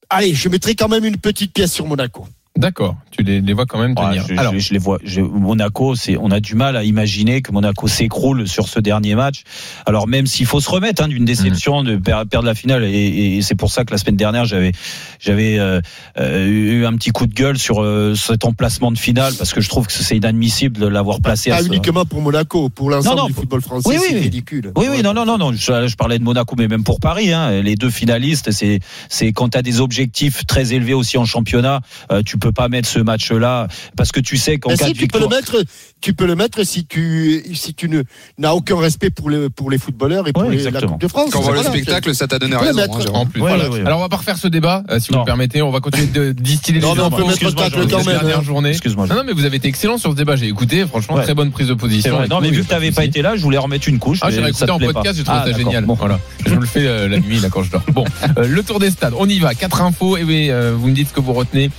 [0.10, 2.28] allez, je mettrai quand même une petite pièce sur Monaco.
[2.56, 4.26] D'accord, tu les, les vois quand même Ouais, tenir.
[4.30, 5.00] je, Alors, je- je les vois.
[5.04, 9.16] je- Monaco, c'est, on a du mal à imaginer que Monaco s'écroule sur ce dernier
[9.16, 9.42] match.
[9.88, 11.86] Alors même s'il faut se remettre hein, d'une déception Mm.
[11.88, 14.72] de per- perdre la finale, et, et c'est pour ça que la semaine dernière j'avais,
[15.20, 15.82] j'avais euh,
[16.20, 19.60] euh, eu un petit coup de gueule sur euh, cet emplacement de finale parce que
[19.60, 21.50] je trouve que c'est inadmissible de l'avoir placé.
[21.50, 24.22] à Pas ce- uniquement pour Monaco, pour l'ensemble du football français, oui, oui, c'est oui.
[24.22, 24.72] ridicule.
[24.78, 25.54] Oui, oui, non, non, non, non.
[25.54, 28.80] Je, je parlais de Monaco, mais même pour Paris, hein, les deux finalistes, c'est,
[29.10, 31.82] c'est quand tu as des objectifs très élevés aussi en championnat,
[32.12, 33.68] euh, tu peux pas mettre ce match-là
[33.98, 35.64] parce que tu sais qu'en Mais cas si, de tu peux le mettre,
[36.02, 38.04] tu peux le mettre si tu, si tu ne,
[38.38, 40.82] n'as aucun respect pour les, pour les footballeurs et pour Ouais, les- la.
[40.82, 41.30] Coupe de France.
[41.32, 42.76] Quand on voit le Voilà, spectacle, ça t'a donné raison.
[42.76, 42.98] mettre.
[43.00, 43.42] hein, en plus.
[43.42, 43.70] Ouais, voilà.
[43.70, 43.86] ouais, ouais.
[43.86, 45.22] Alors on va pas refaire ce débat, euh, si vous Non.
[45.22, 45.62] le permettez.
[45.62, 47.98] On va continuer de distiller les Non, mais on peut mettre le tacle les quand
[48.06, 48.44] même, dernières hein.
[48.44, 48.70] journées.
[48.72, 49.08] Excuse-moi.
[49.08, 50.36] Non, non, mais vous avez été excellent sur ce débat.
[50.36, 52.20] J'ai écouté, franchement, très bonne prise de position.
[52.30, 54.20] Non, mais vu que t'avais pas été là, je voulais remettre une couche.
[54.22, 55.86] Ah, j'ai te en podcast, j'ai trouvé Ah, ça génial.
[55.86, 56.20] Voilà.
[56.46, 57.84] Je le fais euh, la nuit, là, quand je dors.
[57.94, 58.04] Bon,
[58.38, 59.54] euh, le tour des stades, on y va.
[59.54, 61.70] Quatre infos, et euh, vous me dites ce que vous retenez.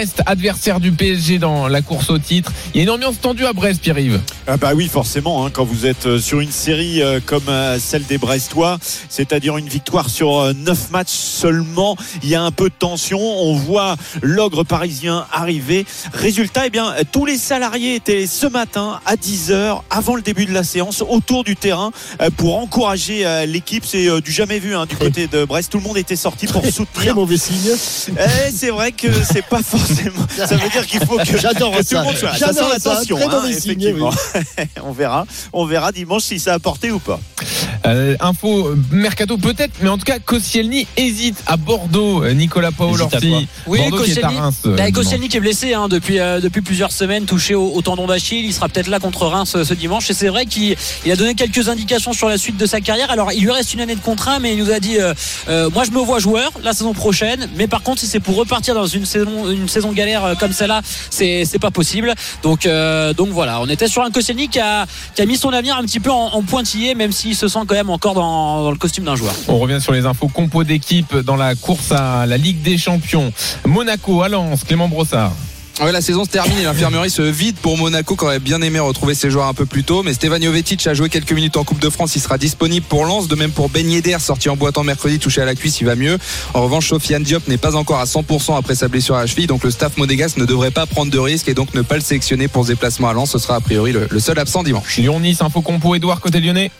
[0.00, 2.52] Brest, adversaire du PSG dans la course au titre.
[2.72, 4.18] Il y a une ambiance tendue à Brest, Pierre-Yves.
[4.46, 7.78] Ah bah oui, forcément, hein, quand vous êtes euh, sur une série euh, comme euh,
[7.78, 8.78] celle des Brestois,
[9.10, 13.18] c'est-à-dire une victoire sur euh, neuf matchs seulement, il y a un peu de tension.
[13.20, 15.84] On voit l'ogre parisien arriver.
[16.14, 20.54] Résultat, eh bien, tous les salariés étaient ce matin à 10h, avant le début de
[20.54, 21.90] la séance, autour du terrain
[22.22, 23.84] euh, pour encourager euh, l'équipe.
[23.86, 25.70] C'est euh, du jamais vu hein, du côté de Brest.
[25.70, 27.14] Tout le monde était sorti pour Très soutenir.
[27.16, 27.70] mauvais signe.
[28.18, 29.60] Eh, c'est vrai que c'est pas
[29.94, 30.26] forcément.
[30.46, 32.32] Ça veut dire qu'il faut que, J'adore que tout le monde soit.
[32.32, 32.96] Ça J'adore sent la ça.
[32.96, 33.30] tension, Très hein,
[34.84, 35.26] on verra.
[35.52, 37.20] On verra dimanche si ça a porté ou pas.
[37.86, 42.22] Euh, info euh, mercato peut-être, mais en tout cas Koscielny hésite à Bordeaux.
[42.22, 43.48] Euh, Nicolas Paolo Hésite à quoi Orsi.
[43.66, 44.60] Oui, Bordeaux qui est à Koscielny, Reims.
[44.64, 44.92] bah, dimanche.
[44.92, 48.44] Koscielny qui est blessé hein, depuis, euh, depuis plusieurs semaines, touché au, au tendon d'Achille.
[48.44, 50.10] Il sera peut-être là contre Reims ce dimanche.
[50.10, 53.10] Et c'est vrai qu'il il a donné quelques indications sur la suite de sa carrière.
[53.10, 55.14] Alors, il lui reste une année de contrat, mais il nous a dit euh,
[55.48, 57.48] euh, Moi, je me vois joueur la saison prochaine.
[57.56, 60.52] Mais par contre, si c'est pour repartir dans une saison, une saison galère euh, comme
[60.52, 62.14] celle-là, c'est pas possible.
[62.42, 65.50] Donc, euh, donc voilà, on était sur un Koscielny qui a, qui a mis son
[65.50, 68.70] avenir un petit peu en, pointillé, même s'il se sent quand même encore dans, dans
[68.70, 69.34] le costume d'un joueur.
[69.48, 73.32] On revient sur les infos compo d'équipe dans la course à la Ligue des Champions.
[73.66, 75.32] Monaco, à Lens, Clément Brossard.
[75.82, 78.78] Ouais, la saison se termine et l'infirmerie se vide pour Monaco qui aurait bien aimé
[78.78, 80.02] retrouver ses joueurs un peu plus tôt.
[80.02, 82.16] Mais Stevan Jovetic a joué quelques minutes en Coupe de France.
[82.16, 83.28] Il sera disponible pour Lens.
[83.28, 85.96] De même pour Ben Yedder, sorti en boitant mercredi, touché à la cuisse, il va
[85.96, 86.18] mieux.
[86.52, 89.46] En revanche, Sofiane Diop n'est pas encore à 100% après sa blessure à la cheville.
[89.46, 92.02] Donc le staff monégasque ne devrait pas prendre de risques et donc ne pas le
[92.02, 93.30] sélectionner pour ce déplacement à Lens.
[93.30, 94.98] Ce sera a priori le, le seul absent dimanche.
[94.98, 96.70] Lyon-Nice, info compo, Edouard côté lyonnais.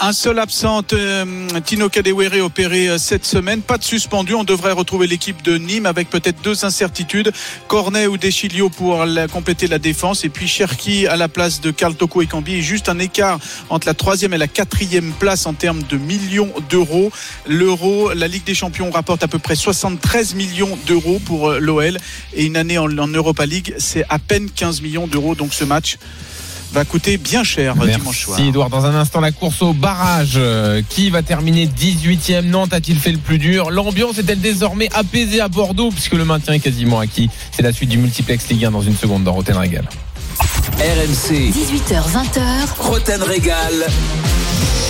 [0.00, 1.24] Un seul absent, euh,
[1.64, 3.62] Tino Kadewere opéré euh, cette semaine.
[3.62, 4.34] Pas de suspendu.
[4.34, 7.32] On devrait retrouver l'équipe de Nîmes avec peut-être deux incertitudes.
[7.68, 10.24] Cornet ou Deschilio pour compléter la défense.
[10.24, 12.62] Et puis Cherki à la place de Karl Toko et Cambi.
[12.62, 17.12] Juste un écart entre la troisième et la quatrième place en termes de millions d'euros.
[17.46, 21.98] L'euro, la Ligue des Champions rapporte à peu près 73 millions d'euros pour euh, l'OL.
[22.32, 25.34] Et une année en Europa League, c'est à peine 15 millions d'euros.
[25.34, 25.98] Donc ce match
[26.74, 28.36] va coûter bien cher euh, dimanche soir.
[28.36, 28.68] Merci Edouard.
[28.68, 30.34] Dans un instant, la course au barrage.
[30.36, 33.70] Euh, Qui va terminer 18e Nantes a-t-il fait le plus dur?
[33.70, 37.30] L'ambiance est-elle désormais apaisée à Bordeaux puisque le maintien est quasiment acquis?
[37.52, 39.88] C'est la suite du multiplex Ligue 1 dans une seconde dans Roten Régal.
[40.34, 42.42] RMC, 18h20h,
[42.80, 43.86] Roten Régal,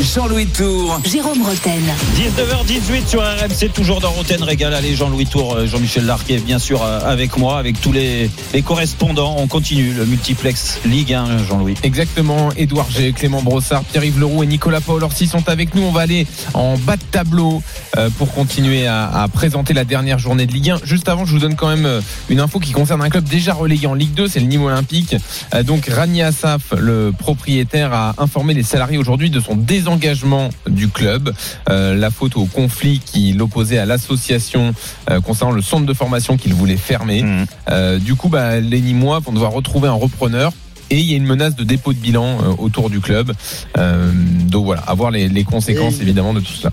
[0.03, 1.01] Jean-Louis Tour.
[1.05, 1.81] Jérôme Roten.
[2.17, 4.75] 19h18 sur RMC, toujours dans Roten Régal.
[4.75, 8.63] Allez, Jean-Louis Tour, euh, Jean-Michel Larquet, bien sûr, euh, avec moi, avec tous les, les
[8.63, 9.37] correspondants.
[9.39, 11.75] On continue le multiplex Ligue 1, Jean-Louis.
[11.85, 15.83] Exactement, Édouard G, Clément Brossard, Pierre-Yves Leroux et Nicolas Paul Orsi sont avec nous.
[15.83, 17.63] On va aller en bas de tableau
[17.97, 20.81] euh, pour continuer à, à présenter la dernière journée de Ligue 1.
[20.83, 23.87] Juste avant, je vous donne quand même une info qui concerne un club déjà relégué
[23.87, 25.15] en Ligue 2, c'est le Nîmes Olympique.
[25.55, 30.89] Euh, Donc Rani Assaf, le propriétaire, a informé les salariés aujourd'hui de son désengagement du
[30.89, 31.33] club.
[31.69, 34.75] Euh, la faute au conflit qui l'opposait à l'association
[35.11, 37.25] euh, concernant le centre de formation qu'il voulait fermer.
[37.71, 40.53] Euh, du coup, bah, les Nîmois vont devoir retrouver un repreneur.
[40.91, 43.33] Et il y a une menace de dépôt de bilan euh, autour du club.
[43.79, 46.71] Euh, donc voilà, à voir les, les conséquences Et- évidemment de tout ça.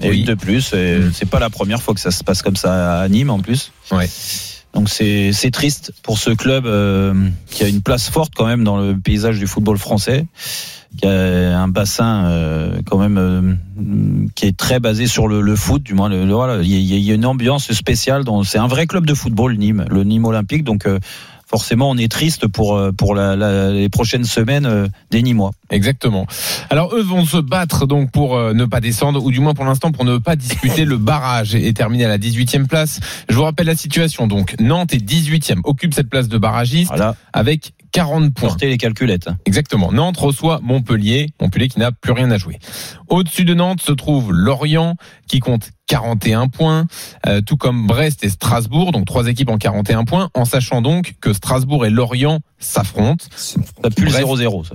[0.00, 0.18] Et Oui.
[0.20, 3.00] une de plus, et c'est pas la première fois que ça se passe comme ça
[3.00, 3.70] à Nîmes en plus.
[3.92, 4.06] Ouais.
[4.76, 7.14] Donc c'est triste pour ce club euh,
[7.48, 10.26] qui a une place forte quand même dans le paysage du football français,
[10.98, 13.54] qui a un bassin euh, quand même euh,
[14.34, 17.14] qui est très basé sur le, le foot, du moins le, voilà, il y, a-
[17.14, 18.24] une ambiance spéciale.
[18.44, 20.62] C'est un vrai club de football Nîmes, le Nîmes Olympique.
[20.62, 20.98] Donc euh,
[21.48, 25.52] forcément on est triste pour euh, pour la, la- les prochaines semaines euh, des Nîmois.
[25.70, 26.26] Exactement.
[26.70, 29.64] Alors eux vont se battre donc pour euh, ne pas descendre ou du moins pour
[29.64, 33.00] l'instant pour ne pas disputer le barrage et, et terminer à la 18e place.
[33.28, 36.92] Je vous rappelle la situation donc Nantes est 18e, occupe cette place de barragiste
[37.32, 38.48] avec 40 points.
[38.48, 39.28] Portez les calculettes.
[39.46, 39.90] Exactement.
[39.90, 42.58] Nantes reçoit Montpellier, Montpellier qui n'a plus rien à jouer.
[43.08, 44.96] Au-dessus de Nantes se trouve Lorient
[45.28, 46.86] qui compte 41 points,
[47.26, 51.14] euh, tout comme Brest et Strasbourg, donc trois équipes en 41 points, en sachant donc
[51.20, 53.24] que Strasbourg et Lorient s'affrontent.
[53.34, 53.58] Ça
[53.94, 54.74] pue le Bref, 0-0 ça.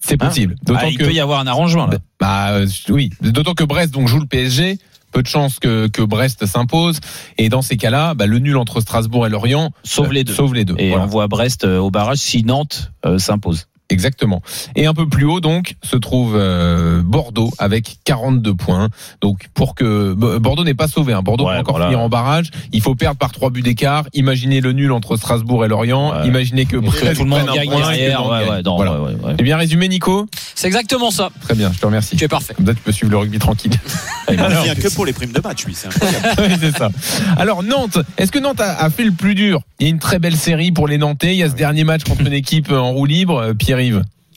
[0.00, 0.54] C'est possible.
[0.58, 1.98] Hein D'autant Ah, il que- peut y avoir un arrangement là.
[2.20, 4.78] Bah euh, oui, d'autant que Brest donc joue le PSG.
[5.16, 7.00] Peu de chances que, que Brest s'impose.
[7.38, 10.34] Et dans ces cas-là, bah, le nul entre Strasbourg et Lorient Sauve les deux.
[10.34, 10.74] Sauve les deux.
[10.76, 11.04] Et Voilà.
[11.04, 13.66] on voit Brest euh, au barrage si Nantes euh, s'impose.
[13.88, 14.42] Exactement.
[14.74, 18.88] Et un peu plus haut, donc, se trouve euh, Bordeaux avec 42 points.
[19.20, 21.22] Donc, pour que Bo- Bordeaux n'est pas sauvé, hein.
[21.22, 21.86] Bordeaux Ouais, peut encore voilà.
[21.90, 22.50] finir en barrage.
[22.72, 24.04] Il faut perdre par trois buts d'écart.
[24.12, 26.24] Imaginez le nul entre Strasbourg et Lorient.
[26.24, 29.00] Imaginez que Brest tout le monde gagne derrière, ouais, Voilà.
[29.00, 29.34] ouais, ouais, ouais.
[29.38, 30.26] C'est bien résumé, Nico
[30.56, 31.30] C'est exactement ça.
[31.42, 32.16] Très bien, je te remercie.
[32.16, 32.54] Tu es parfait.
[32.54, 33.72] Comme ça, tu peux suivre le rugby tranquille.
[34.28, 35.74] Il vient que pour les primes de match, lui.
[35.74, 36.26] C'est incroyable.
[36.38, 36.90] Oui, c'est ça.
[37.36, 39.60] Alors Nantes, est-ce que Nantes a, a fait le plus dur?
[39.78, 41.34] Il y a une très belle série pour les Nantais.
[41.34, 43.54] Il y a ce dernier match contre une équipe en roue libre, euh,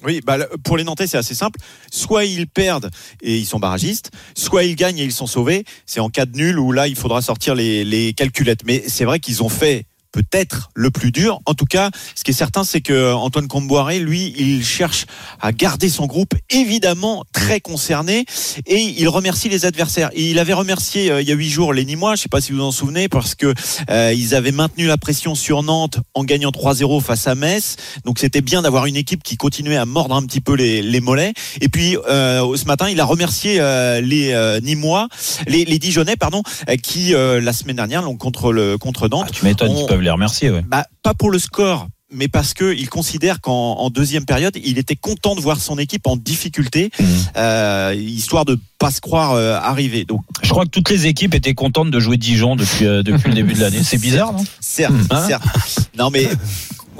[0.03, 1.59] Oui, bah, pour les Nantais, c'est assez simple.
[1.91, 2.89] Soit ils perdent
[3.21, 5.65] et ils sont barragistes, soit ils gagnent et ils sont sauvés.
[5.85, 8.63] C'est en cas de nul où là, il faudra sortir les calculettes.
[8.65, 11.39] Mais c'est vrai qu'ils ont fait peut-être le plus dur.
[11.45, 15.05] En tout cas, ce qui est certain, c'est que Antoine Comboiré, lui, il cherche
[15.41, 18.25] à garder son groupe évidemment très concerné
[18.65, 20.09] et il remercie les adversaires.
[20.15, 22.51] Il avait remercié euh, il y a huit jours les Nîmois, je sais pas si
[22.51, 23.53] vous vous en souvenez, parce que
[23.89, 27.75] euh, ils avaient maintenu la pression sur Nantes en gagnant 3-0 face à Metz.
[28.05, 31.01] Donc c'était bien d'avoir une équipe qui continuait à mordre un petit peu les, les
[31.01, 31.33] mollets.
[31.61, 35.07] Et puis euh, ce matin, il a remercié euh, les euh, Nîmois,
[35.47, 39.29] les, les Dijonais, pardon, euh, qui euh, la semaine dernière, donc contre le contre Nantes,
[39.31, 40.49] Tu m'étonnes, les remercier.
[40.49, 40.63] Ouais.
[40.67, 44.77] bah, pas pour le score, mais parce que il considère qu'en en deuxième période, il
[44.79, 46.89] était content de voir son équipe en difficulté,
[47.37, 50.05] euh, histoire de pas se croire euh, arriver.
[50.05, 53.29] Donc, Je crois que toutes les équipes étaient contentes de jouer Dijon depuis, euh, depuis
[53.29, 53.81] le début de l'année.
[53.83, 54.43] C'est bizarre, non?
[54.59, 55.27] certes, Hein?
[55.27, 55.43] certes.
[55.97, 56.27] Non, mais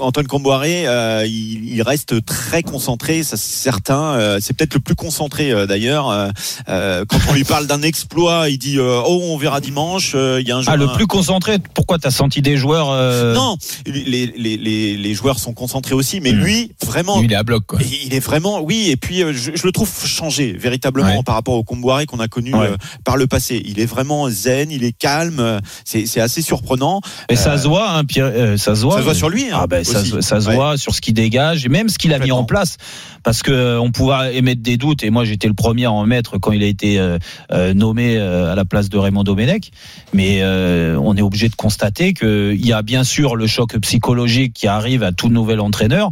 [0.00, 4.14] Antoine Comboiré, euh, il, il reste très concentré, ça c'est certain.
[4.14, 6.08] Euh, c'est peut-être le plus concentré euh, d'ailleurs.
[6.10, 6.28] Euh,
[6.68, 10.12] euh, quand on lui parle d'un exploit, il dit euh, oh on verra dimanche.
[10.14, 11.58] Euh, Il y a un Ah, joueur- le plus concentré.
[11.74, 16.20] Pourquoi t'as senti des joueurs euh, Non, les, les, les, les joueurs sont concentrés aussi,
[16.20, 17.18] mais lui vraiment.
[17.20, 17.78] Lui, il est à bloc, quoi.
[18.04, 21.22] Il est vraiment, oui, et puis euh, je, je le trouve changé véritablement Ouais.
[21.24, 22.66] par rapport au Comboiré qu'on a connu Ouais.
[22.68, 23.62] euh, par le passé.
[23.64, 27.00] Il est vraiment zen, il est calme, c'est assez surprenant.
[27.28, 28.94] Et ça se voit, hein, Pierre, euh, ça se voit.
[28.94, 30.54] Ça se voit sur lui, hein, ah ben, ça, se- ça se Ouais.
[30.54, 32.76] voit sur ce qu'il dégage et même ce qu'il a mis en place.
[33.22, 36.06] Parce que euh, on pouvait émettre des doutes et moi j'étais le premier à en
[36.06, 37.18] mettre quand il a été euh,
[37.52, 39.70] euh, nommé euh, à la place de Raymond Domenech.
[40.12, 44.52] Mais euh, on est obligé de constater qu'il y a bien sûr le choc psychologique
[44.54, 46.10] qui arrive à tout nouvel entraîneur.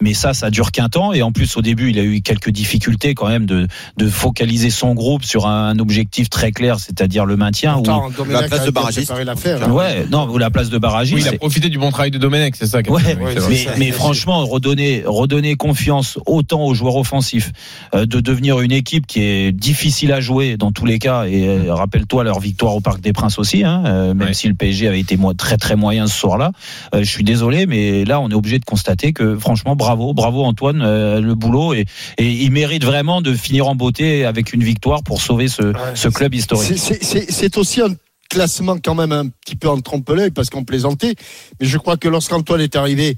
[0.00, 1.12] Mais ça, ça dure qu'un temps.
[1.12, 4.70] Et en plus, au début, il a eu quelques difficultés quand même de, de focaliser
[4.70, 7.76] son groupe sur un objectif très clair, c'est-à-dire le maintien.
[7.76, 8.72] ou- Attends, Domenech a bien
[9.02, 9.70] préparé l'affaire, hein.
[9.72, 11.16] Ouais, non, ou la place de barragiste.
[11.16, 12.78] Oui, il a profité du bon travail de Domenech, c'est ça.
[12.88, 13.16] Ouais,
[13.48, 17.50] mais, mais franchement, redonner, redonner confiance autant aux joueurs offensifs,
[17.94, 21.24] euh, de devenir une équipe qui est difficile à jouer dans tous les cas.
[21.26, 24.54] Et euh, rappelle-toi leur victoire au Parc des Princes aussi, hein, euh, même si le
[24.54, 26.52] PSG avait été très très moyen ce soir-là.
[26.94, 30.44] Euh, je suis désolé, mais là, on est obligé de constater que franchement, bravo, bravo
[30.44, 31.86] Antoine, euh, le boulot et,
[32.18, 36.08] et il mérite vraiment de finir en beauté avec une victoire pour sauver ce, ce
[36.08, 36.78] club historique.
[36.78, 37.94] C'est- aussi un
[38.30, 41.14] classement quand même un petit peu en trompe-l'œil parce qu'on plaisantait.
[41.60, 43.16] Mais je crois que lorsqu'Antoine est arrivé,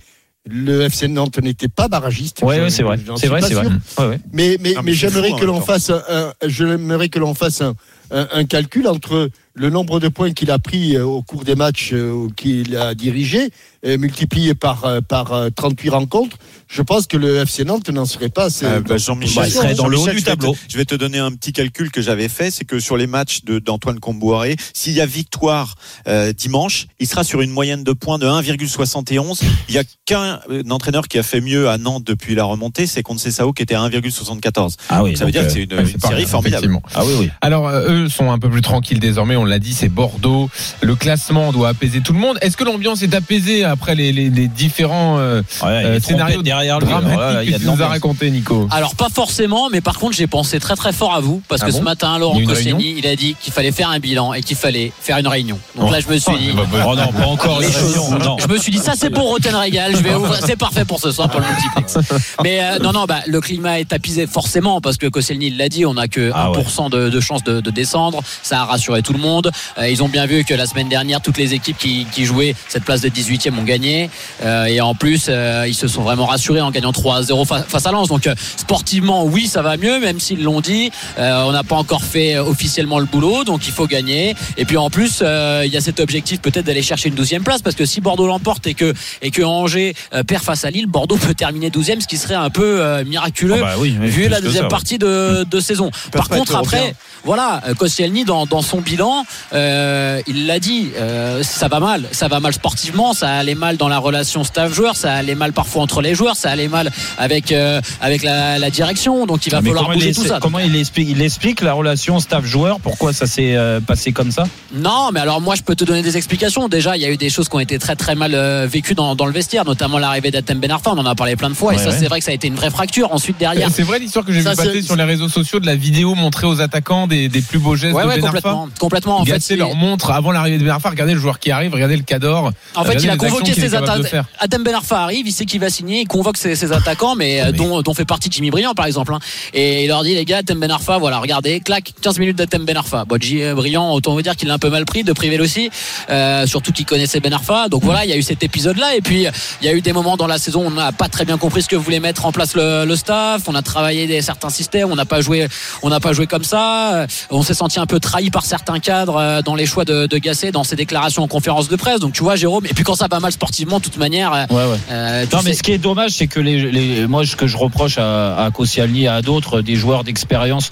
[0.48, 2.40] le FC Nantes n'était pas barragiste.
[2.42, 2.98] Ouais, c'est vrai.
[3.16, 3.64] C'est vrai, c'est vrai.
[3.66, 3.72] sûr.
[3.98, 4.20] Ouais, ouais.
[4.32, 7.34] Mais, mais, Non, mais mais c'est j'aimerais que l'on fasse un, un- j'aimerais que l'on
[7.34, 7.74] fasse un,
[8.10, 11.54] un, un calcul entre le nombre de points qu'il a pris euh, au cours des
[11.54, 13.50] matchs euh, qu'il a dirigés,
[13.98, 16.36] multiplié par, euh, par euh, 38 rencontres.
[16.68, 18.44] Je pense que le FC Nantes n'en serait pas.
[18.44, 21.52] assez- Euh, bah, Jean-Michel, Jean-Michel, Jean-Michel, je vais te- Je vais te donner un petit
[21.52, 25.74] calcul que j'avais fait, c'est que sur les matchs d'Antoine Comboiré, s'il y a victoire
[26.06, 29.40] euh, dimanche, il sera sur une moyenne de points de 1,71.
[29.68, 30.40] Il y a qu'un
[30.70, 33.82] entraîneur qui a fait mieux à Nantes depuis la remontée, c'est Sao qui était à
[33.82, 34.76] 1,74.
[34.88, 36.78] Ah oui, ça veut dire que c'est une, une série formidable.
[36.94, 37.30] Ah oui, oui.
[37.40, 40.48] Alors, euh, eux sont un peu plus tranquilles désormais, on l'a dit, c'est Bordeaux.
[40.80, 42.38] Le classement doit apaiser tout le monde.
[42.42, 46.88] Est-ce que l'ambiance est apaisée après les, les- les différents euh, euh, scénarios derrière alors
[46.88, 49.80] dramatiques là, il y a que tu nous as raconté, Nico Alors pas forcément, mais
[49.80, 52.18] par contre j'ai pensé très très fort à vous parce Ah que bon ce matin
[52.18, 55.26] Laurent Koscielny il a dit qu'il fallait faire un bilan et qu'il fallait faire une
[55.28, 55.58] réunion.
[55.76, 55.92] Donc Oh.
[55.92, 56.50] là je me suis dit.
[56.52, 58.36] Oh, bah, bah, Oh non, pas encore Les une choses- réunion, non.
[58.38, 61.00] Je me suis dit ça c'est pour Roten Régal, je vais ouvrir, c'est parfait pour
[61.00, 61.98] ce soir pour le multiplex.
[62.42, 65.68] Mais euh, non non bah le climat est apaisé forcément parce que Koscielny il l'a
[65.68, 69.02] dit, on a que Ah 1% de, de chance de, de descendre, ça a rassuré
[69.02, 69.29] tout le monde.
[69.78, 72.54] Euh, ils ont bien vu que la semaine dernière toutes les équipes qui, qui jouaient
[72.68, 74.10] cette place de 18e ont gagné.
[74.44, 77.44] Euh, et en plus euh, ils se sont vraiment rassurés en gagnant 3 à 0
[77.44, 78.08] fa- face à Lens.
[78.08, 82.38] Donc sportivement oui ça va mieux même s'ils l'ont dit, on n'a pas encore fait
[82.38, 84.34] officiellement le boulot donc il faut gagner.
[84.56, 87.62] Et puis en plus il y a cet objectif peut-être d'aller chercher une 12e place
[87.62, 89.94] parce que si Bordeaux l'emporte et que et que Angers
[90.26, 93.64] perd face à Lille, Bordeaux peut terminer 12e ce qui serait un peu miraculeux Ah
[93.64, 95.90] bah oui, oui, vu la deuxième ça, partie de, de saison.
[96.12, 99.19] Par contre après voilà, Koscielny dans, dans son bilan,
[99.52, 103.76] euh, il l'a dit, euh, ça va mal, ça va mal sportivement, ça allait mal
[103.76, 107.52] dans la relation staff-joueur, ça allait mal parfois entre les joueurs, ça allait mal avec
[107.52, 110.38] euh, avec la, la direction, donc il va Mais falloir bouger il, tout ça.
[110.40, 114.44] comment il explique, il explique la relation staff-joueur Pourquoi ça s'est euh, passé comme ça?
[114.74, 116.68] Non, mais alors moi je peux te donner des explications.
[116.68, 118.94] Déjà, il y a eu des choses qui ont été très très mal euh, vécues
[118.94, 120.90] dans, dans le vestiaire, notamment l'arrivée d'Atem Ben Arfa.
[120.92, 121.96] On en a parlé plein de fois, et ça ouais.
[121.98, 123.12] c'est vrai que ça a été une vraie fracture.
[123.12, 125.74] Ensuite derrière, C'est vrai l'histoire que j'ai vu passer sur les réseaux sociaux de la
[125.76, 128.56] vidéo montrée aux attaquants des, des plus beaux gestes Ouais, de ouais, Ben Arfa.
[128.78, 129.20] complètement, complètement.
[129.20, 130.90] En fait, Gasset c'est- leur montre avant l'arrivée de Ben Arfa.
[130.90, 132.52] Regardez le joueur qui arrive, regardez le cador.
[132.74, 134.24] En fait, il a convoqué ses attaquants.
[134.38, 137.40] Adam Ben Arfa arrive, il sait qu'il va signer, il convoque ses, ses attaquants, mais,
[137.40, 139.14] euh, dont, dont fait partie Jimmy Briand, par exemple.
[139.14, 139.18] hein.
[139.54, 142.64] Et il leur dit, les gars, Adam Ben Arfa, voilà, regardez, clac, 15 minutes d'Atem
[142.64, 143.04] Ben Arfa.
[143.04, 145.70] Bon, Jimmy Briand, autant vous dire qu'il l'a un peu mal pris, de Privel aussi,
[146.10, 147.68] euh, surtout qu'il connaissait Ben Arfa.
[147.68, 148.94] Donc voilà, il y a eu cet épisode-là.
[148.96, 149.26] Et puis,
[149.62, 151.38] il y a eu des moments dans la saison où on n'a pas très bien
[151.38, 153.42] compris ce que voulait mettre en place le, le staff.
[153.48, 155.48] On a travaillé des, certains systèmes, on n'a pas joué,
[155.82, 156.94] on n'a pas joué comme ça.
[156.94, 160.06] Euh, On s'est senti un peu trahi par certains cadres euh, dans les choix de,
[160.06, 162.00] de Gasset, dans ses déclarations en conférence de presse.
[162.00, 164.44] Donc tu vois, Jérôme, et puis quand ça va mal sportivement, de toute manière, euh,
[164.50, 164.78] Ouais, ouais.
[164.90, 167.46] euh, Non, mais sais- ce qui est dommage, c'est que les, les, moi, ce que
[167.46, 170.70] je reproche à, à Koscielny et à d'autres, des joueurs d'expérience,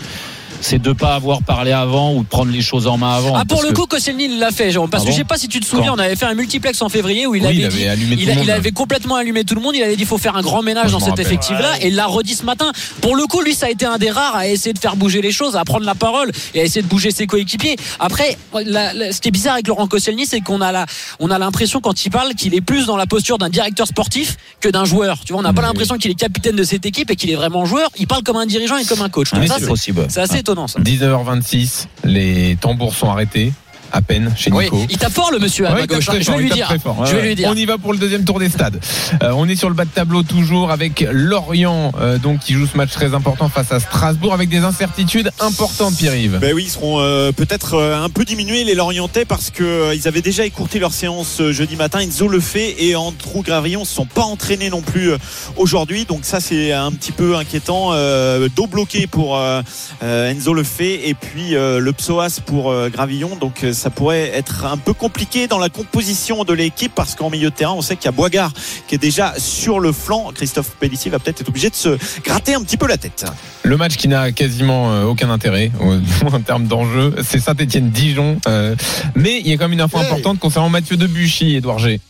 [0.61, 3.35] c'est de pas avoir parlé avant ou de prendre les choses en main avant.
[3.37, 4.91] Ah pour le que- coup Koscielny l'a fait Jérôme.
[4.91, 6.35] Parce Ah que je sais pas si tu te souviens Quand on avait fait un
[6.35, 8.35] multiplex en février où il Oui, avait il avait dit allumé tout il, le a-
[8.35, 8.55] monde, il là.
[8.55, 9.75] avait complètement allumé tout le monde.
[9.77, 11.27] Il avait dit il faut faire un grand ménage Moi, dans cet rappelle.
[11.27, 12.73] effectif là et il l'a redit ce matin.
[13.01, 15.21] Pour le coup lui ça a été un des rares à essayer de faire bouger
[15.23, 17.77] les choses à prendre la parole et à essayer de bouger ses coéquipiers.
[18.01, 20.87] Après la- la- ce qui est bizarre avec Laurent Koscielny c'est qu'on a la
[21.21, 24.37] on a l'impression quand il parle qu'il est plus dans la posture d'un directeur sportif
[24.61, 25.19] que d'un joueur.
[25.25, 27.37] Tu vois on n'a pas l'impression qu'il est capitaine de cette équipe et qu'il est
[27.37, 27.91] vraiment joueur.
[27.99, 29.29] Il parle comme un dirigeant et comme un coach.
[29.35, 30.07] Oui, Ça, c'est possible.
[30.09, 33.53] c'est assez étonnant ça 19h26, les tambours sont arrêtés.
[33.93, 34.87] À peine chez Oui, Nico.
[34.91, 36.05] il tape fort le monsieur à Ouais, ma gauche.
[36.07, 36.73] Je vais lui dire.
[36.83, 37.05] fort.
[37.07, 37.49] Je Ouais, vais lui dire.
[37.51, 38.81] On y va pour le deuxième tour des stades.
[39.23, 42.67] Euh, on est sur le bas de tableau toujours avec Lorient, euh, donc qui joue
[42.67, 46.39] ce match très important face à Strasbourg avec des incertitudes importantes, Pierre-Yves.
[46.41, 49.95] Ben oui, ils seront euh, peut-être euh, un peu diminués les Lorientais parce que euh,
[49.95, 52.01] ils avaient déjà écourté leur séance euh, jeudi matin.
[52.01, 55.19] Enzo le fait et Andrew Gravillon se sont pas entraînés non plus euh,
[55.57, 56.05] aujourd'hui.
[56.05, 57.91] Donc ça c'est un petit peu inquiétant.
[57.93, 59.63] Euh, dos bloqué pour euh,
[60.03, 63.37] euh, Enzo le fait et puis euh, le psoas pour euh, Gravillon.
[63.41, 67.31] Donc euh, ça pourrait être un peu compliqué dans la composition de l'équipe parce qu'en
[67.31, 68.53] milieu de terrain on sait qu'il y a Boigard
[68.87, 70.33] qui est déjà sur le flanc.
[70.35, 73.25] Christophe Pellissier va peut-être être obligé de se gratter un petit peu la tête.
[73.63, 75.71] Le match qui n'a quasiment euh, aucun intérêt
[76.33, 78.39] en termes d'enjeu, c'est Saint-Etienne-Dijon.
[78.49, 78.75] euh,
[79.15, 82.01] mais il y a quand même une info importante concernant Mathieu Debuchy, Edouard G.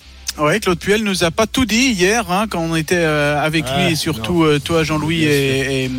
[0.40, 3.65] Ouais, Claude Puel nous a pas tout dit hier hein, quand on était euh, avec
[3.77, 5.90] lui et surtout euh, toi Jean-Louis et, et,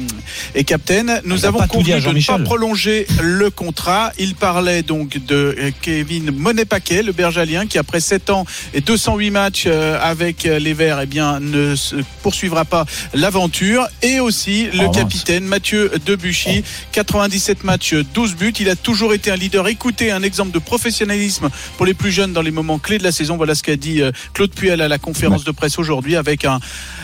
[0.55, 1.19] et Captain.
[1.25, 4.13] Nous avons convenu de ne pas prolonger le contrat.
[4.17, 9.29] Il parlait donc de euh, Kevin Monet-Paquet, le Bergalien, qui après 7 ans et 208
[9.31, 13.87] matchs euh, avec euh, les Verts, eh bien ne se poursuivra pas l'aventure.
[14.01, 14.95] Et aussi le Oh, mince.
[14.95, 16.63] capitaine Mathieu Debuchy,
[16.93, 18.53] 97 matchs, 12 buts.
[18.61, 19.67] Il a toujours été un leader.
[19.67, 23.11] Écoutez, un exemple de professionnalisme pour les plus jeunes dans les moments clés de la
[23.11, 23.35] saison.
[23.35, 26.59] Voilà ce qu'a dit euh, Claude Puel à la conférence de presse aujourd'hui avec un.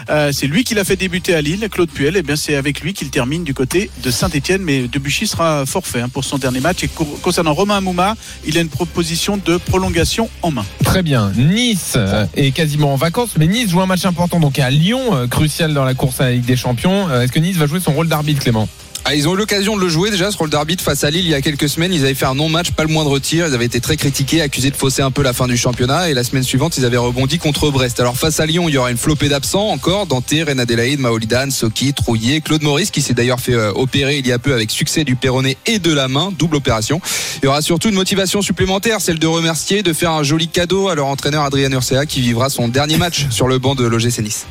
[0.09, 2.15] euh, c'est lui qui l'a fait débuter à Lille, Claude Puel.
[2.17, 4.61] Et bien c'est avec lui qu'il termine du côté de Saint-Etienne.
[4.61, 6.83] Mais Debuchy sera forfait hein, pour son dernier match.
[6.83, 8.15] Et co- concernant Romain Mouma,
[8.45, 10.65] il a une proposition de prolongation en main.
[10.83, 11.31] Très bien.
[11.35, 15.15] Nice euh, est quasiment en vacances, mais Nice joue un match important donc à Lyon,
[15.15, 17.09] euh, crucial dans la course à la Ligue des Champions.
[17.11, 18.67] Est-ce que Nice va jouer son rôle d'arbitre, Clément?
[19.07, 21.25] Ah, ils ont eu l'occasion de le jouer déjà ce rôle d'arbitre face à Lille
[21.25, 21.93] il y a quelques semaines.
[21.93, 23.45] Ils avaient fait un non-match, pas le moindre tir.
[23.47, 26.09] Ils avaient été très critiqués, accusés de fausser un peu la fin du championnat.
[26.09, 27.99] Et la semaine suivante, ils avaient rebondi contre Brest.
[27.99, 30.07] Alors face à Lyon, il y aura une flopée d'absents encore.
[30.07, 34.25] Dante, Ren Adelaide, Maolidan, Soki, Trouillet, Claude Maurice qui s'est d'ailleurs fait euh, opérer il
[34.25, 36.99] y a peu avec succès du péroné et de la main, double opération.
[37.43, 40.87] Il y aura surtout une motivation supplémentaire, celle de remercier, de faire un joli cadeau
[40.87, 44.45] à leur entraîneur Adrien Urcea qui vivra son dernier match sur le banc de l'OGC.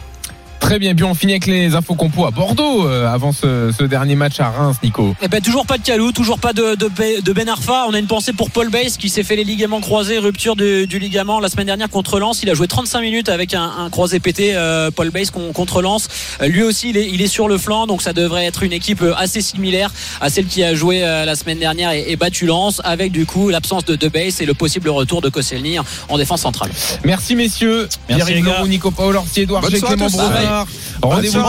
[0.64, 0.94] Très bien.
[0.94, 4.40] Puis on finit avec les infos compos à Bordeaux euh, avant ce, ce dernier match
[4.40, 5.14] à Reims, Nico.
[5.22, 7.84] Eh ben, toujours pas de Calou, toujours pas de, de, de Ben Arfa.
[7.86, 10.86] On a une pensée pour Paul Bass qui s'est fait les ligaments croisés, rupture du,
[10.86, 12.42] du ligament la semaine dernière contre Lens.
[12.42, 15.82] Il a joué 35 minutes avec un, un croisé pété, euh, Paul Bass con- contre
[15.82, 16.08] Lens.
[16.40, 18.72] Euh, lui aussi, il est, il est sur le flanc, donc ça devrait être une
[18.72, 19.92] équipe euh, assez similaire
[20.22, 23.26] à celle qui a joué euh, la semaine dernière et, et battu Lens, avec du
[23.26, 25.76] coup l'absence de De Bass et le possible retour de Koscielny
[26.08, 26.70] en défense centrale.
[27.04, 27.88] Merci messieurs.
[28.08, 28.56] Merci, Pierre-Yves les gars.
[28.58, 30.06] Leroux, Nico Paul, Orsi, Edouard G, Clément.
[30.08, 30.63] Brunard.
[31.02, 31.40] Rendez-vous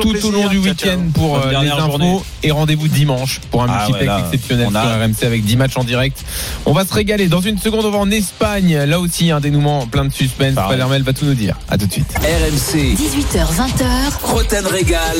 [0.00, 2.18] tout au long du week-end pour euh, les infos journée.
[2.42, 5.76] et rendez-vous dimanche pour un Ah multiplex ouais, exceptionnel on sur RMC avec 10 matchs
[5.76, 6.24] en direct.
[6.66, 7.28] On va se régaler.
[7.28, 8.76] Dans une seconde, on va en Espagne.
[8.84, 10.54] Là aussi, un dénouement plein de suspense.
[10.54, 11.56] Palermel va tout nous dire.
[11.68, 12.12] À tout de suite.
[12.18, 15.16] RMC, 18h, 20h, Roten Régal,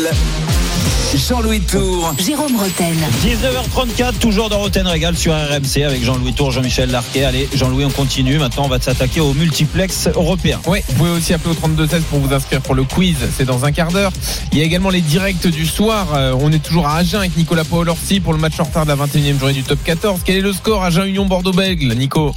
[1.17, 2.15] Jean-Louis Tour.
[2.25, 2.97] Jérôme Roten.
[3.25, 7.25] 19h34, toujours dans Roten Régal sur RMC avec Jean-Louis Tour, Jean-Michel Larquet.
[7.25, 8.39] Allez, Jean-Louis, on continue.
[8.39, 10.61] Maintenant, on va s'attaquer au multiplex européen.
[10.69, 13.17] Oui, vous pouvez aussi appeler au 32-16 pour vous inscrire pour le quiz.
[13.37, 14.13] C'est dans un quart d'heure.
[14.53, 16.09] Il y a également les directs du soir.
[16.15, 18.85] Euh, on est toujours à Agen avec Nicolas Paul Orsi pour le match en retard
[18.85, 20.21] de la 21e journée du top 14.
[20.25, 22.35] Quel est le score Agen Union Bordeaux-Bègle Nico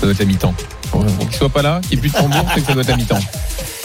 [0.00, 0.54] Ça doit être la mi-temps.
[0.90, 2.82] Pour qu'il soit pas là, qu'il n'y ait plus de tambour, c'est que ça doit
[2.82, 3.20] être la mi-temps.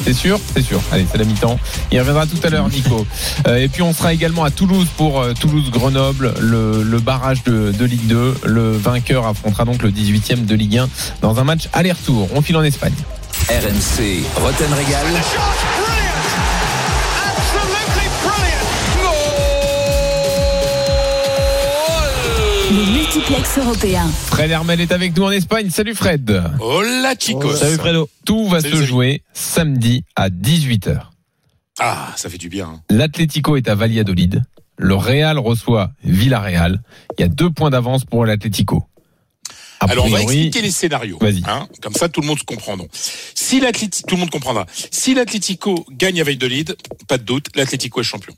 [0.04, 0.40] C'est sûr?
[0.56, 0.82] C'est sûr.
[0.92, 1.60] Allez, c'est la mi-temps.
[1.92, 3.06] Il reviendra tout à l'heure, Nico.
[3.48, 7.72] Euh, et puis on sera également à Toulouse pour euh, Toulouse-Grenoble, le, le barrage de,
[7.72, 8.36] de Ligue 2.
[8.46, 10.90] Le vainqueur affrontera donc le 18e de Ligue 1
[11.22, 12.30] dans un match aller-retour.
[12.34, 12.94] On file en Espagne.
[13.50, 15.06] RMC, Roten Régal.
[23.16, 24.08] Multiplex européen.
[24.28, 25.70] Fred Hermel est avec nous en Espagne.
[25.70, 26.44] Salut Fred.
[26.60, 27.56] Hola chicos.
[27.58, 28.10] Salut Fredo.
[28.26, 28.88] Tout va Salut, se salut.
[28.90, 31.00] jouer samedi à 18h.
[31.80, 32.68] Ah, ça fait du bien.
[32.68, 32.82] hein.
[32.90, 34.42] L'Atlético est à Valladolid.
[34.78, 36.82] Le Real reçoit Villarreal.
[37.18, 38.84] Il y a deux points d'avance pour l'Atlético.
[39.80, 41.18] Alors on va expliquer les scénarios.
[41.22, 41.44] Vas-y.
[41.46, 41.68] hein.
[41.84, 42.78] comme ça, tout le monde se comprend.
[42.78, 42.90] donc.
[42.94, 44.66] Si l'Atlético, tout le monde comprendra.
[44.92, 46.76] Si l'Atlético gagne à Valladolid,
[47.08, 48.34] pas de doute, l'Atlético est champion.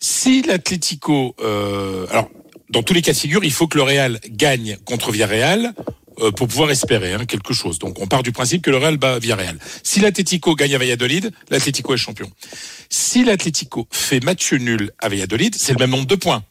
[0.00, 2.28] Si l'Atlético, euh, alors
[2.70, 5.74] dans tous les cas de figure, il faut que le Real gagne contre Villarreal
[6.20, 7.78] euh, pour pouvoir espérer hein, quelque chose.
[7.78, 9.58] Donc on part du principe que le Real bat Villarreal.
[9.82, 12.30] Si l'Atlético gagne à Valladolid, l'Atlético est champion.
[12.88, 16.42] Si l'Atlético fait match nul à Valladolid, c'est le même nombre de points.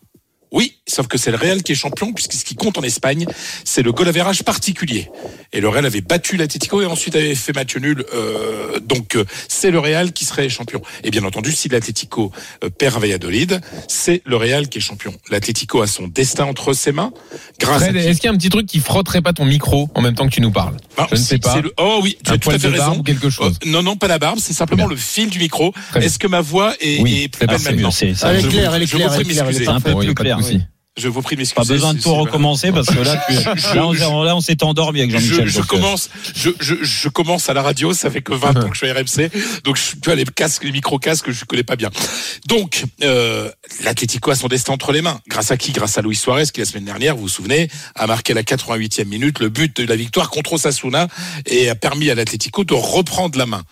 [0.56, 3.26] Oui, sauf que c'est le Real qui est champion, puisque ce qui compte en Espagne,
[3.66, 5.10] c'est le goal average particulier.
[5.52, 8.06] Et le Real avait battu l'Atlético et ensuite avait fait match nul.
[8.14, 10.82] euh, donc euh, c'est le Real qui serait champion.
[11.04, 12.32] Et bien entendu, si l'Atlético
[12.64, 13.60] euh, perd à Valladolid,
[13.90, 15.14] c'est le Real qui est champion.
[15.30, 17.12] L'Atlético a son destin entre ses mains.
[17.60, 19.90] Grâce Fred, à est-ce qu'il y a un petit truc qui frotterait pas ton micro
[19.94, 20.78] en même temps que tu nous parles?
[20.98, 21.60] Ah, Je ne sais pas.
[21.60, 22.98] le- Oh oui, tu Un as tout à fait raison.
[23.00, 23.58] ou quelque chose?
[23.66, 25.74] Euh, non, non, pas la barbe, c'est simplement le fil du micro.
[25.96, 28.10] Est-ce que ma voix est, Oui, est plus belle maintenant Elle
[28.46, 30.64] est claire, elle est je vous claire, elle est elle est pas.
[30.98, 31.74] Je vous prie de Pas m'excuser.
[31.74, 34.64] besoin de tout recommencer parce que là, tu- Je- là, on, je- là, on s'est
[34.64, 35.48] endormi avec je, Jean-Michel.
[35.50, 38.64] je donc, euh, commence, je, je, je commence à la radio, ça fait que 20
[38.64, 39.30] ans que je suis à RMC,
[39.66, 41.90] donc je, tu vois les casques, les micro-casques, je connais pas bien.
[42.48, 43.52] Donc, euh,
[43.84, 45.20] l'Atlético a son destin entre les mains.
[45.28, 45.74] Grâce à qui?
[45.74, 48.44] Grâce à Luis Suarez, qui la semaine dernière, vous vous souvenez, a marqué à la
[48.44, 51.10] 88e minute le but de la victoire contre Osasuna
[51.46, 53.64] et a permis à l'Atlético de reprendre la main.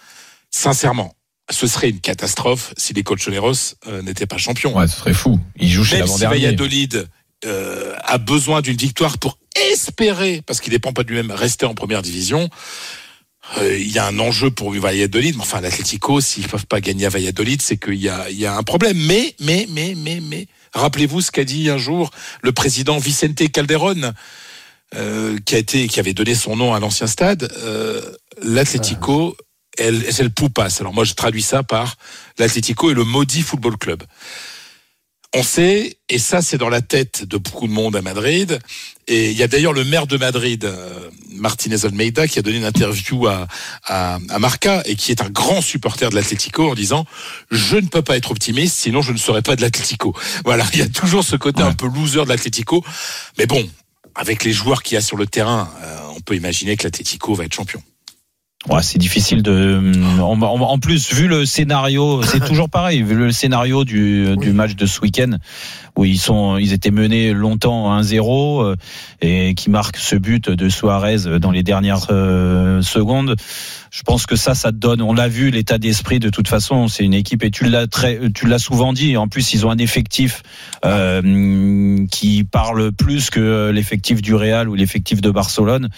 [0.51, 1.15] Sincèrement,
[1.49, 4.75] ce serait une catastrophe si les Colchoneros euh, n'étaient pas champions.
[4.77, 5.39] Ouais, ce serait fou.
[5.59, 6.21] Il joue chez Même si.
[6.21, 7.07] Valladolid
[7.45, 9.37] euh, a besoin d'une victoire pour
[9.71, 12.49] espérer, parce qu'il dépend pas de lui-même, rester en première division.
[13.57, 17.05] euh, Il y a un enjeu pour Valladolid, mais enfin l'Atlético, s'ils peuvent pas gagner
[17.05, 18.97] à Valladolid, c'est qu'il y a, il y a un problème.
[18.97, 22.09] Mais, mais, mais, mais, mais, rappelez-vous ce qu'a dit un jour
[22.41, 24.13] le président Vicente Calderón,
[24.95, 27.51] euh, qui a été, qui avait donné son nom à l'ancien stade.
[28.41, 29.35] L'Atlético,
[29.77, 30.69] c'est le poupas.
[30.79, 31.95] Alors moi, je traduis ça par
[32.37, 34.03] l'Atlético et le maudit football club.
[35.35, 38.59] On sait, et ça c'est dans la tête de beaucoup de monde à Madrid,
[39.07, 42.57] et il y a d'ailleurs le maire de Madrid, euh, Martinez Almeida, qui a donné
[42.57, 43.47] une interview à,
[43.85, 47.07] à, à Marca, et qui est un grand supporter de l'Atlético, en disant
[47.49, 50.15] «Je ne peux pas être optimiste, sinon je ne serais pas de l'Atlético».
[50.45, 52.85] Voilà, il y a toujours ce côté un peu loser de l'Atlético,
[53.39, 53.67] mais bon,
[54.13, 57.33] avec les joueurs qu'il y a sur le terrain, euh, on peut imaginer que l'Atlético
[57.33, 57.81] va être champion.
[58.69, 59.81] Ouais, c'est difficile de.
[60.21, 63.01] En, en- plus, vu le scénario, c'est toujours pareil.
[63.03, 65.31] Vu le scénario du, du match de ce week-end,
[65.97, 68.75] où ils sont, ils étaient menés longtemps 1-0 euh,
[69.21, 73.35] et qui marque ce but de Suarez dans les dernières euh, secondes.
[73.95, 75.03] Je pense que ça, ça te donne.
[75.03, 76.17] On l'a vu, l'état d'esprit.
[76.17, 79.17] De toute façon, c'est une équipe et tu l'as très, tu l'as souvent dit.
[79.17, 80.41] En plus, ils ont un effectif
[80.83, 85.89] euh, qui parle plus que l'effectif du Real ou l'effectif de Barcelone.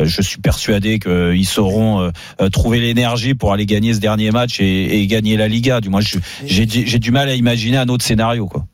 [0.00, 2.10] Euh, Je suis persuadé qu'ils sauront euh,
[2.40, 5.82] euh, trouver l'énergie pour aller gagner ce dernier match et, et gagner la Liga.
[5.82, 6.00] Du moins,
[6.46, 8.64] j'ai du mal à imaginer un autre scénario, quoi.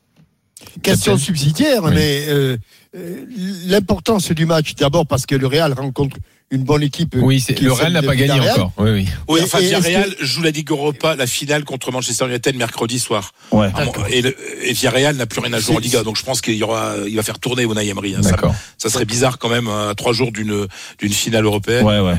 [0.85, 1.91] Question subsidiaire, Oui.
[1.95, 2.57] mais euh,
[2.97, 3.25] euh,
[3.67, 6.17] l'importance du match, d'abord parce que le Real rencontre
[6.51, 7.15] une bonne équipe.
[7.21, 8.73] Oui, c'est- qui le Real n'a pas gagné encore.
[8.79, 9.09] Oui, oui.
[9.29, 13.33] Oui, enfin, Villarreal joue la Ligue Europa, la finale contre Manchester United mercredi soir.
[13.53, 13.69] Ouais.
[13.75, 14.35] Ah, Et, le-
[14.67, 16.95] et Villarreal n'a plus rien à jouer en Liga, donc je pense qu'il y aura,
[17.07, 18.15] il va faire tourner Unai Emery.
[18.15, 18.23] hein.
[18.23, 18.55] Ça, D'accord.
[18.79, 20.67] ça serait bizarre quand même à trois jours d'une
[20.99, 21.85] d'une finale européenne.
[21.85, 22.17] Ouais, ouais.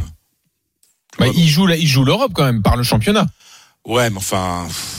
[1.17, 3.25] Bah, il joue la- il joue l'Europe quand même par le championnat.
[3.87, 4.65] Ouais, mais enfin.
[4.67, 4.98] pff,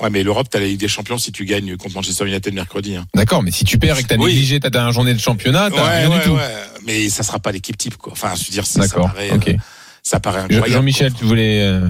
[0.00, 2.96] Ouais, mais l'Europe, t'as la Ligue des Champions si tu gagnes contre Manchester United mercredi.
[2.96, 3.04] hein.
[3.14, 4.26] D'accord, mais si tu perds et que t'as Oui.
[4.32, 6.30] négligé ta dernière journée de championnat, t'as Ouais, rien ouais, du tout.
[6.32, 6.54] ouais.
[6.86, 8.12] Mais ça sera pas l'équipe type, quoi.
[8.12, 9.12] Enfin, je veux dire, ça, ça D'accord.
[9.12, 9.48] paraît, Ok.
[9.48, 9.54] euh,
[10.02, 10.72] ça paraît Je- incroyable.
[10.72, 11.60] Jean-Michel, tu voulais.
[11.62, 11.88] euh,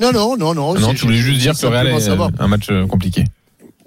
[0.00, 0.74] Non, non, non, non.
[0.78, 2.28] Non, tu voulais juste dire que le Real est savoir.
[2.28, 3.24] euh, un match euh, compliqué.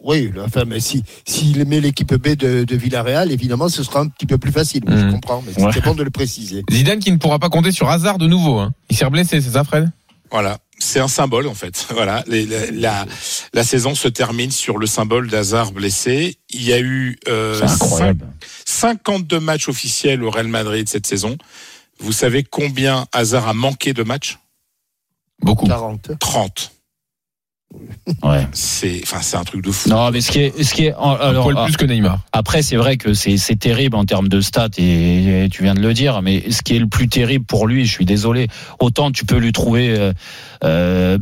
[0.01, 4.07] Oui, enfin, mais si s'il met l'équipe B de, de Villarreal, évidemment, ce sera un
[4.07, 4.81] petit peu plus facile.
[4.88, 5.72] Je comprends, mais Ouais.
[5.73, 6.64] c'est bon de le préciser.
[6.72, 8.60] Zidane qui ne pourra pas compter sur hasard de nouveau.
[8.60, 8.73] Hein.
[8.89, 9.91] Il s'est reblessé, c'est ça, Fred?
[10.31, 11.85] Voilà, c'est un symbole en fait.
[11.91, 13.06] Voilà, Les- la, la,
[13.53, 16.38] la saison se termine sur le symbole d'Hazard blessé.
[16.49, 18.27] Il y a eu euh, C'est incroyable.
[18.65, 21.38] cinq- 52 matchs officiels au Real Madrid cette saison.
[21.99, 24.39] Vous savez combien Hazard a manqué de matchs?
[25.41, 25.65] Beaucoup.
[25.68, 26.11] 40.
[26.19, 26.72] 30.
[28.23, 28.47] Ouais.
[28.51, 29.89] C'est, enfin, c'est un truc de fou.
[29.89, 31.85] Non, mais ce qui est, ce qui est, en- Un alors, poil ah, plus que
[31.85, 32.19] Neymar.
[32.31, 35.75] Après, c'est vrai que c'est c'est terrible en termes de stats et, et tu viens
[35.75, 38.47] de le dire, mais ce qui est le plus terrible pour lui, je suis désolé,
[38.79, 40.13] autant tu peux lui trouver euh,
[40.63, 41.17] euh,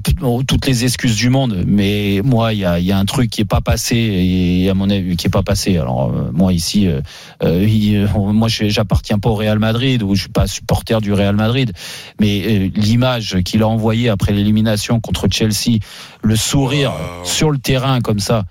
[0.48, 3.30] toutes les excuses du monde, mais moi, il y a, il y a un truc
[3.30, 5.78] qui est pas passé et à mon avis qui est pas passé.
[5.78, 7.02] Alors euh, moi ici, euh,
[7.44, 11.02] euh, il- euh, moi, je- j'appartiens pas au Real Madrid ou je suis pas supporter
[11.02, 11.74] du Real Madrid,
[12.22, 15.80] mais euh, l'image qu'il a envoyée après l'élimination contre Chelsea,
[16.28, 16.94] le sourire
[17.24, 18.44] sur le terrain comme ça.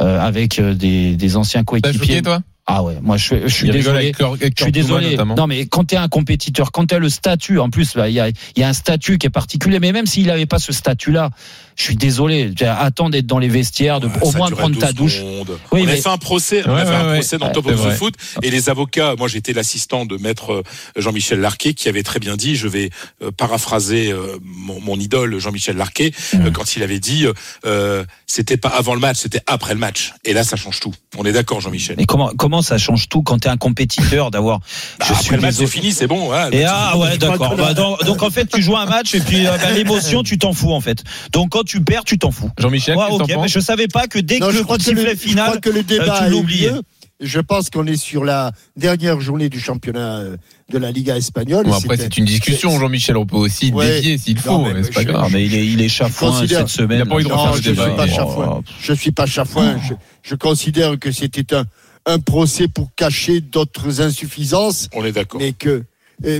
[0.00, 2.22] euh, avec euh, des, des anciens T'as coéquipiers.
[2.22, 2.40] toi?
[2.66, 3.98] Ah ouais, moi je, je suis désolé.
[3.98, 5.10] avec Cor- avec Je suis désolé.
[5.12, 5.34] notamment.
[5.36, 8.08] Non mais quand tu es un compétiteur, quand tu as le statut, en plus là,
[8.08, 10.46] il y a, il y a un statut qui est particulier, mais même s'il n'avait
[10.46, 11.28] pas ce statut-là,
[11.76, 12.52] je suis désolé.
[12.62, 15.16] Attends d'être dans les vestiaires, de au moins prendre 12 ta douche.
[15.18, 15.58] secondes.
[15.72, 17.14] Oui, on a fait un procès, on Ouais, a fait ouais, un ouais.
[17.14, 17.90] procès dans Ouais, Top of the.
[17.96, 20.62] Foot et les avocats, moi j'étais l'assistant de maître euh,
[20.96, 22.90] Jean-Michel Larquet qui avait très bien dit, je vais
[23.22, 26.46] euh, paraphraser euh, mon, mon idole Jean-Michel Larquet Mmh.
[26.46, 27.26] euh, quand il avait dit
[27.66, 30.12] euh, c'était pas avant le match, c'était après le match.
[30.24, 30.92] Et là ça change tout.
[31.16, 31.96] On est d'accord Jean-Michel.
[31.98, 34.58] Mais comment comment ça change tout quand tu es un compétiteur d'avoir
[34.98, 36.32] Bah, je après suis le match c'est fini, c'est bon.
[36.52, 37.54] Et ah ouais d'accord.
[37.64, 40.52] Bah, donc, donc, en fait tu joues un match et puis bah, l'émotion tu t'en
[40.52, 41.02] fous en fait.
[41.32, 42.50] Donc quand tu perds tu t'en fous.
[42.58, 44.52] Jean-Michel, Ouais, qu'est-ce que ok, t'en mais penses je savais pas que dès Non, que
[44.52, 46.28] je le crois que le, sifflet je final, crois que le euh, débat tu a
[46.28, 46.70] eu l'oubliais.
[46.70, 46.82] lieu.
[47.20, 50.36] Je pense qu'on est sur la dernière journée du championnat euh,
[50.70, 51.64] de la Liga espagnole.
[51.64, 53.16] Bon, après, c'est une discussion, Jean-Michel.
[53.16, 53.86] On peut aussi Ouais.
[54.00, 54.58] dévier s'il Non, faut.
[54.64, 55.30] mais mais C'est pas je- grave.
[55.32, 56.98] Mais il est il est chafouin considère- cette semaine.
[56.98, 57.90] Il a pas eu de Non, je ne suis débat.
[57.90, 58.62] pas chafouin.
[58.80, 59.78] Je suis pas chafouin.
[59.88, 61.64] Je, je considère que c'était un,
[62.04, 65.40] un procès pour cacher d'autres insuffisances, On est d'accord.
[65.40, 65.84] mais que euh,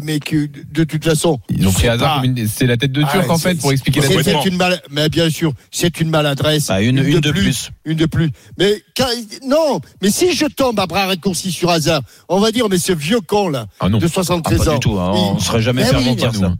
[0.02, 1.38] mais que de toute façon.
[1.50, 4.00] Ils ont pris hasard une- c'est la tête de Turc Ah, en fait pour expliquer
[4.00, 6.68] la c'est- une mal- mais bien sûr, c'est une maladresse.
[6.68, 7.70] Bah, une- une de plus.
[7.84, 8.30] Une de plus.
[8.58, 9.04] Mais quand-
[9.46, 12.92] non, mais si je tombe à bras raccourcis sur hasard, on va dire, mais ce
[12.92, 14.74] vieux con là, Ah de 73 Ah, pas ans.
[14.74, 16.54] du tout, hein, on il- serait jamais Eh mentir mais- ça.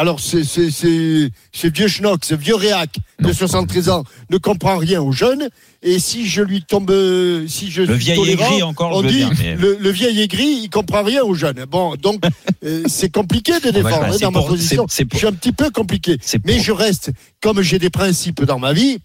[0.00, 4.76] Alors, c'est, c'est, c'est, ce vieux schnock, ce vieux réac de 73 ans ne comprend
[4.78, 5.48] rien aux jeunes.
[5.82, 6.92] Et si je lui tombe,
[7.48, 10.60] si je Le suis vieil aigri encore, on je dit mais- le, le vieil aigri,
[10.62, 11.64] il comprend rien aux jeunes.
[11.68, 12.22] Bon, donc
[12.64, 14.86] euh, c'est compliqué de défendre bah, hein, c'est dans ma position.
[14.88, 17.10] c'est- c'est pour- Je suis un petit peu compliqué, C'est mais pour- je reste
[17.42, 18.98] comme j'ai des principes dans ma vie.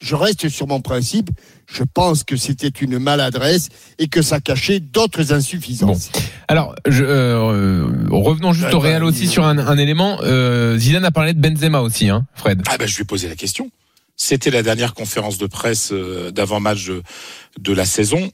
[0.00, 1.30] Je reste sur mon principe.
[1.66, 3.68] Je pense que c'était une maladresse
[3.98, 6.10] et que ça cachait d'autres insuffisances.
[6.46, 10.18] Alors, je, euh, revenons juste Ouais, au Real aussi sur un, un élément.
[10.22, 12.62] Euh, Zidane a parlé de Benzema aussi, hein, Fred.
[12.68, 13.70] Ah ben je lui ai posé la question.
[14.16, 17.02] C'était la dernière conférence de presse euh, d'avant-match de,
[17.60, 18.30] de la saison.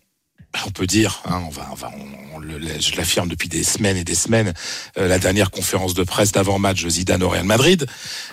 [0.66, 3.62] On peut dire, hein, on va, on va, on- on le- je l'affirme depuis des
[3.64, 4.52] semaines et des semaines,
[4.98, 7.86] euh, la dernière conférence de presse d'avant-match de Zidane au Real Madrid.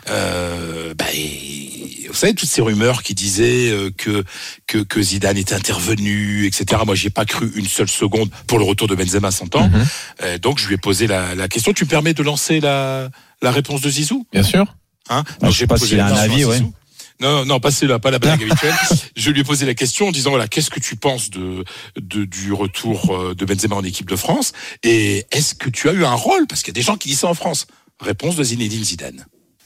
[0.09, 4.23] Euh, ben, et- vous savez toutes ces rumeurs qui disaient euh, que,
[4.67, 6.81] que que Zidane était intervenu, etc.
[6.85, 9.67] Moi, j'y ai pas cru une seule seconde pour le retour de Benzema, s'entend.
[9.69, 9.85] Mhm.
[10.23, 11.71] Euh, donc, je lui ai posé la, la question.
[11.73, 13.09] Tu me permets de lancer la,
[13.41, 14.25] la réponse de Zizou?
[14.33, 14.65] Bien sûr.
[15.09, 15.23] Hein?
[15.43, 16.57] Je sais pas s'il a un question avis, à ouais.
[16.57, 16.73] Zizou.
[17.21, 18.73] Non, non, pas celle-là, pas la blague habituelle.
[19.15, 21.63] Je lui ai posé la question en disant voilà, qu'est-ce que tu penses de,
[21.95, 24.53] de du retour euh, de Benzema en équipe de France?
[24.81, 26.47] Et est-ce que tu as eu un rôle?
[26.47, 27.67] Parce qu'il y a des gens qui disent ça en France.
[27.99, 29.25] Réponse de Zinedine Zidane.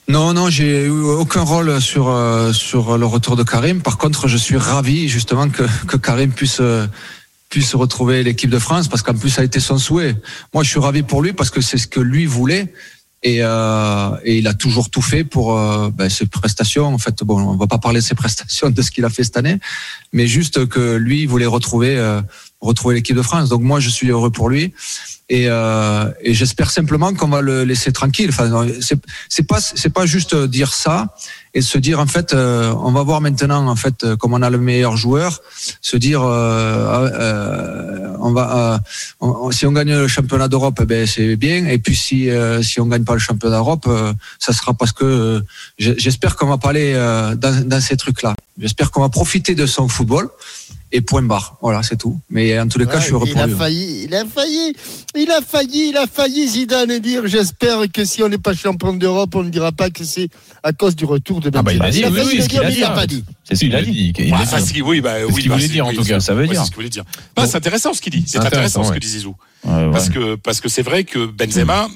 [0.10, 3.82] Non, non, j'ai eu aucun rôle sur euh, sur le retour de Karim.
[3.82, 6.86] Par contre, je suis ravi justement que, que Karim puisse euh,
[7.48, 10.15] puisse retrouver l'équipe de France parce qu'en plus ça a été son souhait.
[10.53, 12.73] Moi, je suis ravi pour lui parce que c'est ce que lui voulait
[13.26, 16.85] et, euh, et il a toujours tout fait pour euh, ben, ses prestations.
[16.85, 19.23] En fait, bon, on va pas parler de ses prestations, de ce qu'il a fait
[19.23, 19.57] cette année,
[20.14, 22.22] mais juste que lui il voulait retrouver euh,
[22.61, 23.49] retrouver l'équipe de France.
[23.49, 24.73] Donc moi, je suis heureux pour lui.
[25.27, 28.30] Et, euh, et j'espère simplement qu'on va le laisser tranquille.
[28.30, 28.68] Enfin,
[29.27, 31.15] c'est pas c'est pas juste dire ça
[31.56, 34.44] et se dire en fait euh, on va voir maintenant en fait euh, comme on
[34.44, 35.41] a le meilleur joueur,
[35.82, 38.77] se dire euh, euh, on va euh,
[39.19, 42.30] on- si on gagne le championnat d'Europe eh ben c'est bien et puis si
[42.61, 43.90] si on gagne pas le championnat d'Europe
[44.38, 45.44] ça sera parce que
[45.80, 46.94] j'espère qu'on va pas aller
[47.38, 48.36] dans, dans ces trucs là.
[48.60, 50.30] J'espère qu'on va profiter de son football
[50.91, 51.57] et point barre.
[51.62, 52.20] Voilà, c'est tout.
[52.30, 53.56] Mais en tous les cas, Ouais, je suis heureux il pour a lui.
[53.56, 54.74] failli, il a failli,
[55.16, 58.53] il a failli, il a failli Zidane et dire j'espère que si on n'est pas
[58.53, 60.30] champion d'Europe, on ne dira pas que c'est
[60.64, 61.86] à cause du retour de Ah bah, il Benzema.
[61.88, 63.24] a dit, il a oui, failli oui, ce qu'il a pas dit.
[63.44, 64.14] C'est ce qu'il a dit.
[64.18, 64.66] Il Ouais, a dit.
[64.68, 66.20] ce qui- oui, bah, C'est ce oui, qu'il bah, voulait dire, en oui, tout cas.
[66.20, 66.60] Ça veut dire.
[66.60, 67.03] c'est ce qu'il voulait dire.
[67.38, 68.24] C'est intéressant ce qu'il dit.
[68.28, 69.36] C'est Intéressant, ce que dit Zizou.
[70.14, 71.88] Que parce que c'est vrai que Benzema,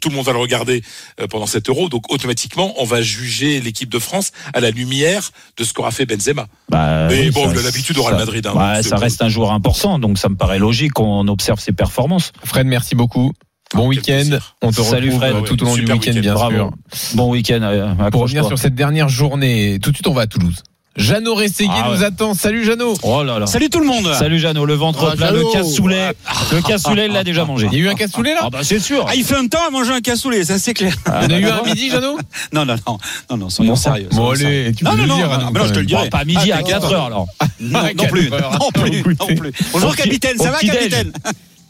[0.00, 0.82] tout le monde va le regarder
[1.20, 5.30] euh, pendant cet Euro, donc automatiquement on va juger l'équipe de France à la lumière
[5.56, 6.46] de ce qu'aura fait Benzema.
[6.68, 9.28] Bah, Mais oui, bon, l'habitude au Real ça- Madrid, hein, donc ça c'est- reste un
[9.28, 12.32] joueur important, donc ça me paraît logique qu'on observe ses performances.
[12.44, 13.32] Fred, merci beaucoup.
[13.74, 14.38] Bon quel week-end.
[14.62, 15.34] On te Salut, retrouve Fred.
[15.36, 16.20] euh, tout au long du Super week-end, week-end.
[16.22, 16.56] bien Bravo.
[16.56, 17.16] sûr.
[17.16, 17.60] Bon week-end.
[17.62, 20.62] euh, Pour revenir sur cette dernière journée, tout de suite, on va à Toulouse.
[20.98, 21.96] Jeannot Rességuier Ah ouais.
[21.96, 22.34] nous attend.
[22.34, 22.94] Salut Jeannot.
[23.02, 23.46] Oh là là.
[23.46, 24.12] Salut tout le monde.
[24.18, 26.12] Salut Jeannot, le ventre Ah, plat, le cassoulet.
[26.52, 27.68] Le cassoulet, il l'a déjà mangé.
[27.72, 29.06] Il y a eu un cassoulet là Ah bah c'est sûr.
[29.08, 30.94] Ah, il fait un temps à manger un cassoulet, ça c'est clair.
[31.06, 32.18] Il y en a eu un à midi, Jeannot
[32.52, 32.98] Non, non, non,
[33.30, 34.08] non, non, soyons sérieux.
[34.12, 35.28] Bon, allez, tu non, peux non, le dire.
[35.28, 36.02] non, non, non, quand je te le dirai.
[36.04, 37.26] Bon, pas à midi, à 4 heures alors.
[37.60, 38.70] Non, non plus, non
[39.02, 39.52] plus, non plus.
[39.72, 41.12] Bonjour capitaine, ça va capitaine?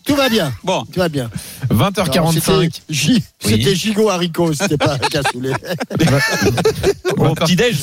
[0.08, 1.30] Tout va bien, Bon, tout va bien.
[1.70, 2.40] 20h45.
[2.40, 3.22] C'était J- Oui.
[3.52, 5.52] C'était gigot haricot, c'était pas cassoulet.
[7.18, 7.76] Au petit-déj.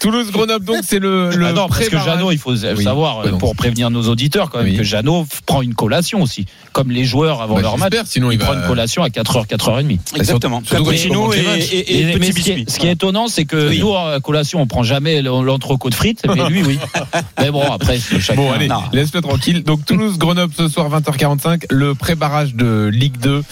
[0.00, 1.98] Toulouse Grenoble donc c'est le le Ah non, parce que.
[1.98, 2.82] Jeannot, il faut Oui.
[2.84, 3.38] savoir, Pardon.
[3.38, 4.76] pour prévenir nos auditeurs, quand même, Oui.
[4.76, 6.46] que Jeannot prend une collation aussi.
[6.72, 9.08] Comme les joueurs avant Bah, leur match, sinon il il prend va- une collation à
[9.08, 9.98] 4h, 4h30.
[10.16, 10.60] exactement.
[10.60, 12.64] et, Mais- petit ce, qui est, biscuit.
[12.68, 13.78] ce qui est étonnant, c'est que Oui.
[13.80, 16.78] nous, à collation, on prend jamais l'entrecôte de frites, mais lui, oui.
[17.40, 18.34] mais bon, après, chacun.
[18.36, 19.62] Bon allez, laisse-le tranquille.
[19.62, 23.42] Donc Toulouse Grenoble ce soir 20h45, le pré-barrage de Ligue 2.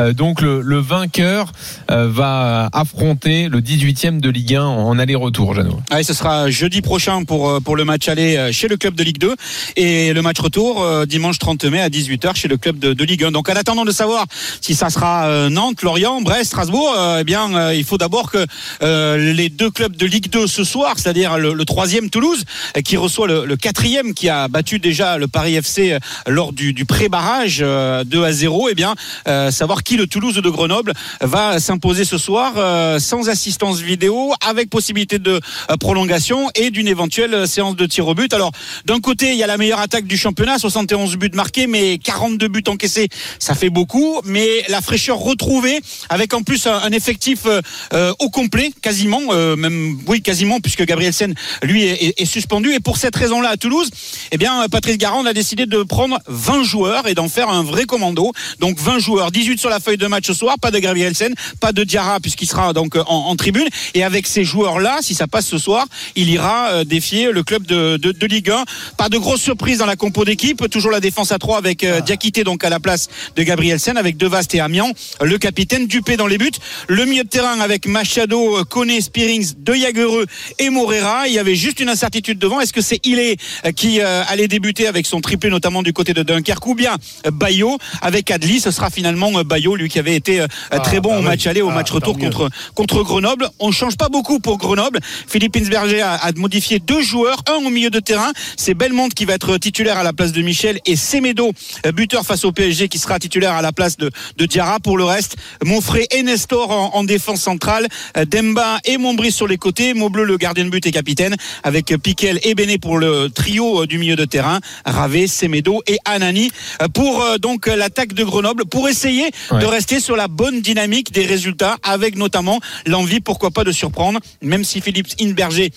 [0.00, 1.52] Euh, donc le, vainqueur
[1.90, 5.80] euh, va affronter le 18e de Ligue 1 en aller-retour, Jeannot.
[5.90, 9.18] Allez, ce sera jeudi prochain pour, euh, le match aller chez le club de Ligue
[9.18, 9.34] 2
[9.76, 13.32] et le match retour dimanche 30 mai à 18h chez le club de, Ligue 1.
[13.32, 14.26] Donc en attendant de savoir
[14.60, 18.46] si ça sera Nantes, Lorient, Brest, Strasbourg, eh bien il faut d'abord que
[18.80, 22.44] les deux clubs de Ligue 2 ce soir, c'est-à-dire le, troisième Toulouse
[22.84, 27.58] qui reçoit le quatrième qui a battu déjà le Paris FC euh, lors du, pré-barrage
[27.62, 28.94] euh, 2 à 0, eh bien
[29.28, 34.32] euh, savoir qui le Toulouse de Grenoble va s'imposer ce soir euh, sans assistance vidéo
[34.46, 35.40] avec possibilité de
[35.70, 38.32] euh, prolongation et d'une éventuelle euh, séance de tir au but.
[38.32, 38.52] Alors
[38.84, 42.48] d'un côté il y a la meilleure attaque du championnat, 71 buts marqués mais 42
[42.48, 43.08] buts encaissés,
[43.38, 47.60] ça fait beaucoup, mais la fraîcheur retrouvée avec en plus un, effectif euh,
[47.92, 52.80] euh, au complet quasiment, euh, même oui quasiment puisque Gabriel Sen lui est suspendu et
[52.80, 53.90] pour cette raison-là à Toulouse,
[54.30, 57.84] eh bien Patrice Garand a décidé de prendre 20 joueurs et d'en faire un vrai
[57.84, 58.32] commando.
[58.60, 61.72] Donc 20 joueurs, 18 sur la feuille de match ce soir, pas de Gabrielsen, pas
[61.72, 63.68] de Diarra puisqu'il sera donc en, en tribune.
[63.94, 65.86] Et avec ces joueurs-là, si ça passe ce soir,
[66.16, 68.64] il ira euh, défier le club de, de, de Ligue 1.
[68.96, 70.68] Pas de grosse surprise dans la compo d'équipe.
[70.70, 74.16] Toujours la défense à 3 avec euh, Diakité donc à la place de Gabrielsen, avec
[74.16, 74.90] Devast et Amiens.
[75.20, 76.50] Le capitaine Dupé dans les buts.
[76.88, 80.26] Le milieu de terrain avec Machado, euh, Koné, Spearings, De Jagereux
[80.58, 81.28] et Morera.
[81.28, 82.60] Il y avait juste une incertitude devant.
[82.60, 86.12] Est-ce que c'est Ilé euh, qui euh, allait débuter avec son triplé notamment du côté
[86.14, 86.96] de Dunkerque ou bien
[87.32, 90.46] Bayo avec Adli Ce sera finalement euh, Bayo, lui qui avait été euh,
[90.82, 91.24] très bon bah au oui.
[91.26, 93.48] match aller, au Ah, match retour contre contre Grenoble.
[93.60, 94.98] On change pas beaucoup pour Grenoble.
[95.28, 98.32] Philippe Insberger a, a modifié deux joueurs, un au milieu de terrain.
[98.56, 101.52] C'est Belmont qui va être titulaire à la place de Michel et Semedo,
[101.86, 104.80] euh, buteur face au PSG, qui sera titulaire à la place de, de Diarra.
[104.80, 107.86] Pour le reste, Monfrey et Nestor en, en défense centrale,
[108.28, 112.40] Demba et Montbris sur les côtés, Maubleu le gardien de but et capitaine, avec Piquel
[112.42, 116.50] et Béné pour le trio du milieu de terrain, Ravé, Semedo et Anani
[116.82, 119.60] euh, pour euh, donc euh, l'attaque de Grenoble, pour essayer Ouais.
[119.60, 124.20] de rester sur la bonne dynamique des résultats, avec notamment l'envie, pourquoi pas, de surprendre,
[124.42, 125.70] même si Philippe Inberger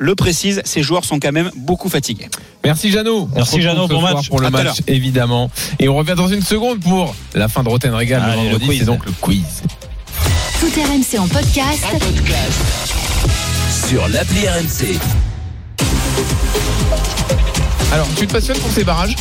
[0.00, 2.28] le précise, ces joueurs sont quand même beaucoup fatigués.
[2.64, 3.28] Merci Jeannot.
[3.30, 4.28] On Merci, Jeannot, soir match.
[4.28, 5.50] pour le À match évidemment.
[5.78, 8.48] Et on revient dans une seconde pour la fin de Roten Régal le Allez, le
[8.50, 8.66] vendredi.
[8.66, 8.78] quiz.
[8.80, 9.44] C'est donc le quiz.
[10.60, 11.84] Tout RMC en podcast.
[13.88, 14.98] Sur l'appli RMC.
[17.92, 19.16] Alors, tu te passionnes pour ces barrages?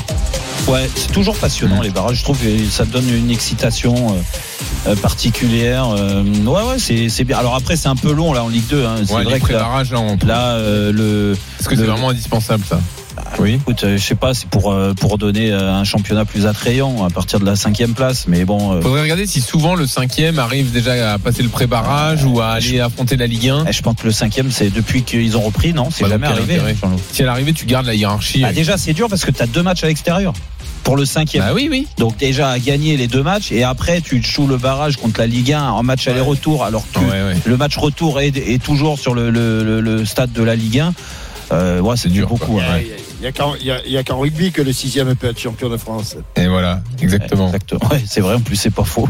[0.67, 2.17] Ouais, c'est toujours passionnant les barrages.
[2.19, 5.89] Je trouve que ça donne une excitation euh, euh, particulière.
[5.89, 7.37] Euh, ouais, ouais, c'est bien.
[7.37, 8.85] Alors après, c'est un peu long là en Ligue 2.
[8.85, 8.95] Hein.
[9.05, 11.37] C'est Ouais, vrai les que là, pré-barrages, là, on- là, euh, le.
[11.59, 12.79] Est-ce que c'est vraiment indispensable ça
[13.39, 13.53] Oui.
[13.55, 17.05] Écoute, euh, je sais pas, c'est pour euh, pour donner euh, un championnat plus attrayant
[17.05, 18.25] à partir de la cinquième place.
[18.27, 22.23] Mais bon, euh, Faudrait regarder si souvent le cinquième arrive déjà à passer le pré-barrage
[22.23, 23.65] ou à aller affronter la Ligue 1.
[23.67, 26.27] eh, je pense que le cinquième, c'est depuis qu'ils ont repris, non C'est Bah, jamais
[26.27, 26.59] arrivé.
[26.81, 26.99] Jean-Loup.
[27.11, 28.41] Si à l'arrivée tu gardes la hiérarchie.
[28.41, 30.33] Bah, déjà, c'est dur parce que tu as deux matchs à l'extérieur
[30.83, 31.43] pour le cinquième.
[31.43, 31.87] Bah oui, oui.
[31.99, 35.27] Donc déjà à gagner les deux matchs et après tu joues le barrage contre la
[35.27, 37.35] Ligue 1 en match aller-retour alors que Ouais, ouais.
[37.45, 40.79] le match retour est, est toujours sur le, le- le- le stade de la Ligue
[40.79, 40.93] 1.
[41.51, 42.59] Euh, ouais, c'est dur beaucoup.
[42.59, 46.15] Il y a- qu'en- rugby que le sixième peut être champion de France.
[46.35, 47.47] Et voilà, exactement.
[47.47, 47.81] Exactement.
[47.91, 49.07] Ouais, c'est vrai en plus c'est pas faux.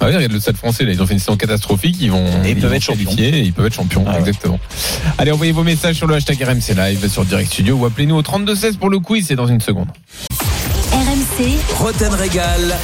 [0.00, 2.26] Ah oui, regarde le stade français, là, ils ont fait une saison catastrophique, ils vont
[2.44, 2.82] Et ils peuvent vont être
[3.18, 4.18] et ils peuvent être champions, Ah ouais.
[4.20, 4.58] exactement.
[5.18, 8.22] Allez, envoyez vos messages sur le hashtag RMC Live sur Direct Studio ou appelez-nous au
[8.22, 9.88] 3216 pour le quiz, c'est dans une seconde.
[10.92, 12.74] RMC, Roten Régal.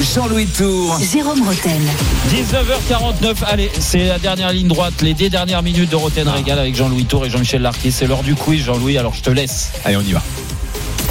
[0.00, 0.98] Jean-Louis Tour.
[1.00, 1.82] Jérôme Roten.
[2.30, 6.76] 19h49, allez, c'est la dernière ligne droite, les 10 dernières minutes de Roten Régal avec
[6.76, 7.90] Jean-Louis Tour et Jean-Michel Larquet.
[7.90, 9.72] C'est l'heure du quiz, Jean-Louis, alors je te laisse.
[9.84, 10.22] Allez, on y va.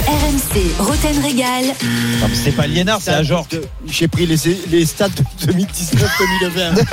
[0.06, 1.64] RMC, Roten Régal.
[2.20, 3.20] Non, mais c'est pas Liénard, c'est.
[3.20, 4.36] De- J'ai pris les,
[4.70, 5.22] les stats de
[5.52, 6.84] 2019-2020.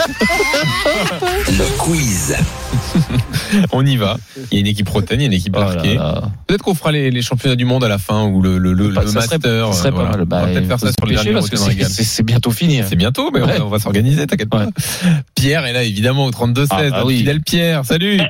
[1.48, 2.36] Le quiz.
[3.72, 4.18] On y va.
[4.52, 6.22] Il y a une équipe Roten, il y a une équipe Oh là.
[6.48, 8.90] Peut-être qu'on fera les, les championnats du monde à la fin ou le, le, le,
[8.90, 9.74] Bah, le ça serait- master.
[9.74, 10.26] ça serait euh, pas mal.
[10.26, 12.82] Bah, on va peut-être faire ça sur les parce que c'est- c'est c'est bientôt fini.
[12.88, 14.66] C'est bientôt, mais on va- on va s'organiser, t'inquiète pas.
[14.66, 14.72] Ouais.
[15.36, 16.68] Pierre est là, évidemment, au 32-16.
[16.72, 17.18] Ah, bah oui.
[17.20, 18.18] Fidèle Pierre, salut.
[18.18, 18.30] Salut.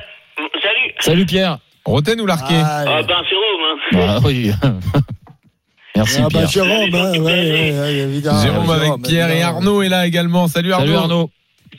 [1.00, 1.58] Salut Pierre.
[1.84, 3.45] Roten ou Larquet Ah ben Jérôme.
[3.94, 4.50] Ah oui.
[5.96, 6.48] Merci Ah bah Pierre.
[6.50, 8.42] Jérôme, hein, ouais, ouais, ouais, évidemment.
[8.42, 9.42] Jérôme avec Jérôme, Pierre et.
[9.42, 10.46] Arnaud est là également.
[10.46, 10.86] Salut Arnaud.
[10.86, 11.30] Salut Arnaud.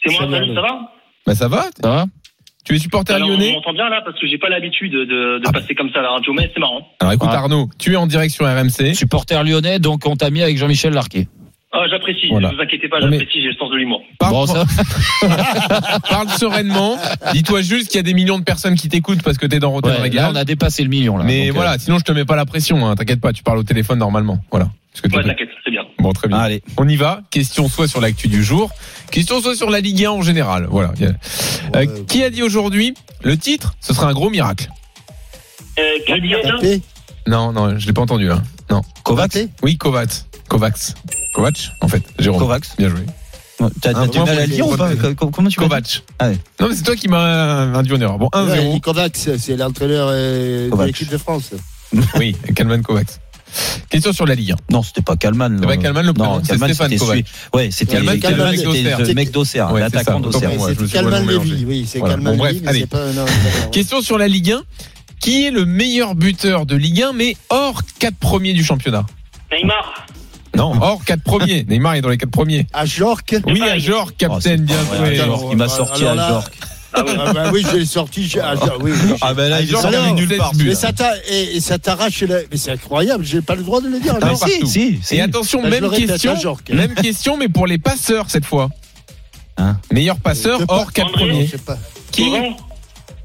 [0.03, 0.79] C'est moi, salut, ça va
[1.25, 2.05] Bah ça va Ça va
[2.65, 5.05] Tu es supporter Alors, on lyonnais m'entend bien là parce que j'ai pas l'habitude de,
[5.39, 6.87] de passer comme ça à la radio, mais c'est marrant.
[6.99, 7.37] Alors écoute Ah.
[7.37, 8.95] Arnaud, tu es en direct sur RMC.
[8.95, 11.27] Supporter lyonnais, donc on t'a mis avec Jean-Michel Larquet.
[11.73, 12.49] Ah, j'apprécie, Voilà.
[12.49, 14.01] ne vous inquiétez pas, j'apprécie, j'ai le sens de l'humour.
[14.19, 14.65] Parle, Bon, ça.
[16.09, 16.97] parle sereinement.
[17.33, 19.71] Dis-toi juste qu'il y a des millions de personnes qui t'écoutent parce que t'es dans
[19.71, 20.29] Rotten Ouais, là, Régal.
[20.31, 21.25] on a dépassé le million là.
[21.25, 22.87] Mais Donc, voilà, sinon je te mets pas la pression.
[22.87, 22.95] Hein.
[22.95, 24.39] T'inquiète pas, tu parles au téléphone normalement.
[24.49, 24.69] Voilà.
[25.03, 25.83] Ouais, t'inquiète, c'est bien.
[25.99, 26.37] Bon, très euh, bien.
[26.39, 26.63] Allez.
[26.77, 27.21] On y va.
[27.29, 28.71] Question soit sur l'actu du jour,
[29.11, 30.67] question soit sur la Ligue 1 en général.
[30.71, 30.93] Voilà.
[31.01, 31.11] Euh,
[31.75, 31.87] Ouais.
[32.07, 34.69] qui a dit aujourd'hui le titre Ce sera un gros miracle.
[35.77, 36.81] Euh, Gabriel,
[37.27, 38.41] Non, non, je l'ai pas entendu là.
[38.71, 38.81] Non.
[39.03, 39.37] Kovacs.
[39.61, 40.25] Oui, Kovacs.
[40.47, 40.93] Kovacs.
[41.37, 42.01] Kovacs, en fait.
[42.17, 42.39] Jérôme.
[42.39, 42.65] Kovacs.
[42.79, 43.01] Bien joué.
[43.81, 46.03] T'as du mal à le dire ou pas Co- Comment tu Kovacs.
[46.19, 46.37] Ah ouais.
[46.59, 48.17] Non, mais c'est toi qui m'as induit en erreur.
[48.17, 48.79] Bon, Ouais, 1-0.
[48.81, 51.51] Kovacs, c'est l'entraîneur euh, de l'équipe de France.
[52.19, 53.19] Oui, Kalman Kovacs.
[53.89, 54.55] Question sur la Ligue 1.
[54.71, 55.55] Non, c'était pas Kalman.
[55.57, 55.67] C'est non.
[55.69, 58.75] pas Kalman le prénom, Non, c'est Kalman, Stéphane c'était celui- Ouais, c'était Kalman, Kalman, Kalman,
[58.75, 60.51] c'était le mec d'Auxerre, Ouais, l'attaquant d'Auxerre.
[60.89, 61.49] c'est mélangé.
[61.51, 62.79] Lévy, oui, c'est bref, Lévy, mais allez.
[62.81, 63.05] c'est pas.
[63.71, 64.61] Question sur la Ligue 1.
[65.19, 69.05] Qui est le meilleur buteur de Ligue 1, mais hors 4 premiers du championnat?
[69.51, 70.05] Neymar.
[70.57, 71.63] Non, hors 4 premiers.
[71.69, 72.65] Neymar est dans les 4 premiers.
[72.73, 73.79] À Jorque Oui, à Oh,
[74.09, 75.35] c'est capitaine, bien pas vrai, joué.
[75.51, 76.53] Il m'a sorti à Jorque.
[76.93, 77.11] Ah oui.
[77.19, 78.27] Ah bah oui, je l'ai sorti.
[78.27, 78.91] j'ai- ah, oui.
[79.21, 80.49] Ah ben là, il est sorti alors, nulle part.
[80.51, 80.65] 16 buts.
[80.69, 82.21] Mais ça t'a- et, et ça t'arrache.
[82.23, 84.17] la- Mais c'est incroyable, j'ai pas le droit de le dire.
[84.21, 85.15] Ah, si, si, si.
[85.15, 86.35] Et attention, Bah, même question,
[86.71, 88.69] même question, mais pour les passeurs cette fois.
[89.57, 91.25] Hein Meilleur passeur hors pas- 4 André.
[91.27, 91.49] premiers.
[92.11, 92.31] Qui.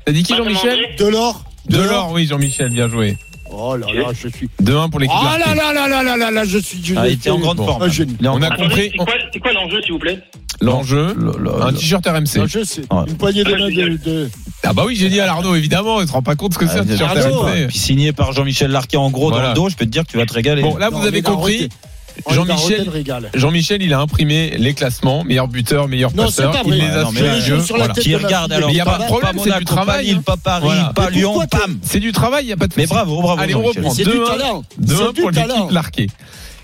[0.04, 0.78] T'as dit qui Jean-Michel.
[0.98, 3.16] Delors Delors, oui, Jean-Michel, bien joué.
[3.54, 4.48] Oh là là, je suis.
[4.60, 5.16] Demain pour l'équipe.
[5.20, 6.94] Oh là là là là là là là, je suis.
[6.96, 7.82] Ah, il était en grande forme.
[7.82, 8.92] Ah, on a compris.
[9.32, 10.18] C'est quoi l'enjeu, s'il vous plaît
[10.60, 11.16] L'enjeu,
[11.60, 12.36] un t-shirt RMC.
[12.36, 13.04] L'enjeu, c'est ah.
[13.08, 14.30] une poignée de main de.
[14.64, 16.58] Ah bah oui, j'ai dit à Arnaud, évidemment, il ne se rend pas compte ce
[16.58, 17.70] que c'est un t-shirt RMC.
[17.70, 20.16] Signé par Jean-Michel Larquet en gros dans le dos, je peux te dire que tu
[20.16, 20.62] vas te régaler.
[20.62, 21.68] Bon, là, vous avez compris.
[22.30, 22.90] Jean-Michel,
[23.34, 26.54] Jean-Michel, il a imprimé les classements, meilleur buteur, meilleur non, passeur.
[26.66, 27.94] Il les a non, mais sur, les la voilà.
[27.94, 28.70] Qui regarde alors.
[28.70, 30.20] Il n'y a pas, de problème, c'est du travail.
[30.24, 31.38] Pas Paris, pas Lyon.
[31.82, 32.74] C'est du travail, il n'y a pas de.
[32.76, 33.40] Mais bravo, bravo.
[33.40, 33.90] Allez, on reprend.
[33.90, 34.62] C'est du talent.
[34.78, 36.06] Demain pour l'équipe Larquet.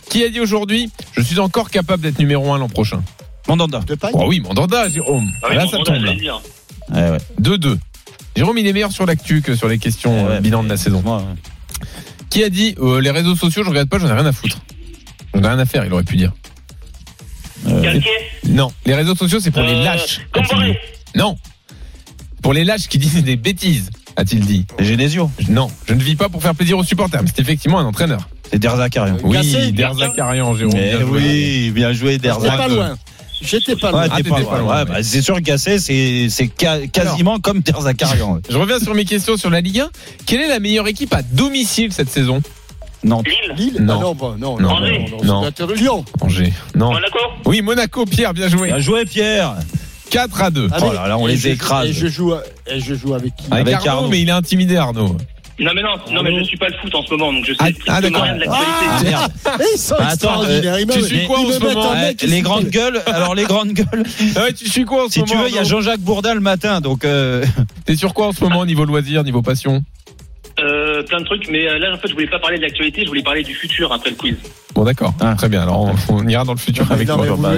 [0.08, 3.02] Qui a dit aujourd'hui, je suis encore capable d'être numéro 1 l'an prochain
[3.46, 3.80] Mandanda.
[4.14, 5.28] Oh oui, Mandanda, Jérôme.
[5.50, 6.02] Là, ça tombe.
[6.92, 7.76] 2-2.
[7.76, 10.68] Eh Jérôme, il est meilleur sur l'actu que sur les questions eh euh, bilan de
[10.68, 11.02] la saison.
[12.30, 14.58] Qui a dit, euh, les réseaux sociaux, je regarde pas, j'en ai rien à foutre
[15.34, 16.32] on a rien à faire, il aurait pu dire.
[17.66, 18.00] Euh,
[18.48, 20.20] non, les réseaux sociaux, c'est pour les euh, lâches.
[21.14, 21.36] Non,
[22.42, 24.66] pour les lâches qui disent des bêtises, a-t-il dit.
[24.78, 25.30] Genesio.
[25.48, 28.28] Non, je ne vis pas pour faire plaisir aux supporters, mais c'est effectivement un entraîneur.
[28.50, 29.18] C'est Derzakarian.
[29.22, 30.74] Oui, Derzakarian, Jérôme.
[30.74, 32.56] Bien oui, bien joué Derzak.
[32.56, 32.94] Pas.
[33.40, 34.06] J'étais pas loin.
[34.10, 34.84] Ah, pas loin.
[34.84, 36.48] Bah, c'est sûr, Gasset, c'est
[36.92, 38.40] quasiment comme Derzakarian.
[38.48, 39.90] je reviens sur mes questions sur la Ligue 1.
[40.26, 42.42] Quelle est la meilleure équipe à domicile cette saison?
[43.04, 43.26] Nantes.
[43.56, 44.58] Lille, ah bah, non.
[44.58, 45.16] Non, non, Angers.
[45.24, 45.50] non.
[45.74, 46.04] Lyon.
[46.20, 46.52] Angers.
[46.74, 46.92] Non.
[46.92, 48.68] Monaco Oui, Monaco, Pierre, bien joué.
[48.68, 49.54] Bien joué, Pierre.
[50.10, 50.68] 4 à 2.
[50.70, 51.88] Ah, oh là là, on les écrase.
[51.88, 52.32] Et je, joue,
[52.74, 55.16] je joue avec qui Avec, Arnaud, mais il est intimidé, Arnaud.
[55.60, 57.52] Non mais non, non mais je suis pas le foot en ce moment donc je
[57.52, 59.12] suis ah, ah rien de l'actualité.
[59.12, 59.28] Ah,
[59.98, 63.42] bah, attends, euh, tu suis quoi en ce moment eh, Les grandes gueules, alors les
[63.42, 64.04] grandes gueules.
[64.36, 65.98] ouais, tu suis quoi en ce si moment Si tu veux, il y a Jean-Jacques
[65.98, 67.44] Bourdin le matin donc euh.
[67.86, 69.82] t'es sur quoi en ce moment niveau loisirs, niveau passion?
[70.60, 73.02] Euh, plein de trucs, mais euh, là en fait je voulais pas parler de l'actualité,
[73.04, 74.34] je voulais parler du futur après le quiz.
[74.74, 75.34] Bon d'accord, ah.
[75.36, 75.62] très bien.
[75.62, 77.36] Alors on, ira dans le futur avec non, toi.
[77.38, 77.50] Bah,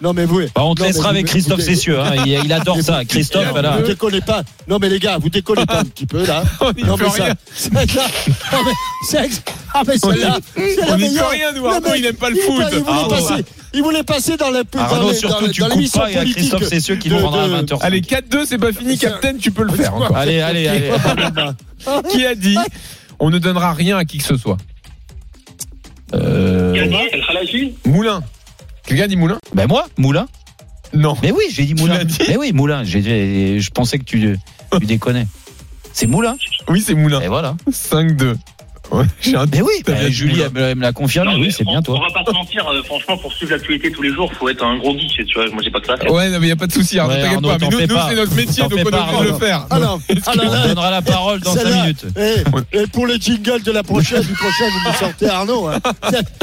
[0.00, 0.40] non, mais, vous.
[0.54, 2.12] Bah, on te laissera avec Christophe Cessieux, hein.
[2.24, 3.04] il, adore ça.
[3.04, 3.78] Christophe, voilà.
[3.78, 4.42] Vous décollez pas.
[4.68, 6.44] Non mais les gars, vous décollez pas un petit peu là.
[6.86, 7.34] non, mais ça,
[9.74, 10.38] ah, là.
[10.88, 11.28] Non mais là.
[11.30, 15.48] rien nous, Arnaud, il aime pas le foot il voulait passer dans la ah, surtout,
[15.48, 17.78] tu dans coupes pas et à Christophe, c'est qui nous rendra à 20h.
[17.82, 19.94] Allez, 4-2, c'est pas fini, Captain, tu peux le faire.
[19.94, 20.16] Encore.
[20.16, 20.90] Allez, allez, allez.
[22.10, 22.56] qui a dit
[23.20, 24.58] on ne donnera rien à qui que ce soit
[26.14, 26.74] euh...
[27.84, 28.22] Moulin.
[28.84, 30.26] Quelqu'un dit Moulin Ben moi, Moulin.
[30.94, 31.14] Non.
[31.22, 31.98] Mais oui, j'ai dit Moulin.
[32.20, 32.82] Mais ben oui, Moulin.
[32.84, 34.38] J'ai, je pensais que tu,
[34.80, 35.26] tu déconnais.
[35.92, 36.36] C'est Moulin
[36.68, 37.20] Oui, c'est Moulin.
[37.20, 37.56] Et voilà.
[37.70, 38.36] 5-2.
[38.90, 39.04] Ouais,
[39.52, 41.34] mais oui, bah, Julie me l'a confirmé.
[41.36, 41.98] Oui, c'est bien toi.
[41.98, 44.64] On va pas se mentir, euh, franchement, pour suivre l'actualité tous les jours, faut être
[44.64, 45.48] un gros geek, tu vois.
[45.50, 46.10] Moi, j'ai pas que ça.
[46.10, 46.98] Ouais, non, mais y a pas de souci.
[46.98, 47.08] Hein.
[47.08, 47.76] Arnaud, t'inquiète pas.
[47.78, 49.66] Mais nous, c'est notre métier, donc on est obligé de le faire.
[49.70, 52.06] Ah alors, alors ah on donnera la parole dans 5 minutes.
[52.16, 55.68] Eh, et, eh, pour les jingles de la prochaine, du prochain, vous me sortez Arnaud.
[55.68, 55.80] Hein.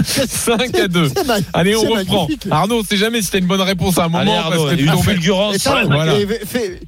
[0.04, 1.12] 5 à 2.
[1.54, 2.28] Allez, on reprend.
[2.52, 4.86] Arnaud, on sait jamais si t'as une bonne réponse à un moment parce que tu
[4.86, 5.68] tombes fulgurance.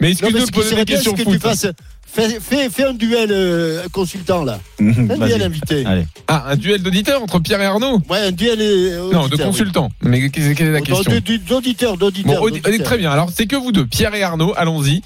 [0.01, 1.15] Mais excuse-nous de poser des questions.
[1.17, 1.71] Hein
[2.17, 4.59] Fais, un duel euh, consultant là.
[4.79, 5.83] Un duel invité.
[6.27, 8.01] Ah, un duel d'auditeur entre Pierre et Arnaud?
[8.09, 8.57] Ouais, un duel.
[8.59, 9.89] Euh, non, de consultant.
[10.01, 11.11] Mais quelle est la question?
[11.47, 12.41] D'auditeur, d'auditeur.
[12.41, 12.49] Bon,
[12.83, 13.11] très bien.
[13.11, 15.01] Alors, c'est que vous deux, Pierre et Arnaud, allons-y.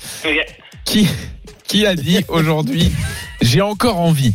[0.85, 2.91] Qui, a dit aujourd'hui
[3.41, 4.33] J'ai encore envie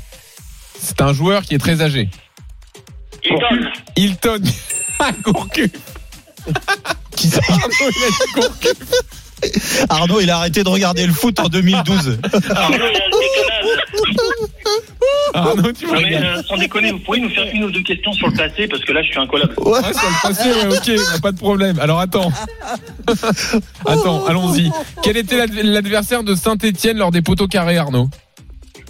[0.78, 2.11] C'est un joueur qui est très âgé.
[3.24, 3.70] Hilton.
[3.97, 4.43] Hilton.
[4.98, 5.73] Ah, Gourcuff.
[7.16, 8.86] qui Arnaud, il a dit
[9.89, 12.19] Arnaud, il a arrêté de regarder le foot en 2012.
[15.35, 18.29] Arnaud, tu non, euh, sans déconner, vous pouvez nous faire une ou deux questions sur
[18.29, 19.55] le passé parce que là, je suis incollable.
[19.59, 21.79] Ouais, sur le passé, ok, pas de problème.
[21.81, 22.33] Alors attends,
[23.87, 24.71] attends, allons-y.
[25.03, 28.09] Quel était l'adversaire de Saint-Étienne lors des poteaux carrés, Arnaud?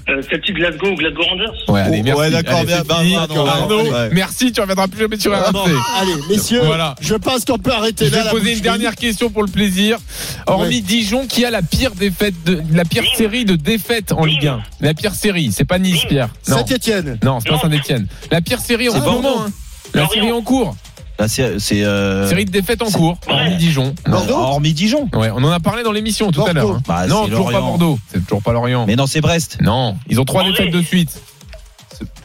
[0.08, 2.20] Euh, Celtic Glasgow ou Glasgow Rangers Ouais, allez, merci.
[2.20, 2.84] Ouais, d'accord, bien,
[3.18, 5.70] Arnaud, merci, tu reviendras plus jamais sur ah, RMC.
[6.00, 6.94] allez, messieurs, voilà.
[7.00, 8.18] je pense qu'on peut arrêter je là.
[8.20, 9.98] Je vais poser une dernière question pour le plaisir.
[10.46, 10.80] Hormis.
[10.80, 14.60] Dijon, qui a la pire défaite, de, la pire série de défaites en Ligue 1
[14.80, 16.28] La pire série, c'est pas Nice, Pierre.
[16.42, 17.18] Saint-Etienne.
[17.24, 18.06] Non, c'est pas Saint-Etienne.
[18.30, 19.50] La pire série en ce.
[19.94, 20.76] La série en cours?
[21.18, 22.28] Ah, Là, c'est euh...
[22.28, 23.18] série de défaites en cours.
[23.26, 23.94] Hormis Dijon.
[24.06, 24.34] Bordeaux.
[24.34, 25.08] Hormis Dijon.
[25.14, 26.72] Ouais, on en a parlé dans l'émission tout à l'heure.
[26.72, 26.82] Hein.
[26.86, 27.98] Bah, non, toujours pas Bordeaux.
[28.12, 28.84] C'est toujours pas Lorient.
[28.86, 29.58] Mais non, c'est Brest.
[29.62, 31.20] Non, ils ont trois défaites de suite.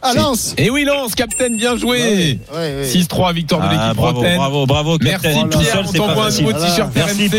[0.01, 2.39] Ah Lens Et eh oui Lens, Captain, bien joué.
[2.51, 6.53] Ah 6-3, victoire de l'équipe ah, bravo, bravo, bravo, Merci Pierre, on t'envoie un nouveau
[6.53, 7.29] t-shirt RMC.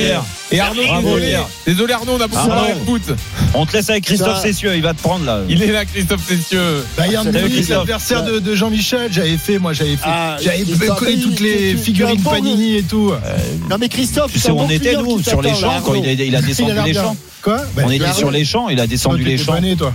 [0.53, 1.37] Et Arnaud, désolé.
[1.67, 3.17] Désolé Arnaud, on a beaucoup de foot.
[3.55, 4.43] On te laisse avec Christophe Ça...
[4.43, 5.41] Cessieux, il va te prendre là.
[5.49, 6.85] Il est là Christophe Cessieux.
[6.97, 10.65] Bayern Munich, l'adversaire de, de Jean-Michel, j'avais fait, moi j'avais fait, ah, j'avais
[10.97, 13.13] collé toutes les figurines Panini et tout.
[13.13, 13.39] Euh,
[13.69, 16.73] non mais Christophe, tu sais, on était nous sur les champs quand il a descendu
[16.85, 17.17] les champs.
[17.43, 17.59] Quoi?
[17.75, 19.59] Bah, on était sur les champs, il a descendu les champs.
[19.77, 19.93] toi.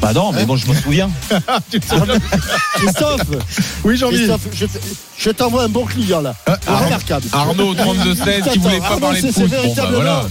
[0.00, 1.10] Bah non, mais bon, je me souviens.
[2.74, 3.22] Christophe
[3.84, 4.16] Oui, Jean-Mi.
[4.16, 4.78] Christophe, je, te-
[5.18, 6.34] je t'envoie un bon client là.
[6.46, 7.26] Ar- Remarquable.
[7.32, 9.48] Arnaud 32 16 qui voulait pas parler de foot.
[9.50, 10.22] c'est Bon bah voilà.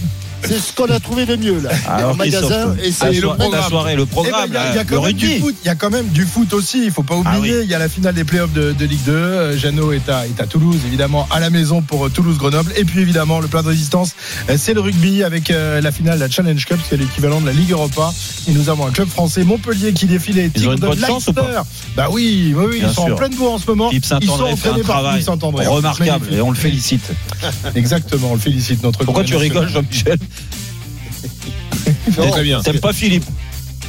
[0.44, 1.70] C'est ce qu'on a trouvé de mieux là.
[1.88, 2.74] Alors, en magasin.
[2.82, 5.12] Et c'est so- ta soirée, le Eh ben, programme, Il y a- quand le même
[5.12, 5.40] du rugby.
[5.40, 5.54] foot.
[5.64, 6.84] Il y a quand même du foot aussi.
[6.84, 7.58] Il faut pas Ah oublier.
[7.58, 7.64] oui.
[7.64, 9.12] Il y a la finale des playoffs de, de Ligue 2.
[9.12, 12.72] Euh, Jeannot est à, est à Toulouse, évidemment, à la maison pour euh, Toulouse-Grenoble.
[12.76, 14.12] Et puis évidemment, le plat de résistance,
[14.50, 17.46] euh, c'est le rugby avec euh, la finale de la Challenge Cup, c'est l'équivalent de
[17.46, 18.12] la Ligue Europa.
[18.48, 21.32] Et nous avons un club français, Montpellier, qui défile les Tigres une de chance ou
[21.32, 21.60] pas Leicester.
[21.96, 23.14] Bah oui, oui, ils sont sûr.
[23.14, 23.90] en pleine bourre en ce moment.
[23.90, 25.66] Ils sont entraînés par Philippe Saint-André.
[25.66, 27.04] remarquable et on le félicite.
[27.74, 29.04] Exactement, on le félicite notre.
[29.04, 30.18] Pourquoi tu rigoles, Jean-Michel?
[32.30, 32.62] Très bien.
[32.62, 33.24] T'aimes pas Philippe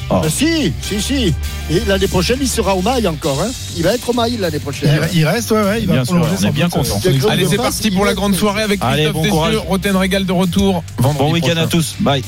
[0.09, 0.21] Oh.
[0.23, 1.33] Euh, si, si, si.
[1.69, 3.41] Et l'année prochaine, il sera au mail encore.
[3.41, 3.51] Hein.
[3.75, 5.01] Il va être au mail l'année prochaine.
[5.11, 7.01] Il, il reste, ouais, ouais, il va Bien sûr, prolonger on est bien content.
[7.29, 10.31] Allez, c'est parti pour va la grande soirée avec Allez, Christophe bon Roten Régal de
[10.31, 11.95] retour vendredi Bon week-end à tous.
[11.99, 12.23] Bye.